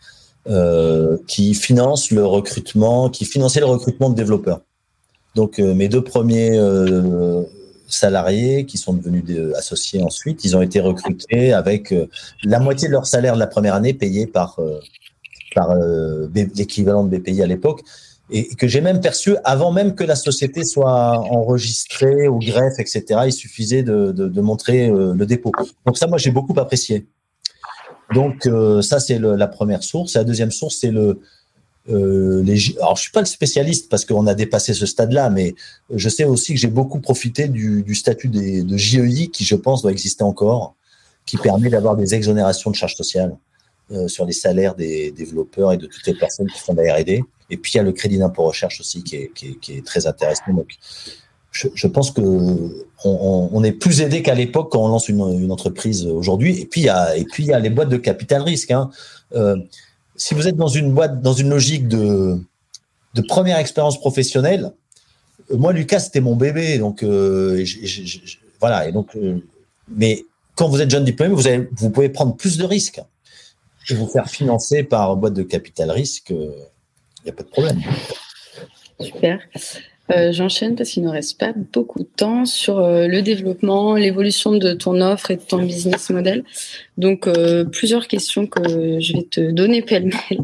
qui 1.28 1.54
finance 1.54 2.12
le 2.12 2.26
recrutement, 2.26 3.10
qui 3.10 3.26
finançait 3.26 3.60
le 3.60 3.66
recrutement 3.66 4.10
de 4.10 4.16
développeurs. 4.16 4.62
Donc, 5.36 5.58
mes 5.58 5.90
deux 5.90 6.04
premiers 6.04 6.58
salariés 7.88 8.66
qui 8.66 8.78
sont 8.78 8.94
devenus 8.94 9.24
associés 9.56 10.02
ensuite, 10.04 10.46
ils 10.46 10.56
ont 10.56 10.62
été 10.62 10.80
recrutés 10.80 11.52
avec 11.52 11.94
la 12.44 12.60
moitié 12.60 12.88
de 12.88 12.94
leur 12.94 13.08
salaire 13.08 13.34
de 13.34 13.40
la 13.40 13.48
première 13.48 13.74
année 13.74 13.94
payé 13.94 14.28
par 14.28 14.60
par 15.58 15.72
euh, 15.72 16.28
l'équivalent 16.56 17.04
de 17.04 17.18
BPI 17.18 17.42
à 17.42 17.48
l'époque, 17.48 17.82
et 18.30 18.56
que 18.56 18.68
j'ai 18.68 18.82
même 18.82 19.00
perçu 19.00 19.36
avant 19.44 19.72
même 19.72 19.96
que 19.96 20.04
la 20.04 20.16
société 20.16 20.66
soit 20.66 21.18
enregistrée 21.32 22.28
au 22.28 22.40
greffe, 22.40 22.80
etc. 22.80 23.22
Il 23.26 23.34
suffisait 23.34 23.84
de, 23.84 24.42
montrer 24.42 24.90
euh, 24.90 25.14
le 25.14 25.26
dépôt. 25.26 25.52
Donc 25.86 25.98
ça, 25.98 26.08
moi, 26.08 26.18
j'ai 26.18 26.32
beaucoup 26.32 26.58
apprécié. 26.60 27.08
Donc 28.14 28.46
euh, 28.46 28.82
ça, 28.82 29.00
c'est 29.00 29.20
la 29.20 29.48
première 29.48 29.84
source. 29.84 30.16
La 30.16 30.24
deuxième 30.24 30.52
source, 30.52 30.78
c'est 30.82 30.92
le 30.92 31.20
euh. 31.90 32.44
Alors 32.82 32.98
je 32.98 33.02
suis 33.02 33.12
pas 33.12 33.22
le 33.22 33.26
spécialiste 33.26 33.90
parce 33.90 34.04
qu'on 34.04 34.28
a 34.28 34.36
dépassé 34.36 34.74
ce 34.74 34.86
stade-là, 34.86 35.30
mais 35.30 35.56
je 35.90 36.10
sais 36.10 36.26
aussi 36.26 36.54
que 36.54 36.60
j'ai 36.60 36.68
beaucoup 36.68 37.00
profité 37.00 37.48
du, 37.48 37.96
statut 37.96 38.28
de 38.28 38.78
JEI 38.78 39.30
qui, 39.30 39.46
je 39.46 39.56
pense, 39.56 39.84
doit 39.84 39.92
exister 39.92 40.24
encore 40.24 40.76
qui 41.26 41.38
permet 41.38 41.70
d'avoir 41.70 41.96
des 41.96 42.16
exonérations 42.16 42.72
de 42.72 42.76
charges 42.76 42.96
sociales 42.96 43.38
euh, 43.90 44.10
sur 44.10 44.26
les 44.26 44.34
salaires 44.34 44.76
des 44.76 45.12
développeurs 45.12 45.72
et 45.72 45.78
de 45.78 45.86
toutes 45.86 46.06
les 46.08 46.14
personnes 46.14 46.48
qui 46.48 46.60
font 46.60 46.74
de 46.74 46.82
la 46.82 46.96
R&D. 46.96 47.24
Et 47.50 47.56
puis 47.56 47.72
il 47.74 47.78
y 47.78 47.80
a 47.80 47.84
le 47.84 47.94
crédit 47.94 48.18
d'impôt 48.18 48.44
recherche 48.44 48.82
aussi 48.82 49.02
qui 49.02 49.16
est, 49.16 49.32
qui 49.34 49.58
est, 49.70 49.86
très 49.86 50.08
intéressant. 50.08 50.44
Donc, 50.50 50.68
je, 51.52 51.88
pense 51.88 52.12
que 52.12 52.22
on, 53.06 53.64
est 53.64 53.72
plus 53.72 54.02
aidé 54.02 54.22
qu'à 54.24 54.36
l'époque 54.36 54.74
quand 54.74 54.84
on 54.84 54.90
lance 54.90 55.08
une, 55.08 55.52
entreprise 55.54 56.06
aujourd'hui. 56.06 56.60
Et 56.60 56.66
puis 56.66 56.82
il 56.82 56.84
y 56.84 56.90
a 56.90 57.16
et 57.16 57.24
puis 57.24 57.44
il 57.44 57.48
y 57.48 57.54
a 57.54 57.60
les 57.60 57.70
boîtes 57.70 57.88
de 57.88 57.96
capital 57.96 58.42
risque. 58.42 58.72
Hein. 58.72 58.90
Euh, 59.34 59.56
si 60.18 60.34
vous 60.34 60.50
êtes 60.50 60.58
dans 60.58 60.68
une 60.68 60.92
boîte, 60.92 61.22
dans 61.22 61.34
une 61.34 61.50
logique 61.50 61.88
de 61.88 62.38
de 63.14 63.22
première 63.22 63.58
expérience 63.58 63.98
professionnelle, 63.98 64.74
euh, 65.50 65.58
moi 65.58 65.72
Lucas 65.72 66.02
c'était 66.02 66.20
mon 66.20 66.36
bébé, 66.36 66.78
donc 66.78 67.06
voilà. 68.60 68.90
Et 68.90 68.92
donc, 68.92 69.18
mais 69.88 70.26
quand 70.56 70.68
vous 70.68 70.82
êtes 70.82 70.92
jeune 70.92 71.06
diplômé, 71.06 71.34
vous, 71.34 71.44
vous 71.78 71.90
pouvez 71.90 72.10
prendre 72.10 72.36
plus 72.36 72.58
de 72.58 72.66
risques 72.66 73.02
et 73.90 73.94
vous 73.94 74.08
faire 74.08 74.30
financer 74.30 74.84
par 74.84 75.16
boîte 75.16 75.34
de 75.34 75.44
capital 75.44 75.92
risque. 75.92 76.30
Il 76.30 77.24
n'y 77.26 77.32
a 77.32 77.34
pas 77.34 77.44
de 77.44 77.50
problème. 77.50 77.82
Super. 79.00 79.40
Euh, 80.12 80.32
J'enchaîne 80.32 80.76
parce 80.76 80.92
qu'il 80.92 81.04
ne 81.04 81.10
reste 81.10 81.38
pas 81.38 81.54
beaucoup 81.54 82.00
de 82.00 82.08
temps 82.16 82.46
sur 82.46 82.80
euh, 82.80 83.08
le 83.08 83.22
développement, 83.22 83.96
l'évolution 83.96 84.56
de 84.56 84.74
ton 84.74 85.02
offre 85.02 85.32
et 85.32 85.36
de 85.36 85.42
ton 85.42 85.62
business 85.62 86.10
model. 86.10 86.46
Donc, 86.98 87.28
euh, 87.28 87.66
plusieurs 87.66 88.08
questions 88.08 88.48
que 88.48 89.00
je 89.02 89.14
vais 89.14 89.24
te 89.24 89.52
donner 89.52 89.82
pêle-mêle. 89.82 90.40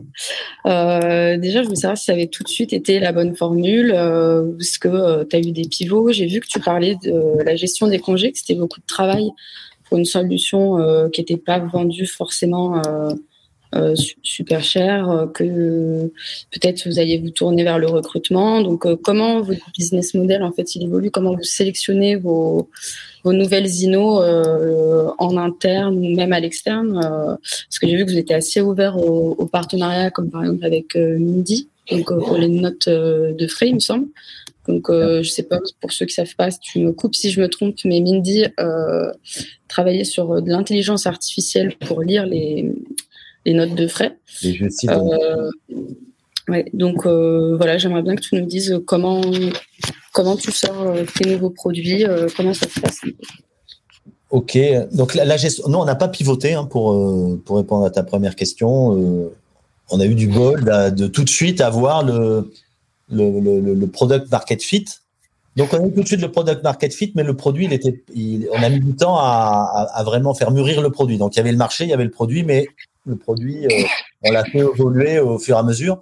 Euh, 0.65 1.38
déjà, 1.38 1.63
je 1.63 1.69
veux 1.69 1.75
savoir 1.75 1.97
si 1.97 2.06
ça 2.06 2.13
avait 2.13 2.27
tout 2.27 2.43
de 2.43 2.49
suite 2.49 2.73
été 2.73 2.99
la 2.99 3.12
bonne 3.12 3.36
formule 3.36 3.91
ou 3.91 4.58
est-ce 4.60 4.79
que 4.79 5.23
tu 5.23 5.36
as 5.36 5.39
eu 5.39 5.51
des 5.51 5.67
pivots. 5.67 6.12
J'ai 6.12 6.27
vu 6.27 6.39
que 6.39 6.47
tu 6.47 6.60
parlais 6.60 6.95
de 7.03 7.43
la 7.43 7.56
gestion 7.56 7.88
des 7.88 7.99
congés, 7.99 8.32
que 8.32 8.38
c'était 8.38 8.56
beaucoup 8.56 8.79
de 8.79 8.86
travail 8.86 9.29
pour 9.86 9.97
une 9.97 10.06
solution 10.06 11.10
qui 11.12 11.21
n'était 11.21 11.38
pas 11.38 11.60
vendue 11.60 12.06
forcément 12.06 12.82
euh, 13.76 13.96
super 14.22 14.64
cher, 14.64 15.10
euh, 15.10 15.28
que 15.28 16.12
peut-être 16.52 16.88
vous 16.88 17.00
alliez 17.00 17.18
vous 17.18 17.30
tourner 17.30 17.64
vers 17.64 17.80
le 17.80 17.88
recrutement. 17.88 18.62
Donc, 18.62 18.86
euh, 18.86 18.96
comment 18.96 19.42
votre 19.42 19.72
business 19.78 20.14
model 20.14 20.44
en 20.44 20.52
fait 20.52 20.76
il 20.76 20.84
évolue? 20.84 21.12
Comment 21.12 21.36
vous 21.36 21.44
sélectionnez 21.44 22.16
vos, 22.16 22.70
nouvelles 23.26 23.70
INO 23.84 24.22
en 25.18 25.38
interne 25.38 25.98
ou 25.98 26.16
même 26.16 26.34
à 26.34 26.40
l'externe? 26.40 27.00
Parce 27.02 27.80
que 27.80 27.88
j'ai 27.88 27.96
vu 27.96 28.06
que 28.06 28.12
vous 28.12 28.18
étiez 28.18 28.36
assez 28.36 28.62
ouvert 28.62 28.98
aux, 28.98 29.36
aux 29.38 29.46
partenariats, 29.46 30.12
comme 30.12 30.30
par 30.30 30.44
exemple 30.44 30.66
avec 30.66 30.96
Mindy, 30.96 31.70
donc 31.90 32.08
pour 32.08 32.38
les 32.38 32.50
notes 32.50 32.90
de 32.90 33.48
frais, 33.48 33.70
il 33.70 33.76
me 33.76 33.80
semble. 33.80 34.08
Donc, 34.68 34.90
euh, 34.90 35.22
je 35.24 35.30
sais 35.30 35.44
pas, 35.44 35.60
pour 35.82 35.92
ceux 35.92 36.06
qui 36.06 36.14
savent 36.14 36.36
pas, 36.36 36.50
si 36.50 36.60
tu 36.60 36.80
me 36.80 36.94
coupes 36.94 37.16
si 37.16 37.30
je 37.30 37.42
me 37.42 37.50
trompe, 37.50 37.76
mais 37.84 38.00
Mindy 38.00 38.46
euh, 38.60 39.12
travaillait 39.68 40.06
sur 40.06 40.42
de 40.42 40.50
l'intelligence 40.50 41.06
artificielle 41.06 41.76
pour 41.86 42.02
lire 42.02 42.26
les, 42.26 42.72
les 43.45 43.53
notes 43.53 43.75
de 43.75 43.88
frais. 43.88 44.17
Euh, 44.45 45.49
ouais, 46.47 46.65
donc 46.73 47.06
euh, 47.06 47.56
voilà, 47.58 47.77
j'aimerais 47.77 48.01
bien 48.01 48.15
que 48.15 48.21
tu 48.21 48.36
nous 48.36 48.45
dises 48.45 48.79
comment 48.86 49.21
comment 50.13 50.36
tu 50.36 50.51
sors 50.51 50.82
euh, 50.82 51.03
tes 51.15 51.29
nouveaux 51.29 51.49
produits, 51.49 52.06
comment 52.36 52.53
ça 52.53 52.67
se 52.67 52.79
passe. 52.79 53.01
Ok, 54.29 54.58
donc 54.91 55.13
la, 55.13 55.38
gestion, 55.38 55.67
non, 55.69 55.82
on 55.82 55.86
n'a 55.86 55.95
pas 55.95 56.08
pivoté 56.08 56.53
hein, 56.53 56.65
pour 56.65 57.39
pour 57.43 57.58
répondre 57.58 57.86
à 57.86 57.91
ta 57.91 58.03
première 58.03 58.36
question. 58.36 59.32
on 59.89 59.99
a 59.99 60.06
eu 60.06 60.15
du 60.15 60.27
bol 60.27 60.63
de, 60.63 61.08
tout 61.08 61.23
de 61.23 61.29
suite 61.29 61.62
avoir 61.62 62.03
le 62.03 62.51
le, 63.10 63.39
le, 63.39 63.73
le 63.73 63.88
product 63.88 64.32
market 64.32 64.63
fit. 64.63 64.86
Donc 65.56 65.71
on 65.71 65.84
a 65.84 65.88
eu 65.88 65.93
tout 65.93 66.01
de 66.01 66.08
suite 66.08 66.21
le 66.21 66.32
product 66.32 66.63
market 66.63 66.91
fit, 66.95 67.12
mais 67.15 67.21
le 67.21 67.36
produit, 67.36 67.65
il 67.65 67.73
était, 67.73 68.03
on 68.51 68.63
a 68.63 68.69
mis 68.69 68.79
du 68.79 68.95
temps 68.95 69.17
à, 69.17 69.69
à, 69.71 69.99
à, 69.99 70.03
vraiment 70.03 70.34
faire 70.34 70.49
mûrir 70.49 70.82
le 70.82 70.89
produit. 70.89 71.19
Donc 71.19 71.36
il 71.36 71.38
y 71.38 71.41
avait 71.41 71.51
le 71.51 71.58
marché, 71.58 71.84
il 71.84 71.91
y 71.91 71.93
avait 71.93 72.06
le 72.06 72.10
produit, 72.10 72.41
mais 72.41 72.65
le 73.06 73.16
produit, 73.16 73.66
euh, 73.66 73.84
on 74.24 74.32
l'a 74.32 74.44
fait 74.46 74.60
évoluer 74.60 75.20
au 75.20 75.39
fur 75.39 75.56
et 75.56 75.60
à 75.60 75.63
mesure. 75.63 76.02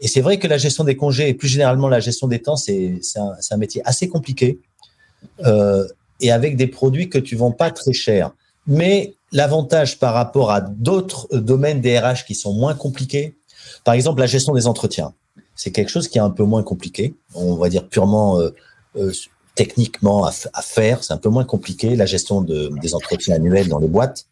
Et 0.00 0.08
c'est 0.08 0.20
vrai 0.20 0.38
que 0.38 0.46
la 0.46 0.58
gestion 0.58 0.84
des 0.84 0.96
congés 0.96 1.28
et 1.28 1.34
plus 1.34 1.48
généralement 1.48 1.88
la 1.88 2.00
gestion 2.00 2.26
des 2.26 2.42
temps, 2.42 2.56
c'est 2.56 3.00
un, 3.16 3.56
métier 3.56 3.80
assez 3.84 4.08
compliqué 4.08 4.60
euh, 5.46 5.86
et 6.20 6.30
avec 6.32 6.56
des 6.56 6.66
produits 6.66 7.08
que 7.08 7.18
tu 7.18 7.36
vends 7.36 7.52
pas 7.52 7.70
très 7.70 7.92
cher. 7.92 8.32
Mais 8.66 9.14
l'avantage 9.32 9.98
par 9.98 10.14
rapport 10.14 10.50
à 10.50 10.60
d'autres 10.60 11.28
domaines 11.36 11.80
des 11.80 11.98
RH 11.98 12.24
qui 12.26 12.34
sont 12.34 12.52
moins 12.52 12.74
compliqués, 12.74 13.36
par 13.84 13.94
exemple 13.94 14.20
la 14.20 14.26
gestion 14.26 14.52
des 14.54 14.66
entretiens, 14.66 15.14
c'est 15.54 15.70
quelque 15.70 15.90
chose 15.90 16.08
qui 16.08 16.18
est 16.18 16.22
un 16.22 16.30
peu 16.30 16.44
moins 16.44 16.62
compliqué. 16.62 17.14
On 17.34 17.54
va 17.54 17.68
dire 17.68 17.88
purement 17.88 18.40
euh, 18.40 18.50
euh, 18.96 19.12
techniquement 19.54 20.26
à, 20.26 20.32
faire, 20.62 21.04
c'est 21.04 21.12
un 21.12 21.18
peu 21.18 21.28
moins 21.28 21.44
compliqué. 21.44 21.94
La 21.94 22.06
gestion 22.06 22.42
de, 22.42 22.70
des 22.80 22.94
entretiens 22.94 23.36
annuels 23.36 23.68
dans 23.68 23.78
les 23.78 23.88
boîtes, 23.88 24.26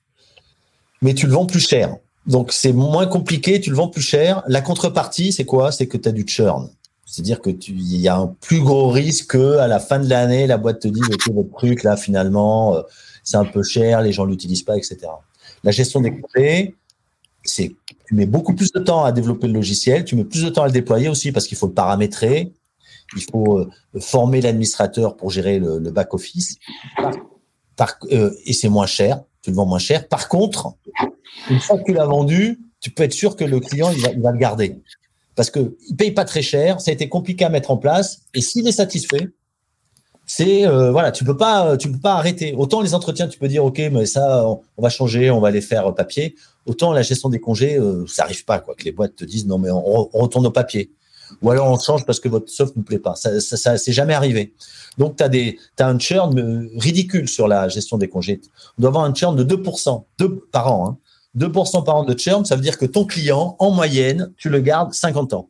mais 1.03 1.15
tu 1.15 1.27
le 1.27 1.33
vends 1.33 1.47
plus 1.47 1.61
cher. 1.61 1.97
Donc 2.27 2.53
c'est 2.53 2.73
moins 2.73 3.07
compliqué, 3.07 3.61
tu 3.61 3.71
le 3.71 3.77
vends 3.77 3.89
plus 3.89 4.03
cher. 4.03 4.43
La 4.47 4.61
contrepartie, 4.61 5.33
c'est 5.33 5.45
quoi? 5.45 5.73
C'est 5.73 5.89
que 5.89 5.99
tu 5.99 6.09
as 6.09 6.13
du 6.13 6.25
churn. 6.27 6.71
C'est-à-dire 7.05 7.41
que 7.43 7.51
tu 7.51 7.73
y 7.75 8.09
a 8.09 8.17
un 8.17 8.29
plus 8.41 8.61
gros 8.61 8.89
risque 8.89 9.33
que 9.33 9.59
à 9.59 9.67
la 9.67 9.81
fin 9.81 9.99
de 9.99 10.09
l'année, 10.09 10.47
la 10.47 10.57
boîte 10.57 10.81
te 10.81 10.89
dise 10.89 11.05
OK, 11.13 11.35
votre 11.35 11.53
truc 11.53 11.83
là 11.83 11.97
finalement 11.97 12.77
euh, 12.77 12.83
c'est 13.23 13.37
un 13.37 13.45
peu 13.45 13.63
cher, 13.63 14.01
les 14.01 14.13
gens 14.13 14.25
l'utilisent 14.25 14.63
pas, 14.63 14.77
etc. 14.77 14.99
La 15.63 15.73
gestion 15.73 16.01
des 16.01 16.19
congés, 16.19 16.75
c'est 17.45 17.75
tu 18.07 18.15
mets 18.15 18.27
beaucoup 18.27 18.55
plus 18.55 18.73
de 18.73 18.81
temps 18.81 19.05
à 19.05 19.13
développer 19.13 19.47
le 19.47 19.53
logiciel, 19.53 20.05
tu 20.05 20.17
mets 20.17 20.25
plus 20.25 20.43
de 20.43 20.49
temps 20.49 20.63
à 20.63 20.67
le 20.67 20.73
déployer 20.73 21.09
aussi 21.09 21.33
parce 21.33 21.47
qu'il 21.47 21.59
faut 21.59 21.67
le 21.67 21.75
paramétrer, 21.75 22.53
il 23.17 23.23
faut 23.31 23.59
euh, 23.59 23.71
former 24.01 24.41
l'administrateur 24.41 25.17
pour 25.17 25.31
gérer 25.31 25.59
le, 25.59 25.79
le 25.81 25.91
back 25.91 26.15
office, 26.15 26.57
euh, 28.11 28.31
et 28.45 28.53
c'est 28.53 28.69
moins 28.69 28.87
cher 28.87 29.23
tu 29.43 29.51
le 29.51 29.57
vends 29.57 29.67
moins 29.67 29.79
cher. 29.79 30.09
Par 30.09 30.29
contre, 30.29 30.75
une 31.51 31.61
fois 31.61 31.79
que 31.79 31.85
tu 31.85 31.93
l'as 31.93 32.07
vendu, 32.07 32.61
tu 32.81 32.91
peux 32.91 33.03
être 33.03 33.13
sûr 33.13 33.37
que 33.37 33.45
le 33.45 33.61
client, 33.61 33.91
il 33.91 34.23
va, 34.23 34.33
le 34.33 34.39
garder. 34.39 34.81
Parce 35.35 35.51
que 35.51 35.77
il 35.89 35.97
paye 35.97 36.13
pas 36.13 36.25
très 36.25 36.43
cher, 36.43 36.81
ça 36.81 36.91
a 36.91 36.95
été 36.95 37.09
compliqué 37.09 37.45
à 37.45 37.49
mettre 37.49 37.71
en 37.71 37.77
place, 37.77 38.23
et 38.35 38.41
s'il 38.41 38.67
est 38.69 38.73
satisfait, 38.73 39.31
c'est 40.27 40.67
euh, 40.67 40.93
voilà, 40.93 41.11
tu 41.11 41.25
peux 41.25 41.33
peux 41.33 41.39
pas 41.39 42.15
arrêter. 42.15 42.55
Autant 42.55 42.81
les 42.81 42.95
entretiens, 42.95 43.29
tu 43.29 43.39
peux 43.39 43.49
dire 43.49 43.65
ok, 43.65 43.79
mais 43.91 44.07
ça, 44.07 44.47
on, 44.47 44.83
va 44.83 44.89
changer, 44.89 45.31
on 45.31 45.41
va 45.41 45.51
les 45.51 45.61
faire 45.61 45.95
papier. 45.95 46.37
Autant 46.67 46.93
la 46.93 47.03
gestion 47.03 47.29
des 47.29 47.41
congés, 47.41 47.77
euh, 47.77 48.07
ça 48.07 48.23
arrive 48.23 48.45
pas 48.45 48.61
quoi, 48.61 48.75
que 48.75 48.85
les 48.85 48.93
boîtes 48.93 49.17
te 49.17 49.25
disent 49.25 49.47
non 49.47 49.59
mais 49.59 49.71
on, 49.71 50.09
on 50.13 50.23
retourne 50.23 50.47
au 50.47 50.51
papier 50.51 50.93
ou 51.41 51.51
alors 51.51 51.69
on 51.69 51.79
change 51.79 52.05
parce 52.05 52.21
que 52.21 52.29
votre 52.29 52.51
soft 52.51 52.77
ne 52.77 52.83
plaît 52.83 52.99
pas. 52.99 53.15
Ça, 53.15 53.41
ça, 53.41 53.57
ça 53.57 53.79
c'est 53.79 53.93
jamais 53.93 54.15
arrivé. 54.15 54.55
Donc, 54.99 55.17
tu 55.17 55.25
as, 55.25 55.87
un 55.87 55.99
churn 55.99 56.39
euh, 56.39 56.69
ridicule 56.77 57.29
sur 57.29 57.49
la 57.49 57.69
gestion 57.69 57.97
des 57.97 58.09
congés. 58.09 58.41
On 58.79 58.83
doit 58.83 58.89
avoir 58.89 59.05
un 59.05 59.15
churn 59.15 59.35
de 59.37 59.45
2%, 59.45 60.05
2 60.19 60.41
par 60.53 60.73
an. 60.73 60.89
Hein. 60.89 60.99
2% 61.39 61.85
par 61.85 61.97
an 61.97 62.05
de 62.05 62.19
churn, 62.19 62.45
ça 62.45 62.57
veut 62.57 62.63
dire 62.63 62.77
que 62.77 62.85
ton 62.85 63.07
client, 63.07 63.57
en 63.59 63.71
moyenne, 63.71 64.33
tu 64.37 64.51
le 64.51 64.61
gardes 64.61 64.93
50 64.93 65.33
ans. 65.33 65.49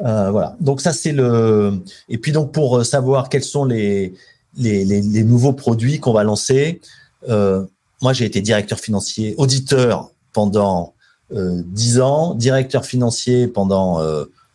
Euh, 0.00 0.30
voilà. 0.30 0.56
Donc 0.60 0.80
ça 0.80 0.92
c'est 0.92 1.12
le. 1.12 1.82
Et 2.08 2.18
puis 2.18 2.32
donc 2.32 2.52
pour 2.52 2.78
euh, 2.78 2.84
savoir 2.84 3.28
quels 3.28 3.42
sont 3.44 3.64
les 3.64 4.14
nouveaux 4.56 5.52
produits 5.52 5.98
qu'on 5.98 6.12
va 6.12 6.22
lancer, 6.22 6.80
euh, 7.28 7.64
moi 8.00 8.12
j'ai 8.12 8.24
été 8.24 8.40
directeur 8.40 8.78
financier, 8.78 9.34
auditeur 9.38 10.12
pendant 10.32 10.94
euh, 11.32 11.62
10 11.66 12.00
ans, 12.00 12.34
directeur 12.34 12.84
financier 12.84 13.48
pendant 13.48 14.00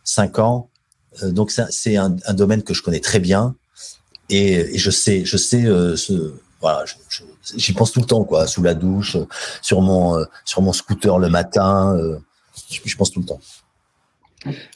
5 0.04 0.38
ans, 0.38 0.70
euh, 1.22 1.30
donc 1.30 1.50
c'est 1.50 1.96
un, 1.96 2.10
domaine 2.32 2.62
que 2.62 2.74
je 2.74 2.82
connais 2.82 3.00
très 3.00 3.20
bien 3.20 3.54
et, 4.28 4.76
je 4.78 4.90
sais, 4.90 5.24
je 5.24 5.36
sais 5.36 5.64
euh, 5.64 5.96
ce, 5.96 6.34
voilà, 6.60 6.84
j'y 7.56 7.72
pense 7.72 7.92
tout 7.92 8.00
le 8.00 8.06
temps 8.06 8.24
quoi, 8.24 8.46
sous 8.46 8.62
la 8.62 8.74
douche, 8.74 9.16
euh, 9.16 9.26
sur 9.62 9.80
mon 9.82 10.72
scooter 10.72 11.18
le 11.18 11.28
matin, 11.28 11.96
je 12.70 12.96
pense 12.96 13.10
tout 13.10 13.20
le 13.20 13.26
temps. 13.26 13.40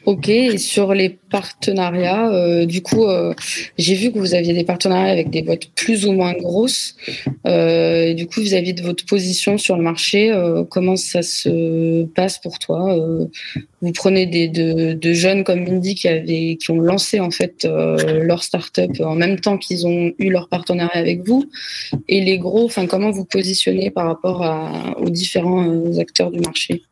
Ok, 0.07 0.29
et 0.29 0.57
sur 0.57 0.95
les 0.95 1.11
partenariats, 1.11 2.33
euh, 2.33 2.65
du 2.65 2.81
coup, 2.81 3.05
euh, 3.05 3.35
j'ai 3.77 3.95
vu 3.95 4.11
que 4.11 4.19
vous 4.19 4.35
aviez 4.35 4.55
des 4.55 4.65
partenariats 4.65 5.13
avec 5.13 5.29
des 5.29 5.43
boîtes 5.43 5.67
plus 5.75 6.07
ou 6.07 6.13
moins 6.13 6.33
grosses. 6.33 6.97
Euh, 7.47 8.15
du 8.15 8.27
coup, 8.27 8.41
vis-à-vis 8.41 8.73
de 8.73 8.83
votre 8.83 9.05
position 9.05 9.59
sur 9.59 9.77
le 9.77 9.83
marché, 9.83 10.33
euh, 10.33 10.65
comment 10.65 10.97
ça 10.97 11.23
se 11.23 12.05
passe 12.05 12.39
pour 12.39 12.59
toi 12.59 12.97
euh, 12.97 13.27
Vous 13.83 13.93
prenez 13.93 14.25
des 14.27 14.49
de, 14.49 14.95
de, 14.95 15.12
jeunes 15.12 15.45
comme 15.45 15.64
Mindy 15.64 15.95
qui 15.95 16.09
avaient, 16.09 16.57
qui 16.57 16.71
ont 16.71 16.81
lancé 16.81 17.21
en 17.21 17.31
fait 17.31 17.66
euh, 17.66 18.23
leur 18.25 18.43
start-up 18.43 18.91
en 19.01 19.14
même 19.14 19.39
temps 19.41 19.59
qu'ils 19.59 19.87
ont 19.87 20.12
eu 20.19 20.31
leur 20.31 20.49
partenariat 20.49 20.97
avec 20.97 21.27
vous, 21.27 21.45
et 22.09 22.23
les 22.23 22.39
gros, 22.39 22.64
enfin, 22.64 22.87
comment 22.87 23.11
vous 23.11 23.27
positionnez 23.27 23.91
par 23.91 24.07
rapport 24.07 24.43
à, 24.43 24.99
aux 24.99 25.11
différents 25.11 25.99
acteurs 25.99 26.31
du 26.31 26.41
marché? 26.41 26.83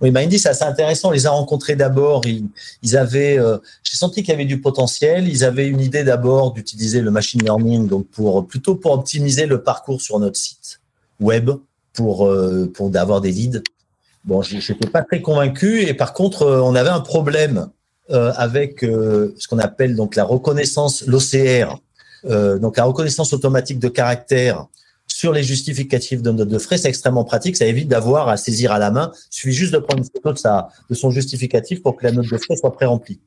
Oui, 0.00 0.10
bah 0.10 0.20
Indy, 0.20 0.38
c'est 0.38 0.50
assez 0.50 0.64
intéressant. 0.64 1.08
On 1.08 1.12
les 1.12 1.26
a 1.26 1.30
rencontrés 1.30 1.74
d'abord. 1.74 2.24
Ils, 2.24 2.46
ils, 2.82 2.96
avaient, 2.96 3.38
euh, 3.38 3.58
j'ai 3.82 3.96
senti 3.96 4.22
qu'il 4.22 4.30
y 4.30 4.34
avait 4.34 4.44
du 4.44 4.60
potentiel. 4.60 5.26
Ils 5.28 5.44
avaient 5.44 5.66
une 5.66 5.80
idée 5.80 6.04
d'abord 6.04 6.52
d'utiliser 6.52 7.00
le 7.00 7.10
machine 7.10 7.42
learning, 7.42 7.88
donc 7.88 8.06
pour 8.08 8.46
plutôt 8.46 8.76
pour 8.76 8.92
optimiser 8.92 9.46
le 9.46 9.62
parcours 9.62 10.00
sur 10.00 10.18
notre 10.20 10.36
site 10.36 10.80
web 11.20 11.50
pour 11.92 12.26
euh, 12.26 12.70
pour 12.72 12.90
d'avoir 12.90 13.20
des 13.20 13.32
leads. 13.32 13.62
Bon, 14.24 14.42
je 14.42 14.56
n'étais 14.56 14.88
pas 14.88 15.02
très 15.02 15.22
convaincu. 15.22 15.82
Et 15.82 15.94
par 15.94 16.12
contre, 16.12 16.42
euh, 16.42 16.60
on 16.60 16.74
avait 16.74 16.90
un 16.90 17.00
problème 17.00 17.68
euh, 18.10 18.32
avec 18.36 18.84
euh, 18.84 19.34
ce 19.38 19.48
qu'on 19.48 19.58
appelle 19.58 19.96
donc 19.96 20.16
la 20.16 20.24
reconnaissance, 20.24 21.04
l'OCR, 21.06 21.80
donc 22.24 22.76
la 22.76 22.84
reconnaissance 22.84 23.32
automatique 23.32 23.78
de 23.78 23.88
caractère 23.88 24.66
sur 25.18 25.32
les 25.32 25.42
justificatifs 25.42 26.22
de 26.22 26.30
note 26.30 26.48
de 26.48 26.58
frais, 26.58 26.78
c'est 26.78 26.88
extrêmement 26.88 27.24
pratique. 27.24 27.56
Ça 27.56 27.66
évite 27.66 27.88
d'avoir 27.88 28.28
à 28.28 28.36
saisir 28.36 28.70
à 28.70 28.78
la 28.78 28.92
main. 28.92 29.10
Il 29.32 29.34
suffit 29.34 29.52
juste 29.52 29.72
de 29.72 29.78
prendre 29.78 29.98
une 29.98 30.04
photo 30.04 30.32
de, 30.32 30.94
son 30.94 31.10
justificatif 31.10 31.82
pour 31.82 31.96
que 31.96 32.04
la 32.06 32.12
note 32.12 32.30
de 32.30 32.38
frais 32.38 32.54
soit 32.54 32.72
pré-remplie. 32.72 33.18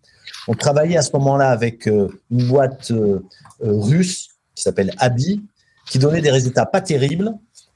On 0.48 0.54
travaillait 0.54 0.96
à 0.96 1.02
ce 1.02 1.12
moment-là 1.16 1.50
avec 1.50 1.90
euh, 1.90 2.08
une 2.32 2.48
boîte 2.48 2.92
euh, 2.92 3.20
euh, 3.66 3.74
russe 3.74 4.30
qui 4.56 4.64
s'appelle 4.64 4.94
Abi, 5.00 5.44
qui 5.86 6.00
donnait 6.00 6.22
des 6.22 6.32
résultats 6.32 6.66
pas 6.66 6.80
terribles 6.80 7.34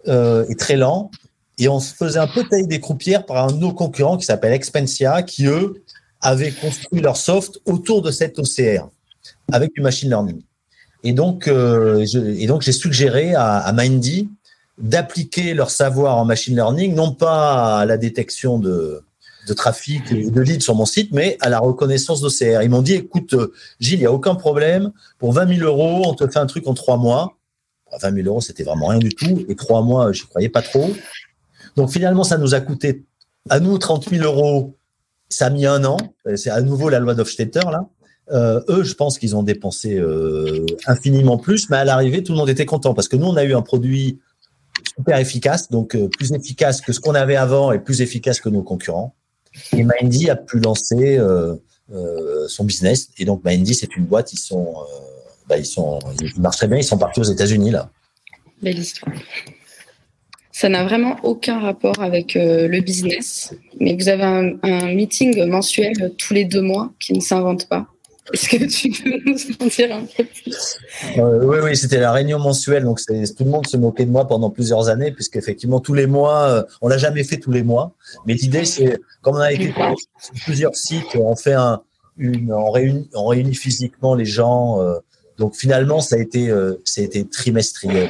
et 0.07 0.55
très 0.55 0.77
lents. 0.77 1.11
Et 1.57 1.67
on 1.67 1.81
se 1.81 1.93
faisait 1.93 2.19
un 2.19 2.27
peu 2.27 2.45
tailler 2.47 2.67
des 2.67 2.79
croupières 2.79 3.25
par 3.25 3.43
un 3.43 3.51
de 3.51 3.57
nos 3.57 3.73
concurrents 3.73 4.15
qui 4.15 4.25
s'appelle 4.25 4.53
Expensia, 4.53 5.23
qui 5.23 5.45
eux 5.47 5.83
avaient 6.21 6.51
construit 6.51 7.01
leur 7.01 7.17
soft 7.17 7.59
autour 7.65 8.01
de 8.01 8.11
cette 8.11 8.39
OCR 8.39 8.87
avec 9.51 9.73
du 9.73 9.81
machine 9.81 10.07
learning. 10.07 10.41
Et 11.05 11.13
donc, 11.13 11.47
et 11.47 12.47
donc 12.47 12.61
j'ai 12.61 12.71
suggéré 12.71 13.33
à, 13.35 13.71
Mindy 13.73 14.29
d'appliquer 14.77 15.53
leur 15.53 15.69
savoir 15.69 16.17
en 16.17 16.25
machine 16.25 16.55
learning, 16.55 16.93
non 16.95 17.13
pas 17.13 17.79
à 17.79 17.85
la 17.85 17.95
détection 17.97 18.59
de, 18.59 19.05
de 19.47 19.53
trafic 19.53 20.31
de 20.31 20.41
leads 20.41 20.61
sur 20.61 20.75
mon 20.75 20.85
site, 20.85 21.11
mais 21.11 21.37
à 21.41 21.49
la 21.49 21.59
reconnaissance 21.59 22.21
d'OCR. 22.21 22.63
Ils 22.63 22.69
m'ont 22.69 22.81
dit, 22.81 22.93
écoute, 22.93 23.33
euh, 23.33 23.53
Gilles, 23.79 23.99
il 23.99 24.01
n'y 24.01 24.05
a 24.05 24.11
aucun 24.11 24.35
problème. 24.35 24.91
Pour 25.19 25.33
20 25.33 25.57
000 25.59 25.67
euros, 25.67 26.03
on 26.05 26.13
te 26.13 26.27
fait 26.27 26.39
un 26.39 26.45
truc 26.45 26.67
en 26.67 26.73
trois 26.73 26.97
mois. 26.97 27.37
20 28.01 28.13
000 28.13 28.27
euros, 28.27 28.41
c'était 28.41 28.63
vraiment 28.63 28.87
rien 28.87 28.99
du 28.99 29.09
tout. 29.09 29.45
Et 29.47 29.55
trois 29.55 29.81
mois, 29.81 30.11
je 30.11 30.23
croyais 30.25 30.49
pas 30.49 30.61
trop. 30.61 30.91
Donc 31.75 31.91
finalement, 31.91 32.23
ça 32.23 32.37
nous 32.37 32.55
a 32.55 32.61
coûté 32.61 33.05
à 33.49 33.59
nous 33.59 33.77
30 33.77 34.09
000 34.09 34.23
euros. 34.23 34.75
Ça 35.29 35.47
a 35.47 35.49
mis 35.49 35.65
un 35.65 35.83
an. 35.85 35.97
C'est 36.35 36.49
à 36.49 36.61
nouveau 36.61 36.89
la 36.89 36.99
loi 36.99 37.13
d'Hofstetter 37.13 37.61
là. 37.71 37.87
Euh, 38.31 38.61
eux, 38.69 38.83
je 38.83 38.93
pense 38.95 39.19
qu'ils 39.19 39.35
ont 39.35 39.43
dépensé 39.43 39.97
euh, 39.97 40.65
infiniment 40.87 41.37
plus, 41.37 41.69
mais 41.69 41.77
à 41.77 41.85
l'arrivée, 41.85 42.23
tout 42.23 42.31
le 42.31 42.37
monde 42.39 42.49
était 42.49 42.65
content 42.65 42.93
parce 42.93 43.07
que 43.07 43.15
nous, 43.15 43.27
on 43.27 43.35
a 43.35 43.43
eu 43.43 43.53
un 43.53 43.61
produit 43.61 44.19
super 44.97 45.17
efficace, 45.19 45.69
donc 45.69 45.97
plus 46.17 46.31
efficace 46.31 46.81
que 46.81 46.93
ce 46.93 46.99
qu'on 46.99 47.15
avait 47.15 47.35
avant 47.35 47.71
et 47.71 47.79
plus 47.79 48.01
efficace 48.01 48.39
que 48.39 48.49
nos 48.49 48.63
concurrents. 48.63 49.13
Et 49.73 49.83
Mindy 49.83 50.29
a 50.29 50.35
pu 50.35 50.59
lancer 50.59 51.17
euh, 51.17 51.55
euh, 51.93 52.47
son 52.47 52.63
business. 52.63 53.09
Et 53.17 53.25
donc 53.25 53.43
Mindy, 53.43 53.73
c'est 53.73 53.95
une 53.95 54.05
boîte. 54.05 54.33
Ils 54.33 54.39
sont, 54.39 54.75
euh, 54.75 54.83
bah, 55.47 55.57
ils 55.57 55.65
sont, 55.65 55.99
ils 56.21 56.39
marchent 56.41 56.57
très 56.57 56.67
bien. 56.67 56.77
Ils 56.77 56.83
sont 56.83 56.97
partis 56.97 57.19
aux 57.19 57.23
États-Unis 57.23 57.71
là. 57.71 57.89
Belle 58.61 58.79
histoire. 58.79 59.13
Ça 60.51 60.69
n'a 60.69 60.85
vraiment 60.85 61.17
aucun 61.23 61.59
rapport 61.59 62.01
avec 62.01 62.35
le 62.35 62.79
business, 62.79 63.53
mais 63.81 63.93
vous 63.93 64.07
avez 64.07 64.23
un, 64.23 64.93
meeting 64.93 65.45
mensuel 65.47 66.13
tous 66.17 66.33
les 66.33 66.45
deux 66.45 66.61
mois 66.61 66.93
qui 66.97 67.11
ne 67.11 67.19
s'invente 67.19 67.67
pas. 67.67 67.87
Est-ce 68.33 68.49
que 68.49 68.65
tu 68.65 68.89
peux 69.03 69.19
nous 69.25 69.37
en 69.59 69.67
dire 69.67 69.95
un 69.95 70.05
peu 70.05 70.23
plus? 70.23 70.77
Euh, 71.17 71.45
Oui, 71.45 71.57
oui, 71.63 71.77
c'était 71.77 71.99
la 71.99 72.11
réunion 72.11 72.39
mensuelle. 72.39 72.83
Donc, 72.83 72.99
tout 72.99 73.43
le 73.43 73.49
monde 73.49 73.67
se 73.67 73.77
moquait 73.77 74.05
de 74.05 74.11
moi 74.11 74.27
pendant 74.27 74.49
plusieurs 74.49 74.89
années, 74.89 75.11
puisqu'effectivement, 75.11 75.79
tous 75.79 75.93
les 75.93 76.07
mois, 76.07 76.49
euh, 76.49 76.63
on 76.81 76.87
l'a 76.87 76.97
jamais 76.97 77.23
fait 77.23 77.37
tous 77.37 77.51
les 77.51 77.63
mois. 77.63 77.93
Mais 78.25 78.33
l'idée, 78.33 78.65
c'est, 78.65 78.99
comme 79.21 79.35
on 79.35 79.39
a 79.39 79.51
été 79.51 79.71
sur 80.19 80.33
plusieurs 80.43 80.75
sites, 80.75 81.15
on 81.15 81.35
fait 81.35 81.53
un, 81.53 81.81
une, 82.17 82.51
on 82.51 82.71
réunit, 82.71 83.09
on 83.13 83.27
réunit 83.27 83.55
physiquement 83.55 84.15
les 84.15 84.25
gens. 84.25 84.81
Euh, 84.81 84.95
donc, 85.37 85.55
finalement, 85.55 86.01
ça 86.01 86.15
a 86.15 86.19
été, 86.19 86.51
ça 86.83 87.01
a 87.01 87.03
été 87.03 87.25
trimestriel. 87.27 88.09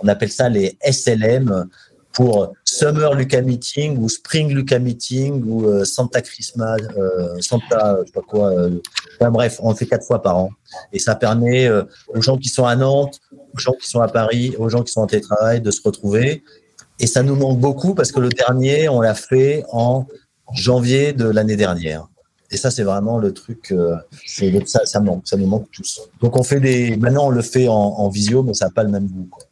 On 0.00 0.08
appelle 0.08 0.32
ça 0.32 0.48
les 0.48 0.76
SLM 0.82 1.68
pour 2.14 2.54
Summer 2.64 3.14
Luca 3.14 3.42
Meeting 3.42 3.98
ou 3.98 4.08
Spring 4.08 4.54
Luca 4.54 4.78
Meeting 4.78 5.42
ou 5.44 5.66
euh, 5.66 5.84
Santa 5.84 6.22
Christmas, 6.22 6.78
euh, 6.96 7.36
Santa, 7.40 7.98
je 8.00 8.06
sais 8.06 8.12
pas 8.12 8.20
quoi. 8.20 8.52
Euh, 8.52 8.80
enfin, 9.20 9.30
bref, 9.30 9.58
on 9.62 9.70
le 9.70 9.76
fait 9.76 9.86
quatre 9.86 10.06
fois 10.06 10.22
par 10.22 10.38
an. 10.38 10.50
Et 10.92 10.98
ça 10.98 11.16
permet 11.16 11.68
aux 12.08 12.22
gens 12.22 12.38
qui 12.38 12.48
sont 12.48 12.64
à 12.64 12.74
Nantes, 12.76 13.20
aux 13.32 13.58
gens 13.58 13.74
qui 13.80 13.88
sont 13.88 14.00
à 14.00 14.08
Paris, 14.08 14.54
aux 14.58 14.68
gens 14.68 14.82
qui 14.82 14.92
sont 14.92 15.02
en 15.02 15.06
télétravail 15.06 15.60
de 15.60 15.70
se 15.70 15.82
retrouver. 15.82 16.42
Et 17.00 17.06
ça 17.06 17.22
nous 17.22 17.36
manque 17.36 17.58
beaucoup 17.58 17.94
parce 17.94 18.12
que 18.12 18.20
le 18.20 18.28
dernier, 18.28 18.88
on 18.88 19.00
l'a 19.00 19.14
fait 19.14 19.64
en 19.70 20.06
janvier 20.52 21.12
de 21.12 21.28
l'année 21.28 21.56
dernière. 21.56 22.08
Et 22.50 22.56
ça, 22.56 22.70
c'est 22.70 22.84
vraiment 22.84 23.18
le 23.18 23.32
truc, 23.32 23.74
ça, 24.66 24.84
ça 24.84 25.00
manque, 25.00 25.22
ça 25.26 25.36
nous 25.36 25.46
manque 25.46 25.70
tous. 25.72 26.08
Donc 26.20 26.36
on 26.36 26.42
fait 26.44 26.60
des, 26.60 26.96
maintenant 26.96 27.26
on 27.26 27.30
le 27.30 27.42
fait 27.42 27.66
en, 27.66 27.74
en 27.74 28.08
visio, 28.08 28.42
mais 28.44 28.54
ça 28.54 28.66
n'a 28.66 28.70
pas 28.70 28.84
le 28.84 28.90
même 28.90 29.08
goût. 29.08 29.28
Quoi. 29.30 29.43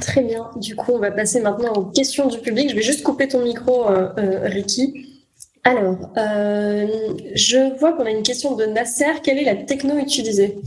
Très 0.00 0.22
bien. 0.22 0.50
Du 0.56 0.74
coup, 0.74 0.92
on 0.92 0.98
va 0.98 1.10
passer 1.10 1.40
maintenant 1.40 1.72
aux 1.74 1.84
questions 1.84 2.26
du 2.26 2.38
public. 2.38 2.70
Je 2.70 2.74
vais 2.74 2.82
juste 2.82 3.02
couper 3.02 3.28
ton 3.28 3.42
micro, 3.42 3.88
euh, 3.88 4.08
euh, 4.18 4.48
Ricky. 4.48 5.22
Alors, 5.64 6.10
euh, 6.16 6.86
je 7.34 7.78
vois 7.78 7.92
qu'on 7.92 8.04
a 8.04 8.10
une 8.10 8.22
question 8.22 8.54
de 8.56 8.64
Nasser. 8.66 9.20
Quelle 9.22 9.38
est 9.38 9.44
la 9.44 9.56
techno 9.56 9.96
utilisée? 9.96 10.58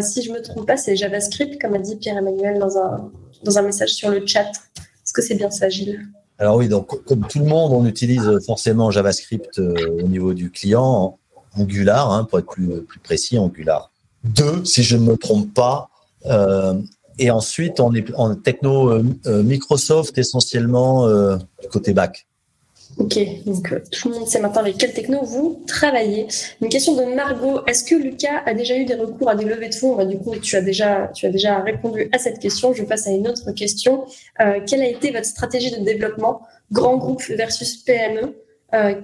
Si 0.00 0.22
je 0.22 0.30
ne 0.30 0.36
me 0.36 0.42
trompe 0.42 0.66
pas, 0.66 0.76
c'est 0.76 0.94
JavaScript, 0.94 1.60
comme 1.60 1.74
a 1.74 1.78
dit 1.78 1.96
Pierre-Emmanuel 1.96 2.58
dans 2.58 2.76
un, 2.76 3.62
message 3.62 3.94
sur 3.94 4.10
le 4.10 4.26
chat. 4.26 4.50
Est-ce 4.50 5.14
que 5.14 5.22
c'est 5.22 5.36
bien 5.36 5.50
ça, 5.50 5.70
Gilles? 5.70 6.00
Alors 6.38 6.56
oui, 6.56 6.68
donc 6.68 7.02
comme 7.04 7.26
tout 7.26 7.38
le 7.38 7.46
monde, 7.46 7.72
on 7.72 7.86
utilise 7.86 8.40
forcément 8.44 8.90
JavaScript 8.90 9.58
au 9.58 10.02
niveau 10.02 10.34
du 10.34 10.50
client, 10.50 11.18
Angular, 11.56 12.10
hein, 12.10 12.24
pour 12.24 12.38
être 12.38 12.46
plus, 12.46 12.82
plus 12.82 13.00
précis, 13.00 13.38
Angular 13.38 13.90
2, 14.24 14.66
si 14.66 14.82
je 14.82 14.98
ne 14.98 15.04
me 15.04 15.16
trompe 15.16 15.54
pas. 15.54 15.88
Et 17.18 17.30
ensuite, 17.30 17.80
on 17.80 17.94
est 17.94 18.04
en 18.14 18.34
techno 18.34 18.90
euh, 18.90 19.04
euh, 19.26 19.42
Microsoft 19.42 20.16
essentiellement 20.18 21.06
euh, 21.06 21.36
du 21.60 21.68
côté 21.68 21.92
back. 21.92 22.26
Ok, 22.98 23.18
donc 23.46 23.74
tout 23.90 24.10
le 24.10 24.18
monde 24.18 24.28
sait 24.28 24.38
maintenant 24.38 24.60
avec 24.60 24.76
quelle 24.76 24.92
techno 24.92 25.24
vous 25.24 25.62
travaillez. 25.66 26.26
Une 26.60 26.68
question 26.68 26.94
de 26.94 27.14
Margot. 27.14 27.64
Est-ce 27.66 27.84
que 27.84 27.94
Lucas 27.94 28.42
a 28.44 28.52
déjà 28.52 28.76
eu 28.76 28.84
des 28.84 28.94
recours 28.94 29.30
à 29.30 29.34
des 29.34 29.46
levées 29.46 29.70
de 29.70 29.74
fonds? 29.74 29.96
Bah, 29.96 30.04
Du 30.04 30.18
coup, 30.18 30.36
tu 30.36 30.56
as, 30.56 30.60
déjà, 30.60 31.10
tu 31.14 31.24
as 31.24 31.30
déjà 31.30 31.60
répondu 31.60 32.10
à 32.12 32.18
cette 32.18 32.38
question. 32.38 32.74
Je 32.74 32.82
passe 32.82 33.06
à 33.06 33.10
une 33.10 33.26
autre 33.28 33.52
question. 33.52 34.04
quelle 34.66 34.82
a 34.82 34.88
été 34.88 35.10
votre 35.10 35.24
stratégie 35.24 35.70
de 35.70 35.82
développement 35.82 36.42
Grand 36.70 36.98
groupe 36.98 37.22
versus 37.30 37.78
PME 37.78 38.34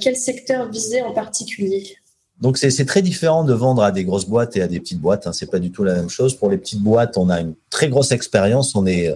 Quel 0.01 0.17
secteur 0.17 0.71
visé 0.71 1.01
en 1.01 1.13
particulier? 1.13 1.98
Donc 2.41 2.57
c'est 2.57 2.85
très 2.85 3.03
différent 3.03 3.43
de 3.43 3.53
vendre 3.53 3.83
à 3.83 3.91
des 3.91 4.05
grosses 4.05 4.27
boîtes 4.27 4.57
et 4.57 4.63
à 4.63 4.69
des 4.69 4.79
petites 4.79 5.01
boîtes. 5.01 5.27
Hein. 5.27 5.33
C'est 5.33 5.51
pas 5.51 5.59
du 5.59 5.73
tout 5.73 5.83
la 5.83 5.95
même 5.95 6.09
chose. 6.09 6.35
Pour 6.35 6.51
les 6.51 6.59
petites 6.59 6.83
boîtes, 6.83 7.19
on 7.19 7.31
a 7.31 7.41
une 7.41 7.55
très 7.69 7.89
grosse 7.89 8.13
expérience. 8.13 8.75
On 8.77 8.87
est 8.87 9.15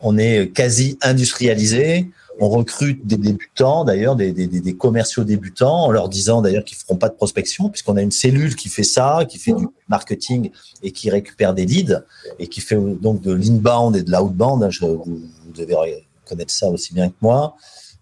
on 0.00 0.18
est 0.18 0.52
quasi 0.52 0.98
industrialisé. 1.02 2.10
On 2.40 2.48
recrute 2.48 3.04
des 3.04 3.16
débutants, 3.16 3.82
d'ailleurs 3.84 4.14
des, 4.14 4.32
des, 4.32 4.46
des, 4.46 4.76
commerciaux 4.76 5.24
débutants, 5.24 5.86
en 5.86 5.90
leur 5.90 6.08
disant 6.08 6.40
d'ailleurs 6.40 6.62
qu'ils 6.62 6.78
feront 6.78 6.94
pas 6.94 7.08
de 7.08 7.14
prospection, 7.14 7.68
puisqu'on 7.68 7.96
a 7.96 8.02
une 8.02 8.12
cellule 8.12 8.54
qui 8.54 8.68
fait 8.68 8.84
ça, 8.84 9.24
qui 9.28 9.38
fait 9.38 9.52
du 9.52 9.66
marketing 9.88 10.50
et 10.84 10.92
qui 10.92 11.10
récupère 11.10 11.52
des 11.52 11.66
leads 11.66 12.04
et 12.38 12.46
qui 12.46 12.60
fait 12.60 12.76
donc 12.76 13.22
de 13.22 13.32
l'inbound 13.32 13.96
et 13.96 14.04
de 14.04 14.12
l'outbound. 14.12 14.62
Hein. 14.62 14.68
vous, 14.80 15.02
vous 15.04 15.52
devez 15.52 16.04
connaître 16.28 16.52
ça 16.52 16.68
aussi 16.68 16.94
bien 16.94 17.08
que 17.08 17.16
moi. 17.22 17.56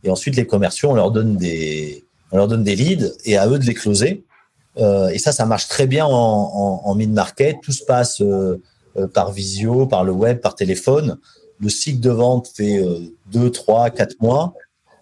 Et 0.05 0.11
ensuite, 0.11 0.37
les 0.37 0.47
commerciaux, 0.47 0.91
on 0.91 0.95
leur 0.95 1.13
donne 1.13 1.37
des 1.37 2.05
on 2.31 2.37
leur 2.37 2.49
donne 2.49 2.65
des 2.65 2.77
leads 2.77 3.13
et 3.25 3.39
à 3.39 3.49
eux 3.49 3.59
de 3.59 3.65
les 3.65 3.75
closer. 3.75 4.25
Euh, 4.79 5.09
et 5.09 5.19
ça, 5.19 5.33
ça 5.33 5.47
marche 5.47 5.69
très 5.69 5.87
bien 5.87 6.07
en, 6.07 6.11
en, 6.11 6.83
en 6.85 6.95
mid-market. 6.95 7.57
Tout 7.63 7.73
se 7.73 7.85
passe 7.85 8.21
euh, 8.21 8.61
euh, 8.97 9.07
par 9.07 9.33
visio, 9.33 9.87
par 9.87 10.05
le 10.05 10.13
web, 10.13 10.41
par 10.41 10.55
téléphone. 10.55 11.19
Le 11.59 11.69
cycle 11.69 12.01
de 12.01 12.11
vente 12.11 12.51
fait 12.55 12.85
deux, 13.33 13.51
trois, 13.51 13.89
quatre 13.89 14.21
mois. 14.21 14.53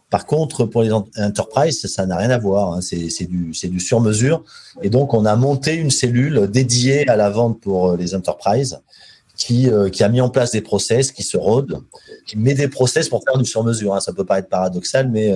Par 0.08 0.24
contre, 0.24 0.64
pour 0.66 0.82
les 0.82 0.92
enterprises, 0.92 1.84
ça 1.86 2.06
n'a 2.06 2.16
rien 2.16 2.30
à 2.30 2.38
voir. 2.38 2.74
Hein. 2.74 2.80
C'est 2.80 3.26
du, 3.26 3.80
sur-mesure. 3.80 4.44
Et 4.80 4.88
donc, 4.88 5.14
on 5.14 5.24
a 5.24 5.34
monté 5.34 5.74
une 5.74 5.90
cellule 5.90 6.48
dédiée 6.48 7.08
à 7.08 7.16
la 7.16 7.28
vente 7.28 7.60
pour 7.60 7.96
les 7.96 8.14
enterprises 8.14 8.78
qui, 9.36 9.68
a 9.68 10.08
mis 10.08 10.20
en 10.20 10.28
place 10.28 10.52
des 10.52 10.60
process 10.60 11.10
qui 11.10 11.24
se 11.24 11.36
rôdent, 11.36 11.82
qui 12.24 12.38
met 12.38 12.54
des 12.54 12.68
process 12.68 13.08
pour 13.08 13.24
faire 13.24 13.36
du 13.36 13.44
sur-mesure. 13.44 13.92
Hein. 13.92 14.00
Ça 14.00 14.12
peut 14.12 14.24
paraître 14.24 14.48
paradoxal, 14.48 15.10
mais 15.10 15.34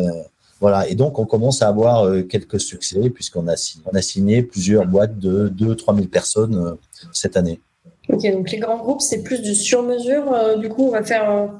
voilà, 0.61 0.89
et 0.89 0.95
donc 0.97 1.19
on 1.19 1.27
commence 1.27 1.63
à 1.63 1.69
avoir 1.69 2.05
euh, 2.05 2.23
quelques 2.23 2.61
succès 2.61 3.11
puisqu'on 3.11 3.47
a, 3.47 3.55
on 3.87 3.97
a 3.97 4.03
signé 4.03 4.43
plusieurs 4.43 4.87
boîtes 4.87 5.19
de 5.19 5.49
2-3 5.49 5.95
000 5.95 6.09
personnes 6.09 6.57
euh, 6.57 6.75
cette 7.13 7.37
année. 7.37 7.61
Ok, 8.09 8.23
donc 8.33 8.51
les 8.51 8.59
grands 8.59 8.79
groupes, 8.79 9.01
c'est 9.01 9.23
plus 9.23 9.41
du 9.41 9.55
sur-mesure. 9.55 10.33
Euh, 10.33 10.57
du 10.57 10.69
coup, 10.69 10.87
on 10.89 10.91
va 10.91 11.05
faire 11.05 11.53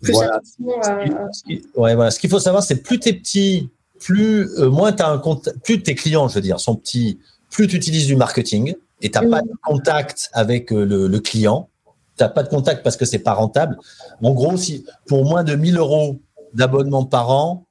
plus 0.00 0.12
voilà. 0.12 0.40
Ce 0.42 1.42
qui, 1.42 1.62
ouais, 1.76 1.94
voilà. 1.94 2.10
Ce 2.10 2.18
qu'il 2.18 2.30
faut 2.30 2.38
savoir, 2.38 2.62
c'est 2.62 2.82
plus 2.82 2.98
t'es 2.98 3.12
petit, 3.12 3.68
plus 3.98 4.48
moins 4.58 4.94
as 4.96 5.08
un 5.08 5.18
compte, 5.18 5.50
plus 5.62 5.82
tes 5.82 5.94
clients, 5.94 6.28
je 6.28 6.36
veux 6.36 6.40
dire, 6.40 6.60
sont 6.60 6.76
petits, 6.76 7.18
plus 7.50 7.66
tu 7.66 7.76
utilises 7.76 8.06
du 8.06 8.16
marketing 8.16 8.74
et 9.02 9.10
t'as 9.10 9.26
pas 9.26 9.42
de 9.42 9.50
contact 9.64 10.30
avec 10.32 10.70
le, 10.70 11.08
le 11.08 11.20
client. 11.20 11.68
T'as 12.16 12.28
pas 12.30 12.42
de 12.42 12.48
contact 12.48 12.82
parce 12.82 12.96
que 12.96 13.04
c'est 13.04 13.18
pas 13.18 13.34
rentable. 13.34 13.76
En 14.22 14.32
gros, 14.32 14.56
si 14.56 14.86
pour 15.06 15.24
moins 15.26 15.44
de 15.44 15.54
1000 15.54 15.76
euros 15.76 16.18
d'abonnement 16.54 17.04
par 17.04 17.30
an, 17.30 17.65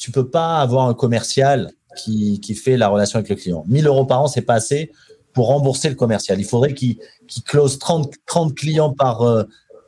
tu 0.00 0.10
peux 0.10 0.28
pas 0.28 0.60
avoir 0.60 0.88
un 0.88 0.94
commercial 0.94 1.70
qui, 1.94 2.40
qui 2.40 2.54
fait 2.54 2.78
la 2.78 2.88
relation 2.88 3.18
avec 3.18 3.28
le 3.28 3.36
client. 3.36 3.64
1000 3.68 3.86
euros 3.86 4.06
par 4.06 4.22
an, 4.22 4.28
c'est 4.28 4.40
pas 4.40 4.54
assez 4.54 4.90
pour 5.34 5.48
rembourser 5.48 5.90
le 5.90 5.94
commercial. 5.94 6.40
Il 6.40 6.46
faudrait 6.46 6.72
qu'il 6.72 6.96
close 7.44 7.78
30, 7.78 8.10
30 8.24 8.54
clients 8.54 8.94
par, 8.94 9.20
euh, 9.22 9.44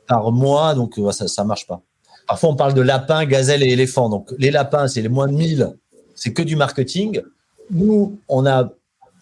par 0.07 0.31
mois, 0.31 0.75
donc 0.75 0.99
euh, 0.99 1.11
ça 1.11 1.27
ça 1.27 1.43
marche 1.43 1.65
pas. 1.65 1.81
Parfois, 2.27 2.49
on 2.51 2.55
parle 2.55 2.75
de 2.75 2.81
lapins, 2.81 3.25
gazelles 3.25 3.63
et 3.63 3.69
éléphants. 3.69 4.07
Donc, 4.07 4.31
les 4.37 4.51
lapins, 4.51 4.87
c'est 4.87 5.01
les 5.01 5.09
moins 5.09 5.27
de 5.27 5.33
1000, 5.33 5.73
c'est 6.15 6.31
que 6.31 6.43
du 6.43 6.55
marketing. 6.55 7.21
Nous, 7.71 8.17
on 8.29 8.45
a, 8.45 8.71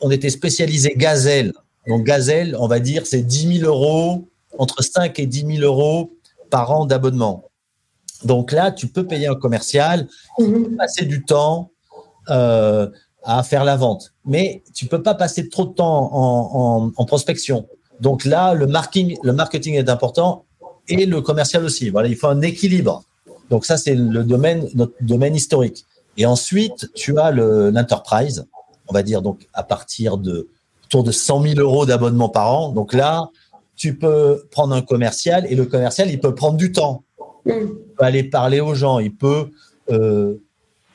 on 0.02 0.12
était 0.12 0.30
spécialisé 0.30 0.94
gazelle. 0.98 1.54
Donc, 1.88 2.04
gazelle, 2.04 2.56
on 2.60 2.68
va 2.68 2.80
dire, 2.80 3.08
c'est 3.08 3.24
10 3.24 3.60
000 3.60 3.70
euros, 3.72 4.28
entre 4.58 4.84
5 4.84 5.18
et 5.20 5.26
10 5.26 5.58
000 5.58 5.64
euros 5.64 6.12
par 6.50 6.70
an 6.72 6.86
d'abonnement. 6.86 7.51
Donc 8.24 8.52
là, 8.52 8.72
tu 8.72 8.88
peux 8.88 9.06
payer 9.06 9.28
un 9.28 9.36
commercial, 9.36 10.08
mhm. 10.38 10.76
passer 10.78 11.06
du 11.06 11.24
temps 11.24 11.72
euh, 12.30 12.88
à 13.24 13.44
faire 13.44 13.64
la 13.64 13.76
vente, 13.76 14.14
mais 14.26 14.64
tu 14.74 14.88
peux 14.88 15.02
pas 15.02 15.14
passer 15.14 15.50
trop 15.50 15.66
de 15.66 15.74
temps 15.74 16.10
en, 16.96 17.06
prospection. 17.06 17.68
Donc 18.00 18.26
là, 18.26 18.54
le 18.54 18.66
marketing, 18.68 19.18
le 19.22 19.34
marketing 19.34 19.76
est 19.76 19.90
important 19.90 20.46
et 20.88 21.06
le 21.06 21.22
commercial 21.22 21.64
aussi. 21.64 21.90
Voilà, 21.90 22.08
il 22.08 22.16
faut 22.16 22.28
un 22.28 22.42
équilibre. 22.42 23.04
Donc 23.50 23.66
ça, 23.66 23.78
c'est 23.78 23.96
le 23.96 24.24
domaine, 24.24 24.68
notre 24.74 24.94
domaine 25.02 25.36
historique. 25.36 25.86
Et 26.18 26.26
ensuite, 26.26 26.90
tu 26.96 27.20
as 27.20 27.32
l'enterprise, 27.32 28.46
on 28.88 28.94
va 28.94 29.04
dire 29.04 29.22
donc 29.22 29.48
à 29.54 29.64
partir 29.64 30.18
de 30.18 30.48
autour 30.86 31.04
de 31.04 31.12
100 31.12 31.42
000 31.44 31.60
euros 31.60 31.86
d'abonnement 31.86 32.28
par 32.28 32.54
an. 32.54 32.70
Donc 32.70 32.94
là, 32.94 33.30
tu 33.78 33.98
peux 33.98 34.44
prendre 34.52 34.76
un 34.76 34.82
commercial 34.82 35.46
et 35.50 35.56
le 35.56 35.66
commercial, 35.66 36.12
il 36.12 36.20
peut 36.20 36.36
prendre 36.36 36.58
du 36.58 36.74
temps. 36.74 37.04
Mm. 37.46 37.52
Il 37.52 37.96
peut 37.98 38.04
aller 38.04 38.24
parler 38.24 38.60
aux 38.60 38.76
gens, 38.76 39.00
il 39.00 39.14
peut 39.14 39.50
euh, 39.90 40.36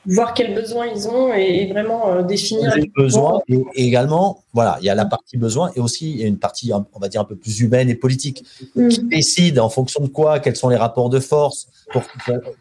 voir 0.05 0.33
quels 0.33 0.55
besoins 0.55 0.87
ils 0.87 1.07
ont 1.07 1.33
et, 1.33 1.67
vraiment 1.67 2.09
euh, 2.09 2.23
définir 2.23 2.75
les 2.75 2.89
besoins. 2.95 3.41
Et, 3.47 3.63
également, 3.75 4.43
voilà, 4.53 4.77
il 4.81 4.85
y 4.85 4.89
a 4.89 4.95
la 4.95 5.05
partie 5.05 5.37
besoin 5.37 5.71
et 5.75 5.79
aussi 5.79 6.11
il 6.11 6.17
y 6.17 6.23
a 6.23 6.27
une 6.27 6.39
partie, 6.39 6.71
on 6.73 6.99
va 6.99 7.09
dire, 7.09 7.21
un 7.21 7.25
peu 7.25 7.35
plus 7.35 7.59
humaine 7.59 7.89
et 7.89 7.95
politique 7.95 8.43
mm. 8.75 8.87
qui 8.87 9.03
décide 9.03 9.59
en 9.59 9.69
fonction 9.69 10.01
de 10.03 10.07
quoi, 10.07 10.39
quels 10.39 10.55
sont 10.55 10.69
les 10.69 10.77
rapports 10.77 11.09
de 11.09 11.19
force, 11.19 11.67
pour, 11.91 12.03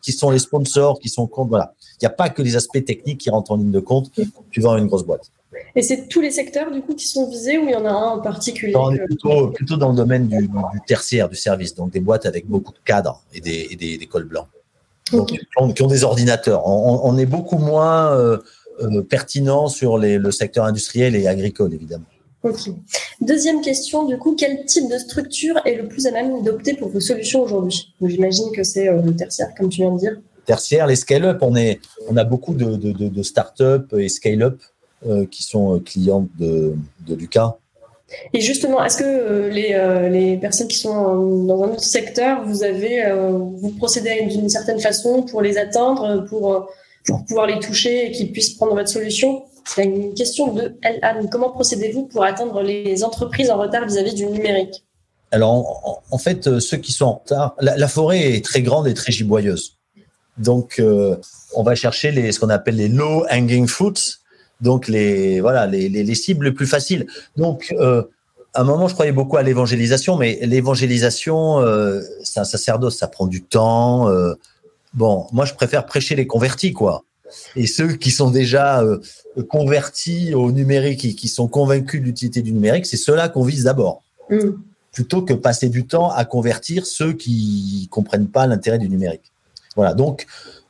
qui 0.03 0.12
sont 0.12 0.30
les 0.30 0.39
sponsors, 0.39 0.99
qui 0.99 1.09
sont 1.09 1.26
compte. 1.26 1.49
Voilà, 1.49 1.74
il 1.95 2.05
n'y 2.05 2.07
a 2.07 2.11
pas 2.11 2.28
que 2.28 2.43
les 2.43 2.57
aspects 2.57 2.84
techniques 2.84 3.18
qui 3.18 3.30
rentrent 3.30 3.53
en 3.53 3.57
ligne 3.57 3.70
de 3.70 3.80
compte. 3.80 4.11
Tu 4.51 4.61
vends 4.61 4.76
une 4.76 4.87
grosse 4.87 5.05
boîte. 5.05 5.30
Et 5.74 5.82
c'est 5.82 6.09
tous 6.09 6.20
les 6.20 6.30
secteurs 6.30 6.70
du 6.70 6.80
coup 6.82 6.94
qui 6.94 7.07
sont 7.07 7.28
visés 7.28 7.59
ou 7.59 7.64
il 7.64 7.70
y 7.70 7.74
en 7.74 7.84
a 7.84 7.90
un 7.90 8.11
en 8.12 8.20
particulier 8.20 8.74
On 8.76 8.92
est 8.92 9.04
plutôt, 9.04 9.76
dans 9.76 9.90
le 9.90 9.96
domaine 9.96 10.28
du, 10.28 10.48
tertiaire, 10.86 11.28
du 11.28 11.36
service, 11.36 11.74
donc 11.74 11.90
des 11.92 12.00
boîtes 12.00 12.26
avec 12.26 12.46
beaucoup 12.46 12.72
de 12.72 12.78
cadres 12.84 13.22
et 13.34 13.40
des, 13.40 13.76
des, 13.76 14.07
cols 14.07 14.24
blancs. 14.24 14.46
Donc, 15.12 15.28
qui, 15.28 15.82
ont, 15.82 15.86
des 15.86 16.02
ordinateurs. 16.02 16.66
On, 16.66 17.16
est 17.16 17.26
beaucoup 17.26 17.59
moins 17.59 18.12
euh, 18.12 18.38
euh, 18.82 19.02
pertinent 19.02 19.68
sur 19.68 19.98
le 19.98 20.30
secteur 20.30 20.64
industriel 20.64 21.14
et 21.14 21.28
agricole, 21.28 21.72
évidemment. 21.72 22.07
Deuxième 23.20 23.61
question, 23.61 24.04
du 24.04 24.18
coup, 24.18 24.34
quel 24.36 24.64
type 24.66 24.90
de 24.90 24.98
structure 24.98 25.61
est 25.64 25.74
le 25.74 25.88
plus 25.88 26.07
à 26.07 26.11
même 26.11 26.42
d'opter 26.42 26.74
pour 26.74 26.88
vos 26.88 27.00
solutions 27.00 27.42
aujourd'hui? 27.42 27.94
J'imagine 28.00 28.52
que 28.52 28.62
c'est 28.62 28.88
euh, 28.88 29.00
le 29.02 29.14
tertiaire, 29.14 29.48
comme 29.57 29.68
tu 29.68 29.80
viens 29.80 29.92
de 29.92 29.98
dire. 29.98 30.20
Tertiaire, 30.44 30.86
les 30.86 30.96
scale-up, 30.96 31.38
on, 31.40 31.54
on 32.09 32.16
a 32.16 32.24
beaucoup 32.24 32.54
de, 32.54 32.76
de, 32.76 32.92
de, 32.92 33.09
de 33.09 33.22
start-up 33.22 33.92
et 33.96 34.09
scale-up 34.09 34.61
qui 35.30 35.42
sont 35.42 35.76
euh, 35.76 35.80
clients 35.80 36.28
de, 36.38 36.74
de 37.07 37.14
Lucas. 37.14 37.57
Et 38.32 38.40
justement, 38.40 38.82
est-ce 38.84 38.99
que 38.99 39.05
euh, 39.05 39.49
les, 39.49 40.11
les, 40.11 40.36
personnes 40.36 40.68
qui 40.68 40.78
sont 40.78 41.44
dans 41.44 41.64
un 41.64 41.70
autre 41.70 41.84
secteur, 41.84 42.44
vous 42.44 42.62
avez, 42.62 43.05
vous 43.12 43.70
procédez 43.72 44.26
d'une 44.26 44.49
certaine 44.49 44.80
façon 44.80 45.22
pour 45.22 45.42
les 45.42 45.59
atteindre, 45.59 46.24
pour, 46.28 46.70
pour 47.05 47.24
pouvoir 47.24 47.47
les 47.47 47.59
toucher 47.59 48.07
et 48.07 48.11
qu'ils 48.12 48.32
puissent 48.32 48.55
prendre 48.55 48.74
votre 48.74 48.88
solution? 48.88 49.42
C'est 49.64 49.84
une 49.84 50.14
question 50.14 50.53
de 50.53 50.76
LAN. 50.84 51.26
Comment 51.30 51.51
procédez-vous 51.51 52.05
pour 52.05 52.22
atteindre 52.22 52.62
les 52.62 53.03
entreprises 53.03 53.51
en 53.51 53.59
retard 53.59 53.84
vis-à-vis 53.84 54.14
du 54.14 54.26
numérique? 54.26 54.84
Alors, 55.32 56.05
en, 56.09 56.18
fait, 56.18 56.61
ceux 56.61 56.76
qui 56.76 56.92
sont 56.92 57.07
en 57.07 57.14
retard, 57.14 57.57
la, 57.61 57.88
forêt 57.88 58.36
est 58.36 58.44
très 58.44 58.62
grande 58.62 58.86
et 58.86 58.94
très 58.94 59.11
giboyeuse. 59.11 59.78
Donc, 60.38 60.80
on 61.55 61.62
va 61.64 61.74
chercher 61.74 62.12
les, 62.12 62.30
ce 62.30 62.38
qu'on 62.38 62.51
appelle 62.51 62.76
les 62.76 62.88
low 62.88 63.26
hanging 63.28 63.66
fruits, 63.66 64.20
donc 64.61 64.88
les 64.88 65.40
voilà 65.40 65.66
les, 65.66 65.88
les, 65.88 66.14
cibles 66.14 66.46
les 66.46 66.52
plus 66.52 66.66
faciles. 66.66 67.07
Donc 67.36 67.74
euh, 67.78 68.02
à 68.57 68.62
un 68.62 68.64
moment, 68.64 68.88
je 68.88 68.94
croyais 68.94 69.12
beaucoup 69.12 69.36
à 69.36 69.42
l'évangélisation, 69.42 70.16
mais 70.16 70.38
l'évangélisation, 70.42 71.61
euh, 71.61 72.00
c'est 72.24 72.40
un 72.40 72.44
sacerdoce, 72.44 72.96
ça 72.96 73.07
prend 73.07 73.26
du 73.26 73.42
temps. 73.42 74.09
Euh, 74.09 74.32
bon, 74.94 75.26
moi, 75.30 75.44
je 75.44 75.52
préfère 75.52 75.84
prêcher 75.84 76.16
les 76.16 76.26
convertis, 76.26 76.72
quoi. 76.72 77.04
Et 77.54 77.66
ceux 77.66 77.92
qui 77.92 78.11
sont 78.11 78.30
déjà 78.30 78.82
euh, 78.82 78.98
convertis 79.48 80.34
au 80.34 80.52
numérique 80.52 81.04
et 81.04 81.14
qui 81.14 81.28
sont 81.28 81.48
convaincus 81.48 82.00
de 82.00 82.07
l'utilité 82.07 82.40
du 82.40 82.52
numérique, 82.52 82.86
c'est 82.86 82.96
ceux-là 82.96 83.28
qu'on 83.28 83.42
vise 83.42 83.64
d'abord. 83.64 84.02
Mm. 84.30 84.52
Plutôt 84.90 85.20
que 85.20 85.34
passer 85.34 85.68
du 85.68 85.86
temps 85.86 86.11
à 86.11 86.24
convertir 86.24 86.86
ceux 86.86 87.12
qui 87.12 87.88
comprennent 87.90 88.28
pas 88.28 88.46
l'intérêt 88.46 88.78
du 88.78 88.88
numérique. 88.88 89.32
Voilà. 89.74 89.92
Donc, 89.92 90.26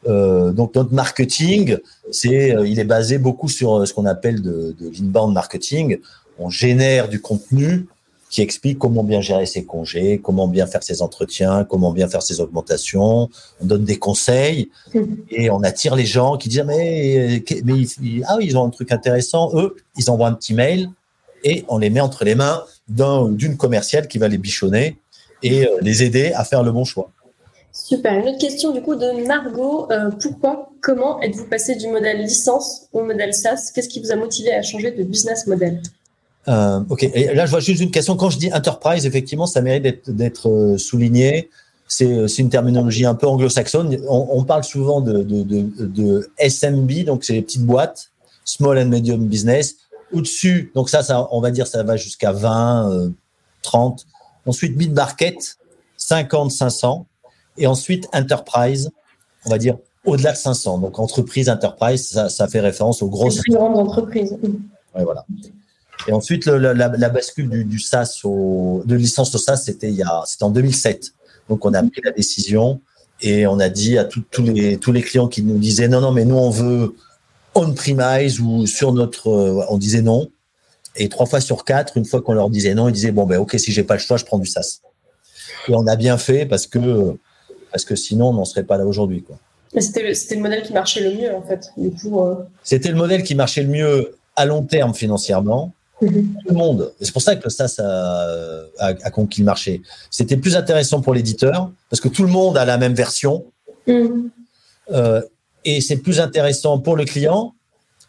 euh, 0.07 0.53
donc 0.53 0.75
notre 0.75 0.93
marketing, 0.93 1.79
c'est, 2.11 2.55
euh, 2.55 2.67
il 2.67 2.79
est 2.79 2.85
basé 2.85 3.19
beaucoup 3.19 3.49
sur 3.49 3.75
euh, 3.75 3.87
ce 3.87 3.93
qu'on 3.93 4.07
appelle 4.07 4.43
de, 4.43 4.75
l'inbound 5.01 5.33
marketing. 5.33 5.99
On 6.39 6.51
génère 6.51 7.09
du 7.09 7.21
contenu 7.21 7.87
qui 8.29 8.43
explique 8.43 8.79
comment 8.79 9.05
bien 9.05 9.21
gérer 9.21 9.47
ses 9.47 9.65
congés, 9.65 10.21
comment 10.23 10.49
bien 10.49 10.67
faire 10.67 10.83
ses 10.83 11.01
entretiens, 11.01 11.65
comment 11.65 11.93
bien 11.93 12.09
faire 12.09 12.23
ses 12.23 12.41
augmentations. 12.41 13.31
On 13.61 13.65
donne 13.65 13.85
des 13.85 13.99
conseils 13.99 14.69
et 15.31 15.49
on 15.49 15.63
attire 15.63 15.95
les 15.95 16.07
gens 16.07 16.37
qui 16.37 16.49
disent 16.49 16.65
mais, 16.67 17.43
mais 17.65 17.75
ah 18.27 18.37
ils 18.41 18.57
ont 18.59 18.67
un 18.67 18.71
truc 18.71 18.93
intéressant. 18.93 19.53
Eux, 19.55 19.77
ils 19.97 20.11
envoient 20.11 20.29
un 20.29 20.35
petit 20.35 20.55
mail 20.55 20.91
et 21.45 21.65
on 21.69 21.79
les 21.79 21.89
met 21.89 22.01
entre 22.01 22.25
les 22.25 22.35
mains 22.35 22.65
d'un 22.89 23.29
d'une 23.29 23.57
commerciale 23.57 24.09
qui 24.09 24.19
va 24.19 24.29
les 24.29 24.39
bichonner 24.39 24.99
et 25.43 25.69
les 25.81 26.03
aider 26.03 26.33
à 26.33 26.45
faire 26.45 26.65
le 26.65 26.73
bon 26.73 26.85
choix. 26.85 27.11
Super. 27.85 28.15
Une 28.15 28.29
autre 28.29 28.39
question 28.39 28.73
du 28.73 28.81
coup 28.81 28.95
de 28.95 29.27
Margot. 29.27 29.87
Euh, 29.93 30.11
pourquoi, 30.11 30.71
comment 30.81 31.21
êtes-vous 31.21 31.45
passé 31.45 31.75
du 31.75 31.89
modèle 31.89 32.23
licence 32.23 32.87
au 32.95 33.05
modèle 33.05 33.35
SaaS? 33.35 33.71
Qu'est-ce 33.75 33.91
qui 33.91 34.01
vous 34.01 34.11
a 34.11 34.17
motivé 34.17 34.51
à 34.55 34.63
changer 34.63 34.93
de 34.93 35.03
business 35.03 35.47
model? 35.47 35.83
Euh, 36.49 36.81
Ok. 36.89 37.03
Là, 37.35 37.45
je 37.45 37.51
vois 37.51 37.61
juste 37.61 37.83
une 37.83 37.91
question. 37.91 38.17
Quand 38.17 38.31
je 38.31 38.39
dis 38.39 38.51
enterprise, 38.51 39.05
effectivement, 39.05 39.47
ça 39.47 39.61
mérite 39.61 40.09
d'être 40.09 40.49
euh, 40.49 40.79
souligné. 40.79 41.51
C'est 41.87 42.39
une 42.39 42.49
terminologie 42.49 43.05
un 43.05 43.15
peu 43.15 43.27
anglo-saxonne. 43.27 43.99
On, 44.09 44.43
parle 44.43 44.65
souvent 44.65 45.01
de, 45.01 46.31
SMB, 46.39 47.05
donc 47.05 47.25
c'est 47.25 47.35
les 47.35 47.43
petites 47.43 47.63
boîtes, 47.63 48.11
small 48.45 48.79
and 48.79 48.87
medium 48.87 49.25
business. 49.27 49.77
Au-dessus, 50.13 50.73
donc 50.75 50.91
ça, 50.91 51.29
on 51.31 51.41
va 51.41 51.53
dire, 51.53 51.69
ça 51.69 51.85
va 51.85 51.97
jusqu'à 51.97 52.33
20, 52.33 53.13
30. 53.63 54.05
Ensuite, 54.47 54.77
mid 54.77 54.95
market, 54.95 55.59
50, 55.97 56.51
500 56.51 57.07
et 57.59 57.67
ensuite, 57.67 58.09
enterprise, 58.13 58.91
on 59.45 59.51
va 59.51 59.59
dire 59.59 59.77
au-delà 60.07 60.33
de 60.33 60.37
500. 60.37 60.79
Donc, 60.79 60.99
entreprise, 60.99 61.49
enterprise, 61.49 62.09
ça, 62.09 62.29
ça 62.29 62.49
fait 62.49 62.61
référence 62.61 63.03
aux 63.03 63.09
grosses. 63.09 63.41
plus 63.41 63.53
grandes 63.53 63.77
entreprises. 63.77 64.37
Ouais, 64.95 65.05
voilà. 65.05 65.27
Et 66.09 66.13
ensuite, 66.13 66.47
le, 66.47 66.59
la, 66.59 66.73
la, 66.73 67.09
bascule 67.09 67.49
du, 67.49 67.65
du, 67.65 67.79
SaaS 67.79 68.21
au, 68.25 68.83
de 68.85 68.95
licence 68.95 69.35
au 69.35 69.39
SaaS, 69.39 69.57
c'était 69.57 69.93
en 70.41 70.51
2007. 70.51 71.13
Donc, 71.49 71.65
on 71.65 71.75
a 71.75 71.83
pris 71.83 72.01
la 72.05 72.13
décision 72.13 72.81
et 73.21 73.47
on 73.47 73.59
a 73.59 73.69
dit 73.69 73.99
à 73.99 74.05
tous 74.05 74.25
les, 74.43 74.77
tous 74.77 74.93
les 74.93 75.03
clients 75.03 75.29
qui 75.29 75.43
nous 75.43 75.59
disaient 75.59 75.89
non, 75.89 76.01
non, 76.01 76.13
mais 76.13 76.25
nous, 76.25 76.37
on 76.37 76.51
veut 76.51 76.95
on-premise 77.55 78.41
ou 78.41 78.67
sur 78.67 78.93
notre, 78.93 79.31
on 79.69 79.79
disait 79.79 80.03
non. 80.03 80.29
Et 80.95 81.09
trois 81.09 81.27
fois 81.27 81.41
sur 81.41 81.65
quatre, 81.65 81.97
une 81.97 82.05
fois 82.05 82.23
qu'on 82.23 82.35
leur 82.35 82.51
disait 82.51 82.75
non, 82.75 82.89
ils 82.89 82.93
disaient 82.93 83.13
bon, 83.13 83.27
ben, 83.27 83.39
ok, 83.39 83.57
si 83.59 83.73
j'ai 83.73 83.83
pas 83.83 83.95
le 83.95 84.01
choix, 84.01 84.17
je 84.17 84.25
prends 84.25 84.39
du 84.39 84.47
SaaS. 84.47 84.81
Et 85.69 85.75
on 85.75 85.87
a 85.87 85.97
bien 85.97 86.19
fait 86.19 86.47
parce 86.47 86.67
que 86.67 87.17
parce 87.77 87.85
que 87.85 87.95
sinon, 87.95 88.31
on 88.31 88.33
n'en 88.33 88.47
serait 88.47 88.63
pas 88.63 88.79
là 88.79 88.87
aujourd'hui. 88.87 89.23
C'était 89.77 90.03
le, 90.03 90.15
le, 90.31 90.41
modèle 90.41 90.63
qui 90.63 90.73
marchait 90.73 91.03
le 91.03 91.15
mieux, 91.15 91.35
en 91.35 91.43
fait. 91.43 91.71
Euh. 91.79 92.35
C'était 92.63 92.89
le 92.89 92.95
modèle 92.95 93.23
qui 93.23 93.35
marchait 93.35 93.63
le 93.63 93.69
mieux 93.69 94.17
à 94.35 94.47
long 94.47 94.63
terme 94.63 94.95
financièrement. 94.95 95.75
Mhm. 96.01 96.37
Tout 96.41 96.49
le 96.49 96.55
monde. 96.55 96.93
C'est 97.03 97.13
pour 97.13 97.21
ça 97.21 97.37
que 97.37 97.51
ça, 97.51 97.69
ça 97.69 97.85
a, 98.79 99.11
conquis 99.11 99.43
le 99.43 99.45
marché. 99.45 99.83
C'était 100.11 100.39
plus 100.39 100.57
intéressant 100.57 101.03
pour 101.03 101.13
l'éditeur 101.13 101.71
parce 101.91 102.01
que 102.01 102.09
tout 102.09 102.23
le 102.23 102.31
monde 102.31 102.57
a 102.57 102.65
la 102.65 102.79
même 102.79 102.95
version. 102.95 103.45
Mhm. 103.87 104.31
Euh, 104.93 105.21
et 105.67 105.83
c'est 105.83 105.99
plus 105.99 106.19
intéressant 106.19 106.79
pour 106.79 106.97
le 106.97 107.05
client 107.05 107.53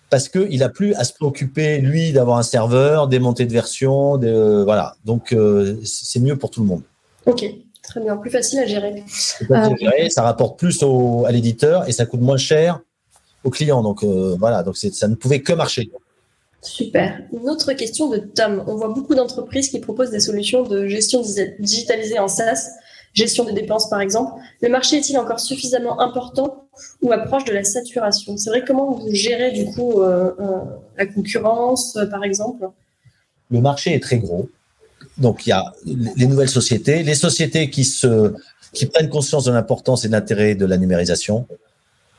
parce 0.09 0.29
qu'il 0.29 0.59
n'a 0.59 0.69
plus 0.69 0.93
à 0.93 1.03
se 1.03 1.11
préoccuper, 1.11 1.79
lui, 1.79 2.13
d'avoir 2.13 2.37
un 2.37 2.43
serveur, 2.43 3.09
des 3.09 3.19
montées 3.19 3.45
de 3.45 3.51
version. 3.51 4.15
De, 4.15 4.63
voilà. 4.63 4.95
Donc, 5.03 5.33
euh, 5.33 5.75
c'est 5.83 6.21
mieux 6.21 6.37
pour 6.37 6.51
tout 6.51 6.61
le 6.61 6.67
monde. 6.67 6.83
OK. 7.25 7.43
Très 7.87 8.01
bien, 8.01 8.17
plus 8.17 8.29
facile 8.29 8.59
à 8.59 8.65
gérer. 8.65 9.01
Euh, 9.49 10.09
ça 10.09 10.21
rapporte 10.21 10.59
plus 10.59 10.83
au, 10.83 11.25
à 11.25 11.31
l'éditeur 11.31 11.87
et 11.87 11.93
ça 11.93 12.05
coûte 12.05 12.19
moins 12.19 12.37
cher 12.37 12.81
au 13.45 13.49
client. 13.49 13.81
Donc 13.81 14.03
euh, 14.03 14.35
voilà, 14.37 14.61
donc 14.61 14.75
ça 14.75 15.07
ne 15.07 15.15
pouvait 15.15 15.41
que 15.41 15.53
marcher. 15.53 15.89
Super. 16.61 17.21
Une 17.31 17.49
autre 17.49 17.71
question 17.73 18.09
de 18.09 18.17
Tom. 18.17 18.61
On 18.67 18.75
voit 18.75 18.89
beaucoup 18.89 19.15
d'entreprises 19.15 19.69
qui 19.69 19.79
proposent 19.79 20.09
des 20.09 20.19
solutions 20.19 20.63
de 20.63 20.85
gestion 20.87 21.21
digitalisée 21.59 22.19
en 22.19 22.27
SaaS, 22.27 22.71
gestion 23.13 23.45
des 23.45 23.53
dépenses 23.53 23.89
par 23.89 24.01
exemple. 24.01 24.33
Le 24.61 24.67
marché 24.67 24.97
est-il 24.97 25.17
encore 25.17 25.39
suffisamment 25.39 26.01
important 26.01 26.67
ou 27.01 27.13
approche 27.13 27.45
de 27.45 27.53
la 27.53 27.63
saturation? 27.63 28.35
C'est 28.35 28.49
vrai, 28.49 28.65
comment 28.67 28.91
vous 28.91 29.07
gérez 29.13 29.51
du 29.51 29.65
coup 29.67 30.01
euh, 30.01 30.33
la 30.97 31.05
concurrence 31.05 31.97
par 32.11 32.25
exemple? 32.25 32.67
Le 33.49 33.61
marché 33.61 33.93
est 33.93 34.03
très 34.03 34.17
gros 34.17 34.49
donc 35.17 35.45
il 35.45 35.49
y 35.49 35.53
a 35.53 35.73
les 35.85 36.27
nouvelles 36.27 36.49
sociétés, 36.49 37.03
les 37.03 37.15
sociétés 37.15 37.69
qui 37.69 37.83
se 37.83 38.33
qui 38.73 38.85
prennent 38.85 39.09
conscience 39.09 39.45
de 39.45 39.51
l'importance 39.51 40.05
et 40.05 40.07
de 40.07 40.13
l'intérêt 40.13 40.53
de 40.53 40.65
la 40.65 40.77
numérisation, 40.77 41.47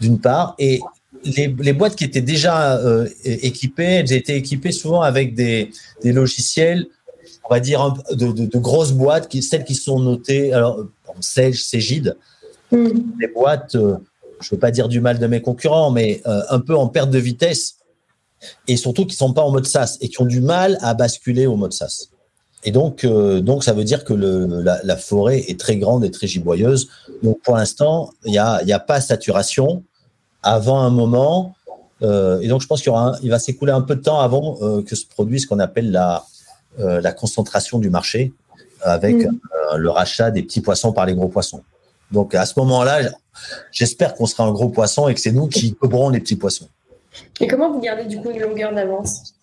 d'une 0.00 0.18
part, 0.18 0.54
et 0.58 0.80
les, 1.24 1.54
les, 1.58 1.72
boîtes 1.72 1.94
qui 1.94 2.04
étaient 2.04 2.22
déjà 2.22 2.78
euh, 2.78 3.06
équipées, 3.24 3.84
elles 3.84 4.12
étaient 4.12 4.36
équipées 4.36 4.72
souvent 4.72 5.02
avec 5.02 5.34
des, 5.34 5.70
des 6.02 6.12
logiciels, 6.12 6.86
on 7.44 7.54
va 7.54 7.60
dire 7.60 7.94
de, 8.10 8.32
de, 8.32 8.46
de, 8.46 8.58
grosses 8.58 8.92
boîtes, 8.92 9.28
qui, 9.28 9.42
celles 9.42 9.64
qui 9.64 9.74
sont 9.74 10.00
notées, 10.00 10.52
alors 10.52 10.84
Sage, 11.20 11.62
Cégide, 11.62 12.16
Mmh. 12.70 13.18
Des 13.18 13.28
boîtes, 13.28 13.72
je 13.72 13.78
ne 13.78 14.50
veux 14.50 14.58
pas 14.58 14.70
dire 14.70 14.88
du 14.88 15.00
mal 15.00 15.18
de 15.18 15.26
mes 15.26 15.40
concurrents, 15.40 15.90
mais 15.90 16.22
un 16.24 16.60
peu 16.60 16.76
en 16.76 16.88
perte 16.88 17.10
de 17.10 17.18
vitesse 17.18 17.76
et 18.66 18.76
surtout 18.76 19.06
qui 19.06 19.16
sont 19.16 19.32
pas 19.32 19.42
en 19.42 19.50
mode 19.50 19.66
SaaS 19.66 19.96
et 20.00 20.08
qui 20.08 20.20
ont 20.20 20.26
du 20.26 20.40
mal 20.40 20.78
à 20.80 20.94
basculer 20.94 21.46
au 21.46 21.56
mode 21.56 21.72
SaaS. 21.72 22.10
Et 22.64 22.72
donc, 22.72 23.04
euh, 23.04 23.40
donc 23.40 23.62
ça 23.64 23.72
veut 23.72 23.84
dire 23.84 24.04
que 24.04 24.12
le, 24.12 24.46
la, 24.62 24.80
la, 24.82 24.96
forêt 24.96 25.44
est 25.48 25.58
très 25.58 25.76
grande 25.76 26.04
et 26.04 26.10
très 26.10 26.26
giboyeuse. 26.26 26.88
Donc, 27.22 27.40
pour 27.42 27.56
l'instant, 27.56 28.10
il 28.24 28.32
n'y 28.32 28.38
a, 28.38 28.62
y 28.64 28.72
a 28.72 28.80
pas 28.80 29.00
saturation 29.00 29.84
avant 30.42 30.80
un 30.80 30.90
moment. 30.90 31.54
Euh, 32.02 32.40
et 32.40 32.48
donc, 32.48 32.60
je 32.60 32.66
pense 32.66 32.82
qu'il 32.82 32.92
il 33.22 33.30
va 33.30 33.38
s'écouler 33.38 33.72
un 33.72 33.80
peu 33.80 33.94
de 33.94 34.02
temps 34.02 34.20
avant 34.20 34.58
euh, 34.62 34.82
que 34.82 34.96
se 34.96 35.06
produise 35.06 35.42
ce 35.42 35.46
qu'on 35.46 35.60
appelle 35.60 35.90
la, 35.90 36.24
la 36.78 37.12
concentration 37.12 37.78
du 37.78 37.90
marché 37.90 38.32
avec 38.82 39.16
mmh. 39.16 39.38
euh, 39.72 39.76
le 39.76 39.90
rachat 39.90 40.30
des 40.30 40.42
petits 40.42 40.60
poissons 40.60 40.92
par 40.92 41.06
les 41.06 41.14
gros 41.14 41.28
poissons. 41.28 41.62
Donc, 42.10 42.34
à 42.34 42.46
ce 42.46 42.58
moment-là, 42.60 43.00
j'espère 43.70 44.14
qu'on 44.14 44.26
sera 44.26 44.44
un 44.44 44.52
gros 44.52 44.68
poisson 44.68 45.08
et 45.08 45.14
que 45.14 45.20
c'est 45.20 45.32
nous 45.32 45.48
qui 45.48 45.74
couvrons 45.74 46.10
les 46.10 46.20
petits 46.20 46.36
poissons. 46.36 46.68
Et 47.40 47.46
comment 47.46 47.70
vous 47.72 47.80
gardez 47.80 48.04
du 48.04 48.20
coup 48.20 48.30
une 48.30 48.40
longueur 48.40 48.72
d'avance? 48.72 49.34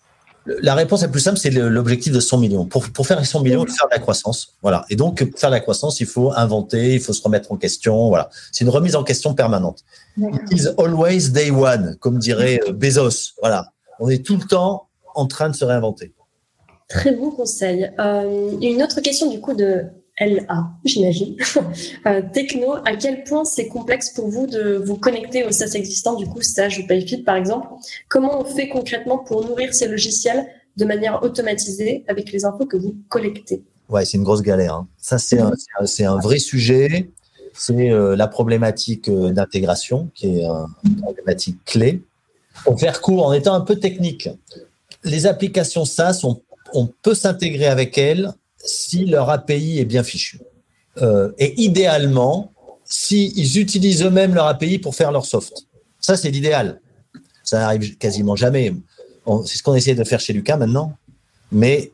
La 0.46 0.74
réponse 0.74 1.02
est 1.02 1.10
plus 1.10 1.20
simple, 1.20 1.38
c'est 1.38 1.50
l'objectif 1.50 2.12
de 2.12 2.20
100 2.20 2.38
millions. 2.38 2.66
Pour, 2.66 2.88
pour 2.90 3.06
faire 3.06 3.24
100 3.24 3.42
millions, 3.42 3.64
il 3.64 3.70
faut 3.70 3.76
faire 3.76 3.88
de 3.88 3.94
la 3.94 3.98
croissance. 3.98 4.56
Voilà. 4.62 4.84
Et 4.90 4.96
donc, 4.96 5.24
pour 5.24 5.38
faire 5.38 5.50
de 5.50 5.54
la 5.54 5.60
croissance, 5.60 6.00
il 6.00 6.06
faut 6.06 6.32
inventer, 6.34 6.94
il 6.94 7.00
faut 7.00 7.12
se 7.12 7.22
remettre 7.22 7.52
en 7.52 7.56
question. 7.56 8.08
Voilà. 8.08 8.30
C'est 8.52 8.64
une 8.64 8.70
remise 8.70 8.96
en 8.96 9.04
question 9.04 9.34
permanente. 9.34 9.84
It 10.18 10.52
is 10.52 10.68
always 10.78 11.30
day 11.30 11.50
one, 11.50 11.96
comme 12.00 12.18
dirait 12.18 12.60
euh, 12.66 12.72
Bezos. 12.72 13.34
Voilà. 13.40 13.66
On 13.98 14.08
est 14.08 14.24
tout 14.24 14.36
le 14.36 14.44
temps 14.44 14.88
en 15.14 15.26
train 15.26 15.48
de 15.48 15.54
se 15.54 15.64
réinventer. 15.64 16.14
Très 16.88 17.12
bon 17.12 17.30
conseil. 17.30 17.90
Euh, 17.98 18.52
une 18.60 18.82
autre 18.82 19.00
question 19.00 19.30
du 19.30 19.40
coup 19.40 19.54
de 19.54 19.84
LA, 20.18 20.70
j'imagine. 20.84 21.36
Euh, 22.06 22.22
techno, 22.32 22.74
à 22.84 22.94
quel 22.94 23.24
point 23.24 23.44
c'est 23.44 23.66
complexe 23.66 24.10
pour 24.10 24.28
vous 24.28 24.46
de 24.46 24.76
vous 24.76 24.96
connecter 24.96 25.44
au 25.44 25.50
SaaS 25.50 25.74
existant, 25.74 26.14
du 26.14 26.26
coup 26.26 26.40
Sage 26.40 26.78
ou 26.78 26.86
Payfit 26.86 27.22
par 27.22 27.34
exemple? 27.34 27.66
Comment 28.08 28.40
on 28.40 28.44
fait 28.44 28.68
concrètement 28.68 29.18
pour 29.18 29.44
nourrir 29.44 29.74
ces 29.74 29.88
logiciels 29.88 30.46
de 30.76 30.84
manière 30.84 31.22
automatisée 31.22 32.04
avec 32.06 32.30
les 32.30 32.44
infos 32.44 32.66
que 32.66 32.76
vous 32.76 32.96
collectez? 33.08 33.64
Ouais, 33.88 34.04
c'est 34.04 34.18
une 34.18 34.22
grosse 34.22 34.42
galère. 34.42 34.74
Hein. 34.74 34.88
Ça, 34.98 35.18
c'est 35.18 35.38
un, 36.04 36.18
vrai 36.18 36.38
sujet. 36.38 37.10
C'est 37.52 37.90
euh, 37.90 38.14
la 38.14 38.28
problématique 38.28 39.08
euh, 39.08 39.32
d'intégration 39.32 40.10
qui 40.14 40.38
est 40.38 40.44
une 40.84 40.96
problématique 40.96 41.58
clé. 41.64 42.02
Pour 42.64 42.78
faire 42.78 43.00
court, 43.00 43.26
en 43.26 43.32
étant 43.32 43.54
un 43.54 43.62
peu 43.62 43.76
technique, 43.76 44.28
les 45.02 45.26
applications 45.26 45.84
SaaS, 45.84 46.24
on 46.72 46.86
peut 47.02 47.14
s'intégrer 47.14 47.66
avec 47.66 47.98
elles 47.98 48.32
si 48.66 49.04
leur 49.04 49.30
API 49.30 49.78
est 49.78 49.84
bien 49.84 50.02
fichu. 50.02 50.40
Euh, 51.02 51.32
et 51.38 51.60
idéalement, 51.60 52.52
s'ils 52.84 53.58
utilisent 53.58 54.02
eux-mêmes 54.02 54.34
leur 54.34 54.46
API 54.46 54.78
pour 54.78 54.94
faire 54.94 55.12
leur 55.12 55.24
soft. 55.24 55.66
Ça, 56.00 56.16
c'est 56.16 56.30
l'idéal. 56.30 56.80
Ça 57.42 57.58
n'arrive 57.58 57.96
quasiment 57.98 58.36
jamais. 58.36 58.74
C'est 59.44 59.58
ce 59.58 59.62
qu'on 59.62 59.74
essaie 59.74 59.94
de 59.94 60.04
faire 60.04 60.20
chez 60.20 60.32
Lucas 60.32 60.56
maintenant, 60.56 60.96
mais 61.50 61.92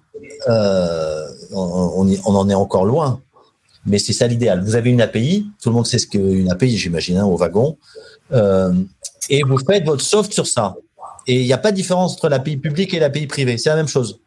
euh, 0.48 1.26
on, 1.52 2.06
on, 2.24 2.34
en 2.34 2.48
est 2.48 2.54
encore 2.54 2.84
loin. 2.84 3.20
Mais 3.86 3.98
c'est 3.98 4.12
ça 4.12 4.26
l'idéal. 4.26 4.62
Vous 4.62 4.76
avez 4.76 4.90
une 4.90 5.00
API, 5.00 5.46
tout 5.60 5.70
le 5.70 5.74
monde 5.74 5.86
sait 5.86 5.98
ce 5.98 6.06
qu'une 6.06 6.50
API, 6.50 6.76
j'imagine, 6.76 7.16
hein, 7.16 7.24
au 7.24 7.36
wagon, 7.36 7.78
euh, 8.32 8.72
et 9.28 9.42
vous 9.42 9.58
faites 9.58 9.84
votre 9.84 10.02
soft 10.02 10.32
sur 10.32 10.46
ça. 10.46 10.76
Et 11.26 11.40
il 11.40 11.46
n'y 11.46 11.52
a 11.52 11.58
pas 11.58 11.70
de 11.70 11.76
différence 11.76 12.14
entre 12.14 12.28
l'API 12.28 12.56
publique 12.56 12.94
et 12.94 13.00
l'API 13.00 13.26
privée. 13.26 13.58
C'est 13.58 13.70
la 13.70 13.76
même 13.76 13.88
chose. 13.88 14.20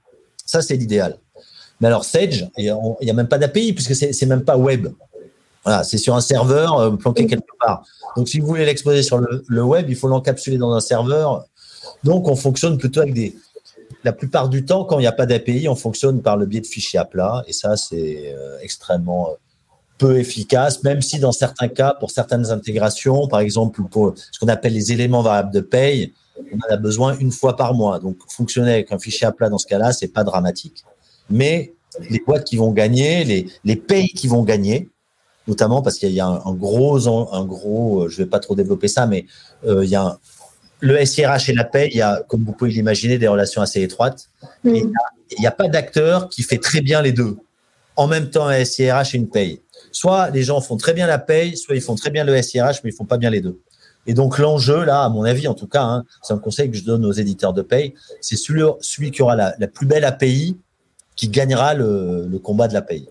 Ça, 0.45 0.61
c'est 0.61 0.75
l'idéal. 0.75 1.17
Mais 1.81 1.87
alors 1.87 2.05
Sage, 2.05 2.49
il 2.57 2.63
n'y 3.01 3.09
a, 3.09 3.13
même 3.13 3.27
pas 3.27 3.37
d'API 3.37 3.73
puisque 3.73 3.95
c'est 3.95 4.25
même 4.25 4.43
pas 4.43 4.57
web. 4.57 4.87
Voilà, 5.63 5.83
c'est 5.83 5.97
sur 5.97 6.15
un 6.15 6.21
serveur 6.21 6.77
euh, 6.79 6.91
planqué 6.91 7.25
quelque 7.25 7.51
part. 7.59 7.83
Donc, 8.15 8.29
si 8.29 8.39
vous 8.39 8.47
voulez 8.47 8.65
l'exposer 8.65 9.01
sur 9.01 9.17
le, 9.19 9.63
web, 9.63 9.89
il 9.89 9.95
faut 9.95 10.07
l'encapsuler 10.07 10.57
dans 10.57 10.71
un 10.73 10.79
serveur. 10.79 11.45
Donc, 12.03 12.27
on 12.27 12.35
fonctionne 12.35 12.77
plutôt 12.77 13.01
avec 13.01 13.13
des. 13.13 13.35
La 14.03 14.13
plupart 14.13 14.49
du 14.49 14.63
temps, 14.63 14.85
quand 14.85 14.99
il 14.99 15.01
n'y 15.01 15.07
a 15.07 15.11
pas 15.11 15.25
d'API, 15.25 15.67
on 15.67 15.75
fonctionne 15.75 16.21
par 16.21 16.37
le 16.37 16.45
biais 16.45 16.61
de 16.61 16.67
fichiers 16.67 16.99
à 16.99 17.05
plat. 17.05 17.43
Et 17.47 17.53
ça, 17.53 17.75
c'est 17.75 18.35
euh, 18.35 18.59
extrêmement 18.61 19.29
euh, 19.29 19.33
peu 19.97 20.19
efficace, 20.19 20.83
même 20.83 21.01
si 21.01 21.17
dans 21.17 21.31
certains 21.31 21.67
cas, 21.67 21.95
pour 21.99 22.11
certaines 22.11 22.51
intégrations, 22.51 23.27
par 23.27 23.39
exemple 23.39 23.81
pour 23.89 24.13
ce 24.15 24.39
qu'on 24.39 24.49
appelle 24.49 24.73
les 24.73 24.91
éléments 24.91 25.21
variables 25.21 25.51
de 25.51 25.61
paye, 25.61 26.13
on 26.37 26.57
en 26.57 26.73
a 26.73 26.77
besoin 26.77 27.17
une 27.17 27.31
fois 27.31 27.55
par 27.55 27.73
mois. 27.73 27.99
Donc, 27.99 28.17
fonctionner 28.27 28.73
avec 28.73 28.91
un 28.91 28.99
fichier 28.99 29.25
à 29.25 29.31
plat 29.31 29.49
dans 29.49 29.57
ce 29.57 29.65
cas-là, 29.65 29.93
c'est 29.93 30.09
pas 30.09 30.23
dramatique 30.23 30.83
mais 31.29 31.73
les 32.09 32.19
boîtes 32.19 32.45
qui 32.45 32.57
vont 32.57 32.71
gagner, 32.71 33.23
les, 33.23 33.47
les 33.63 33.75
pays 33.75 34.09
qui 34.09 34.27
vont 34.27 34.43
gagner, 34.43 34.89
notamment 35.47 35.81
parce 35.81 35.97
qu'il 35.97 36.11
y 36.11 36.19
a 36.19 36.27
un, 36.27 36.53
gros, 36.53 37.07
un 37.07 37.45
gros, 37.45 38.03
euh, 38.03 38.09
je 38.09 38.17
vais 38.17 38.25
pas 38.25 38.39
trop 38.39 38.55
développer 38.55 38.87
ça, 38.87 39.05
mais 39.05 39.25
euh, 39.65 39.83
il 39.83 39.89
y 39.89 39.95
a 39.95 40.17
le 40.79 41.03
SIRH 41.03 41.49
et 41.49 41.53
la 41.53 41.63
paie, 41.63 41.89
il 41.91 41.97
y 41.97 42.01
a, 42.01 42.21
comme 42.27 42.43
vous 42.43 42.51
pouvez 42.51 42.71
l'imaginer, 42.71 43.17
des 43.17 43.27
relations 43.27 43.61
assez 43.61 43.81
étroites. 43.81 44.29
Mm. 44.63 44.75
il 44.75 45.39
n'y 45.39 45.47
a, 45.47 45.51
pas 45.51 45.67
d'acteur 45.67 46.29
qui 46.29 46.43
fait 46.43 46.57
très 46.57 46.81
bien 46.81 47.01
les 47.01 47.11
deux. 47.11 47.37
En 47.95 48.07
même 48.07 48.29
temps, 48.29 48.47
un 48.47 48.63
SIRH 48.63 49.15
et 49.15 49.17
une 49.17 49.29
paye. 49.29 49.61
Soit 49.91 50.29
les 50.31 50.43
gens 50.43 50.59
font 50.59 50.75
très 50.75 50.93
bien 50.93 51.07
la 51.07 51.17
paye, 51.17 51.55
soit 51.55 51.75
ils 51.75 51.81
font 51.81 51.95
très 51.95 52.09
bien 52.09 52.23
le 52.25 52.39
SIRH, 52.41 52.81
mais 52.83 52.89
ils 52.89 52.95
font 52.95 53.05
pas 53.05 53.17
bien 53.17 53.29
les 53.29 53.41
deux. 53.41 53.61
Et 54.07 54.13
donc 54.13 54.37
l'enjeu, 54.37 54.83
là, 54.83 55.03
à 55.03 55.09
mon 55.09 55.23
avis, 55.23 55.47
en 55.47 55.55
tout 55.55 55.67
cas, 55.67 55.81
hein, 55.81 56.03
c'est 56.21 56.33
un 56.33 56.37
conseil 56.37 56.69
que 56.69 56.77
je 56.77 56.83
donne 56.83 57.05
aux 57.05 57.13
éditeurs 57.13 57.53
de 57.53 57.61
paye, 57.61 57.95
c'est 58.21 58.35
celui, 58.35 58.61
celui 58.81 59.11
qui 59.11 59.21
aura 59.23 59.35
la, 59.35 59.55
la 59.57 59.67
plus 59.67 59.87
belle 59.87 60.03
API 60.03 60.57
qui 61.15 61.29
gagnera 61.29 61.73
le, 61.73 62.27
le, 62.29 62.39
combat 62.39 62.67
de 62.67 62.73
la 62.73 62.81
paye. 62.81 63.07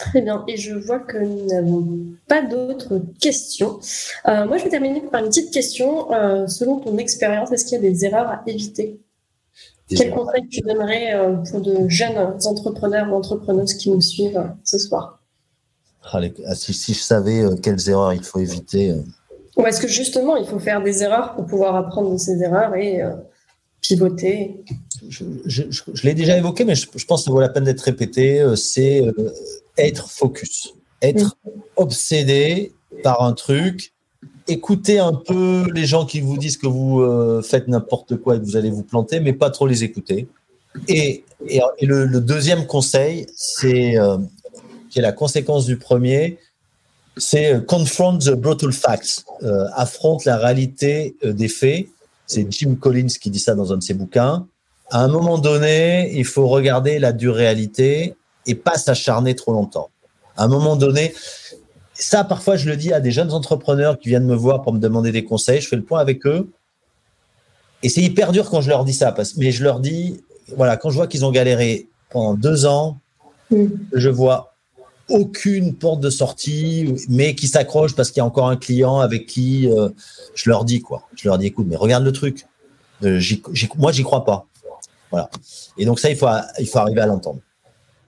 Très 0.00 0.22
bien. 0.22 0.44
Et 0.48 0.56
je 0.56 0.74
vois 0.74 0.98
que 0.98 1.18
nous 1.18 1.46
n'avons 1.46 1.86
pas 2.26 2.42
d'autres 2.42 3.02
questions. 3.20 3.78
Euh, 4.26 4.46
moi, 4.46 4.56
je 4.56 4.64
vais 4.64 4.70
terminer 4.70 5.02
par 5.02 5.22
une 5.22 5.28
petite 5.28 5.52
question. 5.52 6.12
Euh, 6.14 6.46
selon 6.46 6.80
ton 6.80 6.96
expérience, 6.96 7.52
est-ce 7.52 7.66
qu'il 7.66 7.74
y 7.74 7.86
a 7.86 7.90
des 7.90 8.06
erreurs 8.06 8.28
à 8.28 8.42
éviter? 8.46 8.98
Quel 9.88 10.14
conseil 10.14 10.48
tu 10.48 10.60
donnerais 10.60 11.14
euh, 11.14 11.34
pour 11.50 11.60
de 11.60 11.88
jeunes 11.88 12.16
entrepreneurs 12.46 13.12
ou 13.12 13.16
entrepreneuses 13.16 13.74
qui 13.74 13.90
nous 13.90 14.00
suivent 14.00 14.42
ce 14.64 14.78
soir? 14.78 15.20
Ah, 16.02 16.20
ah, 16.46 16.54
si, 16.54 16.72
si, 16.72 16.94
je 16.94 17.00
savais 17.00 17.44
quelles 17.62 17.90
erreurs 17.90 18.14
il 18.14 18.22
faut 18.22 18.38
éviter. 18.38 18.94
Ou 19.56 19.66
est-ce 19.66 19.82
que 19.82 19.88
justement, 19.88 20.36
il 20.36 20.46
faut 20.46 20.60
faire 20.60 20.82
des 20.82 21.02
erreurs 21.02 21.34
pour 21.34 21.44
pouvoir 21.44 21.76
apprendre 21.76 22.12
de 22.12 22.16
ces 22.16 22.42
erreurs 22.42 22.74
et 22.74 23.02
pivoter? 23.82 24.64
Je, 25.10 25.24
je, 25.44 25.62
je 25.92 26.02
l'ai 26.04 26.14
déjà 26.14 26.38
évoqué, 26.38 26.64
mais 26.64 26.74
je, 26.74 26.86
pense 27.06 27.20
que 27.20 27.24
ça 27.24 27.30
vaut 27.30 27.40
la 27.40 27.48
peine 27.48 27.64
d'être 27.64 27.80
répété. 27.80 28.40
Euh, 28.40 28.56
c'est 28.56 29.04
euh, 29.04 29.34
être 29.76 30.08
focus, 30.08 30.74
être 31.02 31.36
obsédé 31.76 32.72
par 33.02 33.22
un 33.22 33.32
truc, 33.32 33.92
écouter 34.46 34.98
un 34.98 35.12
peu 35.12 35.66
les 35.74 35.84
gens 35.84 36.06
qui 36.06 36.20
vous 36.20 36.38
disent 36.38 36.56
que 36.56 36.68
vous 36.68 37.00
euh, 37.00 37.42
faites 37.42 37.66
n'importe 37.66 38.16
quoi 38.16 38.36
et 38.36 38.38
que 38.38 38.44
vous 38.44 38.56
allez 38.56 38.70
vous 38.70 38.84
planter, 38.84 39.20
mais 39.20 39.32
pas 39.32 39.50
trop 39.50 39.66
les 39.66 39.82
écouter. 39.84 40.28
Et, 40.86 41.24
et, 41.48 41.86
le, 41.86 42.06
le, 42.06 42.20
deuxième 42.20 42.66
conseil, 42.66 43.26
c'est 43.34 43.96
qui 44.88 44.98
est 45.00 45.02
la 45.02 45.10
conséquence 45.10 45.66
du 45.66 45.76
premier, 45.76 46.38
c'est 47.16 47.66
confront 47.66 48.16
the 48.18 48.30
brutal 48.30 48.72
facts, 48.72 49.24
affronte 49.74 50.24
la 50.24 50.36
réalité 50.36 51.16
des 51.24 51.48
faits 51.48 51.88
c'est 52.30 52.46
Jim 52.48 52.76
Collins 52.76 53.08
qui 53.20 53.28
dit 53.28 53.40
ça 53.40 53.56
dans 53.56 53.72
un 53.72 53.78
de 53.78 53.82
ses 53.82 53.94
bouquins. 53.94 54.46
À 54.90 55.02
un 55.02 55.08
moment 55.08 55.38
donné, 55.38 56.10
il 56.14 56.24
faut 56.24 56.48
regarder 56.48 56.98
la 56.98 57.12
dure 57.12 57.34
réalité 57.34 58.14
et 58.46 58.54
pas 58.54 58.76
s'acharner 58.76 59.34
trop 59.34 59.52
longtemps. 59.52 59.90
À 60.36 60.44
un 60.44 60.48
moment 60.48 60.76
donné, 60.76 61.14
ça, 61.94 62.24
parfois, 62.24 62.56
je 62.56 62.68
le 62.68 62.76
dis 62.76 62.92
à 62.92 63.00
des 63.00 63.12
jeunes 63.12 63.32
entrepreneurs 63.32 63.98
qui 63.98 64.08
viennent 64.08 64.26
me 64.26 64.34
voir 64.34 64.62
pour 64.62 64.72
me 64.72 64.78
demander 64.78 65.12
des 65.12 65.24
conseils. 65.24 65.60
Je 65.60 65.68
fais 65.68 65.76
le 65.76 65.84
point 65.84 66.00
avec 66.00 66.26
eux. 66.26 66.48
Et 67.82 67.88
c'est 67.88 68.02
hyper 68.02 68.32
dur 68.32 68.50
quand 68.50 68.60
je 68.60 68.68
leur 68.68 68.84
dis 68.84 68.92
ça, 68.92 69.12
parce, 69.12 69.36
mais 69.36 69.52
je 69.52 69.62
leur 69.62 69.80
dis, 69.80 70.22
voilà, 70.56 70.76
quand 70.76 70.90
je 70.90 70.96
vois 70.96 71.06
qu'ils 71.06 71.24
ont 71.24 71.30
galéré 71.30 71.88
pendant 72.10 72.34
deux 72.34 72.66
ans, 72.66 72.98
mm. 73.50 73.66
je 73.92 74.08
vois 74.08 74.54
aucune 75.08 75.74
porte 75.74 76.00
de 76.00 76.10
sortie, 76.10 76.94
mais 77.08 77.34
qui 77.34 77.48
s'accroche 77.48 77.94
parce 77.94 78.10
qu'il 78.10 78.20
y 78.20 78.22
a 78.22 78.26
encore 78.26 78.48
un 78.48 78.56
client 78.56 79.00
avec 79.00 79.26
qui 79.26 79.68
euh, 79.68 79.88
je 80.34 80.48
leur 80.48 80.64
dis 80.64 80.80
quoi. 80.80 81.02
Je 81.16 81.28
leur 81.28 81.36
dis 81.38 81.46
écoute, 81.46 81.66
mais 81.68 81.76
regarde 81.76 82.04
le 82.04 82.12
truc. 82.12 82.46
Euh, 83.02 83.20
moi, 83.76 83.92
j'y 83.92 84.02
crois 84.02 84.24
pas. 84.24 84.46
Voilà. 85.10 85.28
Et 85.78 85.84
donc 85.84 85.98
ça, 85.98 86.10
il 86.10 86.16
faut, 86.16 86.26
il 86.58 86.66
faut 86.66 86.78
arriver 86.78 87.00
à 87.00 87.06
l'entendre. 87.06 87.40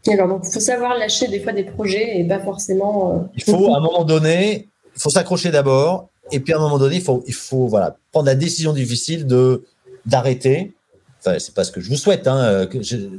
D'accord. 0.07 0.29
Donc, 0.29 0.43
il 0.47 0.53
faut 0.53 0.61
savoir 0.61 0.99
lâcher 0.99 1.29
des 1.29 1.41
fois 1.41 1.53
des 1.53 1.65
projets 1.65 2.19
et 2.19 2.27
pas 2.27 2.41
forcément. 2.41 3.15
Euh, 3.15 3.19
il 3.37 3.45
faut 3.45 3.73
à 3.73 3.79
un 3.79 3.81
moment 3.81 4.05
donné, 4.05 4.69
il 4.97 5.01
faut 5.01 5.11
s'accrocher 5.11 5.51
d'abord, 5.51 6.09
et 6.33 6.41
puis 6.41 6.53
à 6.53 6.57
un 6.57 6.61
moment 6.61 6.79
donné, 6.79 6.97
il 6.97 7.03
faut, 7.03 7.23
il 7.27 7.35
faut 7.35 7.67
voilà 7.69 7.97
prendre 8.11 8.27
la 8.27 8.35
décision 8.35 8.73
difficile 8.73 9.27
de 9.27 9.65
d'arrêter 10.05 10.75
Enfin, 11.25 11.37
c'est 11.39 11.55
pas 11.55 11.63
ce 11.63 11.71
que 11.71 11.81
je 11.81 11.89
vous 11.89 11.97
souhaite, 11.97 12.27
hein, 12.27 12.37
euh, 12.37 12.67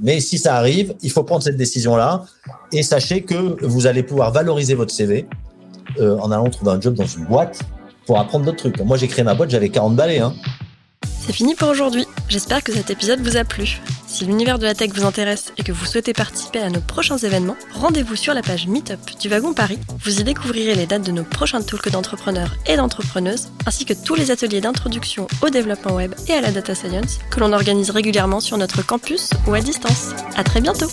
mais 0.01 0.19
si 0.19 0.38
ça 0.38 0.57
arrive, 0.57 0.93
il 1.01 1.09
faut 1.09 1.23
prendre 1.23 1.41
cette 1.41 1.55
décision-là 1.55 2.25
et 2.73 2.84
sachez 2.84 3.21
que 3.21 3.65
vous 3.65 3.88
allez 3.88 4.03
pouvoir 4.03 4.34
valoriser 4.34 4.73
votre 4.73 4.93
CV 4.93 5.25
euh, 6.01 6.17
en 6.17 6.29
allant 6.29 6.49
trouver 6.49 6.71
un 6.71 6.81
job 6.81 6.95
dans 6.95 7.05
une 7.05 7.23
boîte 7.23 7.61
pour 8.05 8.19
apprendre 8.19 8.43
d'autres 8.43 8.57
trucs. 8.57 8.81
Moi, 8.81 8.97
j'ai 8.97 9.07
créé 9.07 9.23
ma 9.23 9.36
boîte, 9.36 9.51
j'avais 9.51 9.69
40 9.69 9.95
balais. 9.95 10.19
Hein. 10.19 10.34
C'est 11.26 11.32
fini 11.32 11.55
pour 11.55 11.69
aujourd'hui. 11.69 12.05
J'espère 12.28 12.61
que 12.61 12.74
cet 12.74 12.89
épisode 12.89 13.21
vous 13.21 13.38
a 13.38 13.45
plu. 13.45 13.80
Si 14.07 14.26
l'univers 14.26 14.59
de 14.59 14.65
la 14.65 14.76
tech 14.76 14.89
vous 14.93 15.05
intéresse 15.05 15.53
et 15.57 15.63
que 15.63 15.71
vous 15.71 15.86
souhaitez 15.86 16.11
participer 16.11 16.59
à 16.59 16.69
nos 16.69 16.82
prochains 16.82 17.17
événements, 17.17 17.55
rendez-vous 17.71 18.17
sur 18.17 18.34
la 18.34 18.41
page 18.41 18.67
Meetup 18.67 18.99
du 19.21 19.30
Wagon 19.30 19.53
Paris. 19.53 19.80
Vous 20.03 20.19
y 20.19 20.24
découvrirez 20.26 20.76
les 20.76 20.86
dates 20.86 21.05
de 21.05 21.13
nos 21.13 21.24
prochains 21.24 21.61
talks 21.61 21.89
d'entrepreneurs 21.89 22.57
et 22.67 22.76
d'entrepreneuses, 22.76 23.47
ainsi 23.65 23.86
que 23.86 23.93
tous 23.93 24.15
les 24.15 24.32
ateliers 24.32 24.59
d'introduction 24.59 25.28
au 25.41 25.49
développement 25.49 25.95
web 25.95 26.13
et 26.28 26.34
à 26.34 26.41
la 26.41 26.51
data 26.51 26.76
science 26.76 27.19
que 27.32 27.39
l'on 27.39 27.53
organise 27.53 27.89
régulièrement 27.89 28.41
sur 28.41 28.57
notre 28.57 28.86
campus 28.86 29.30
ou 29.47 29.53
à 29.53 29.61
distance. 29.61 30.09
À 30.36 30.43
très 30.43 30.59
bientôt! 30.59 30.89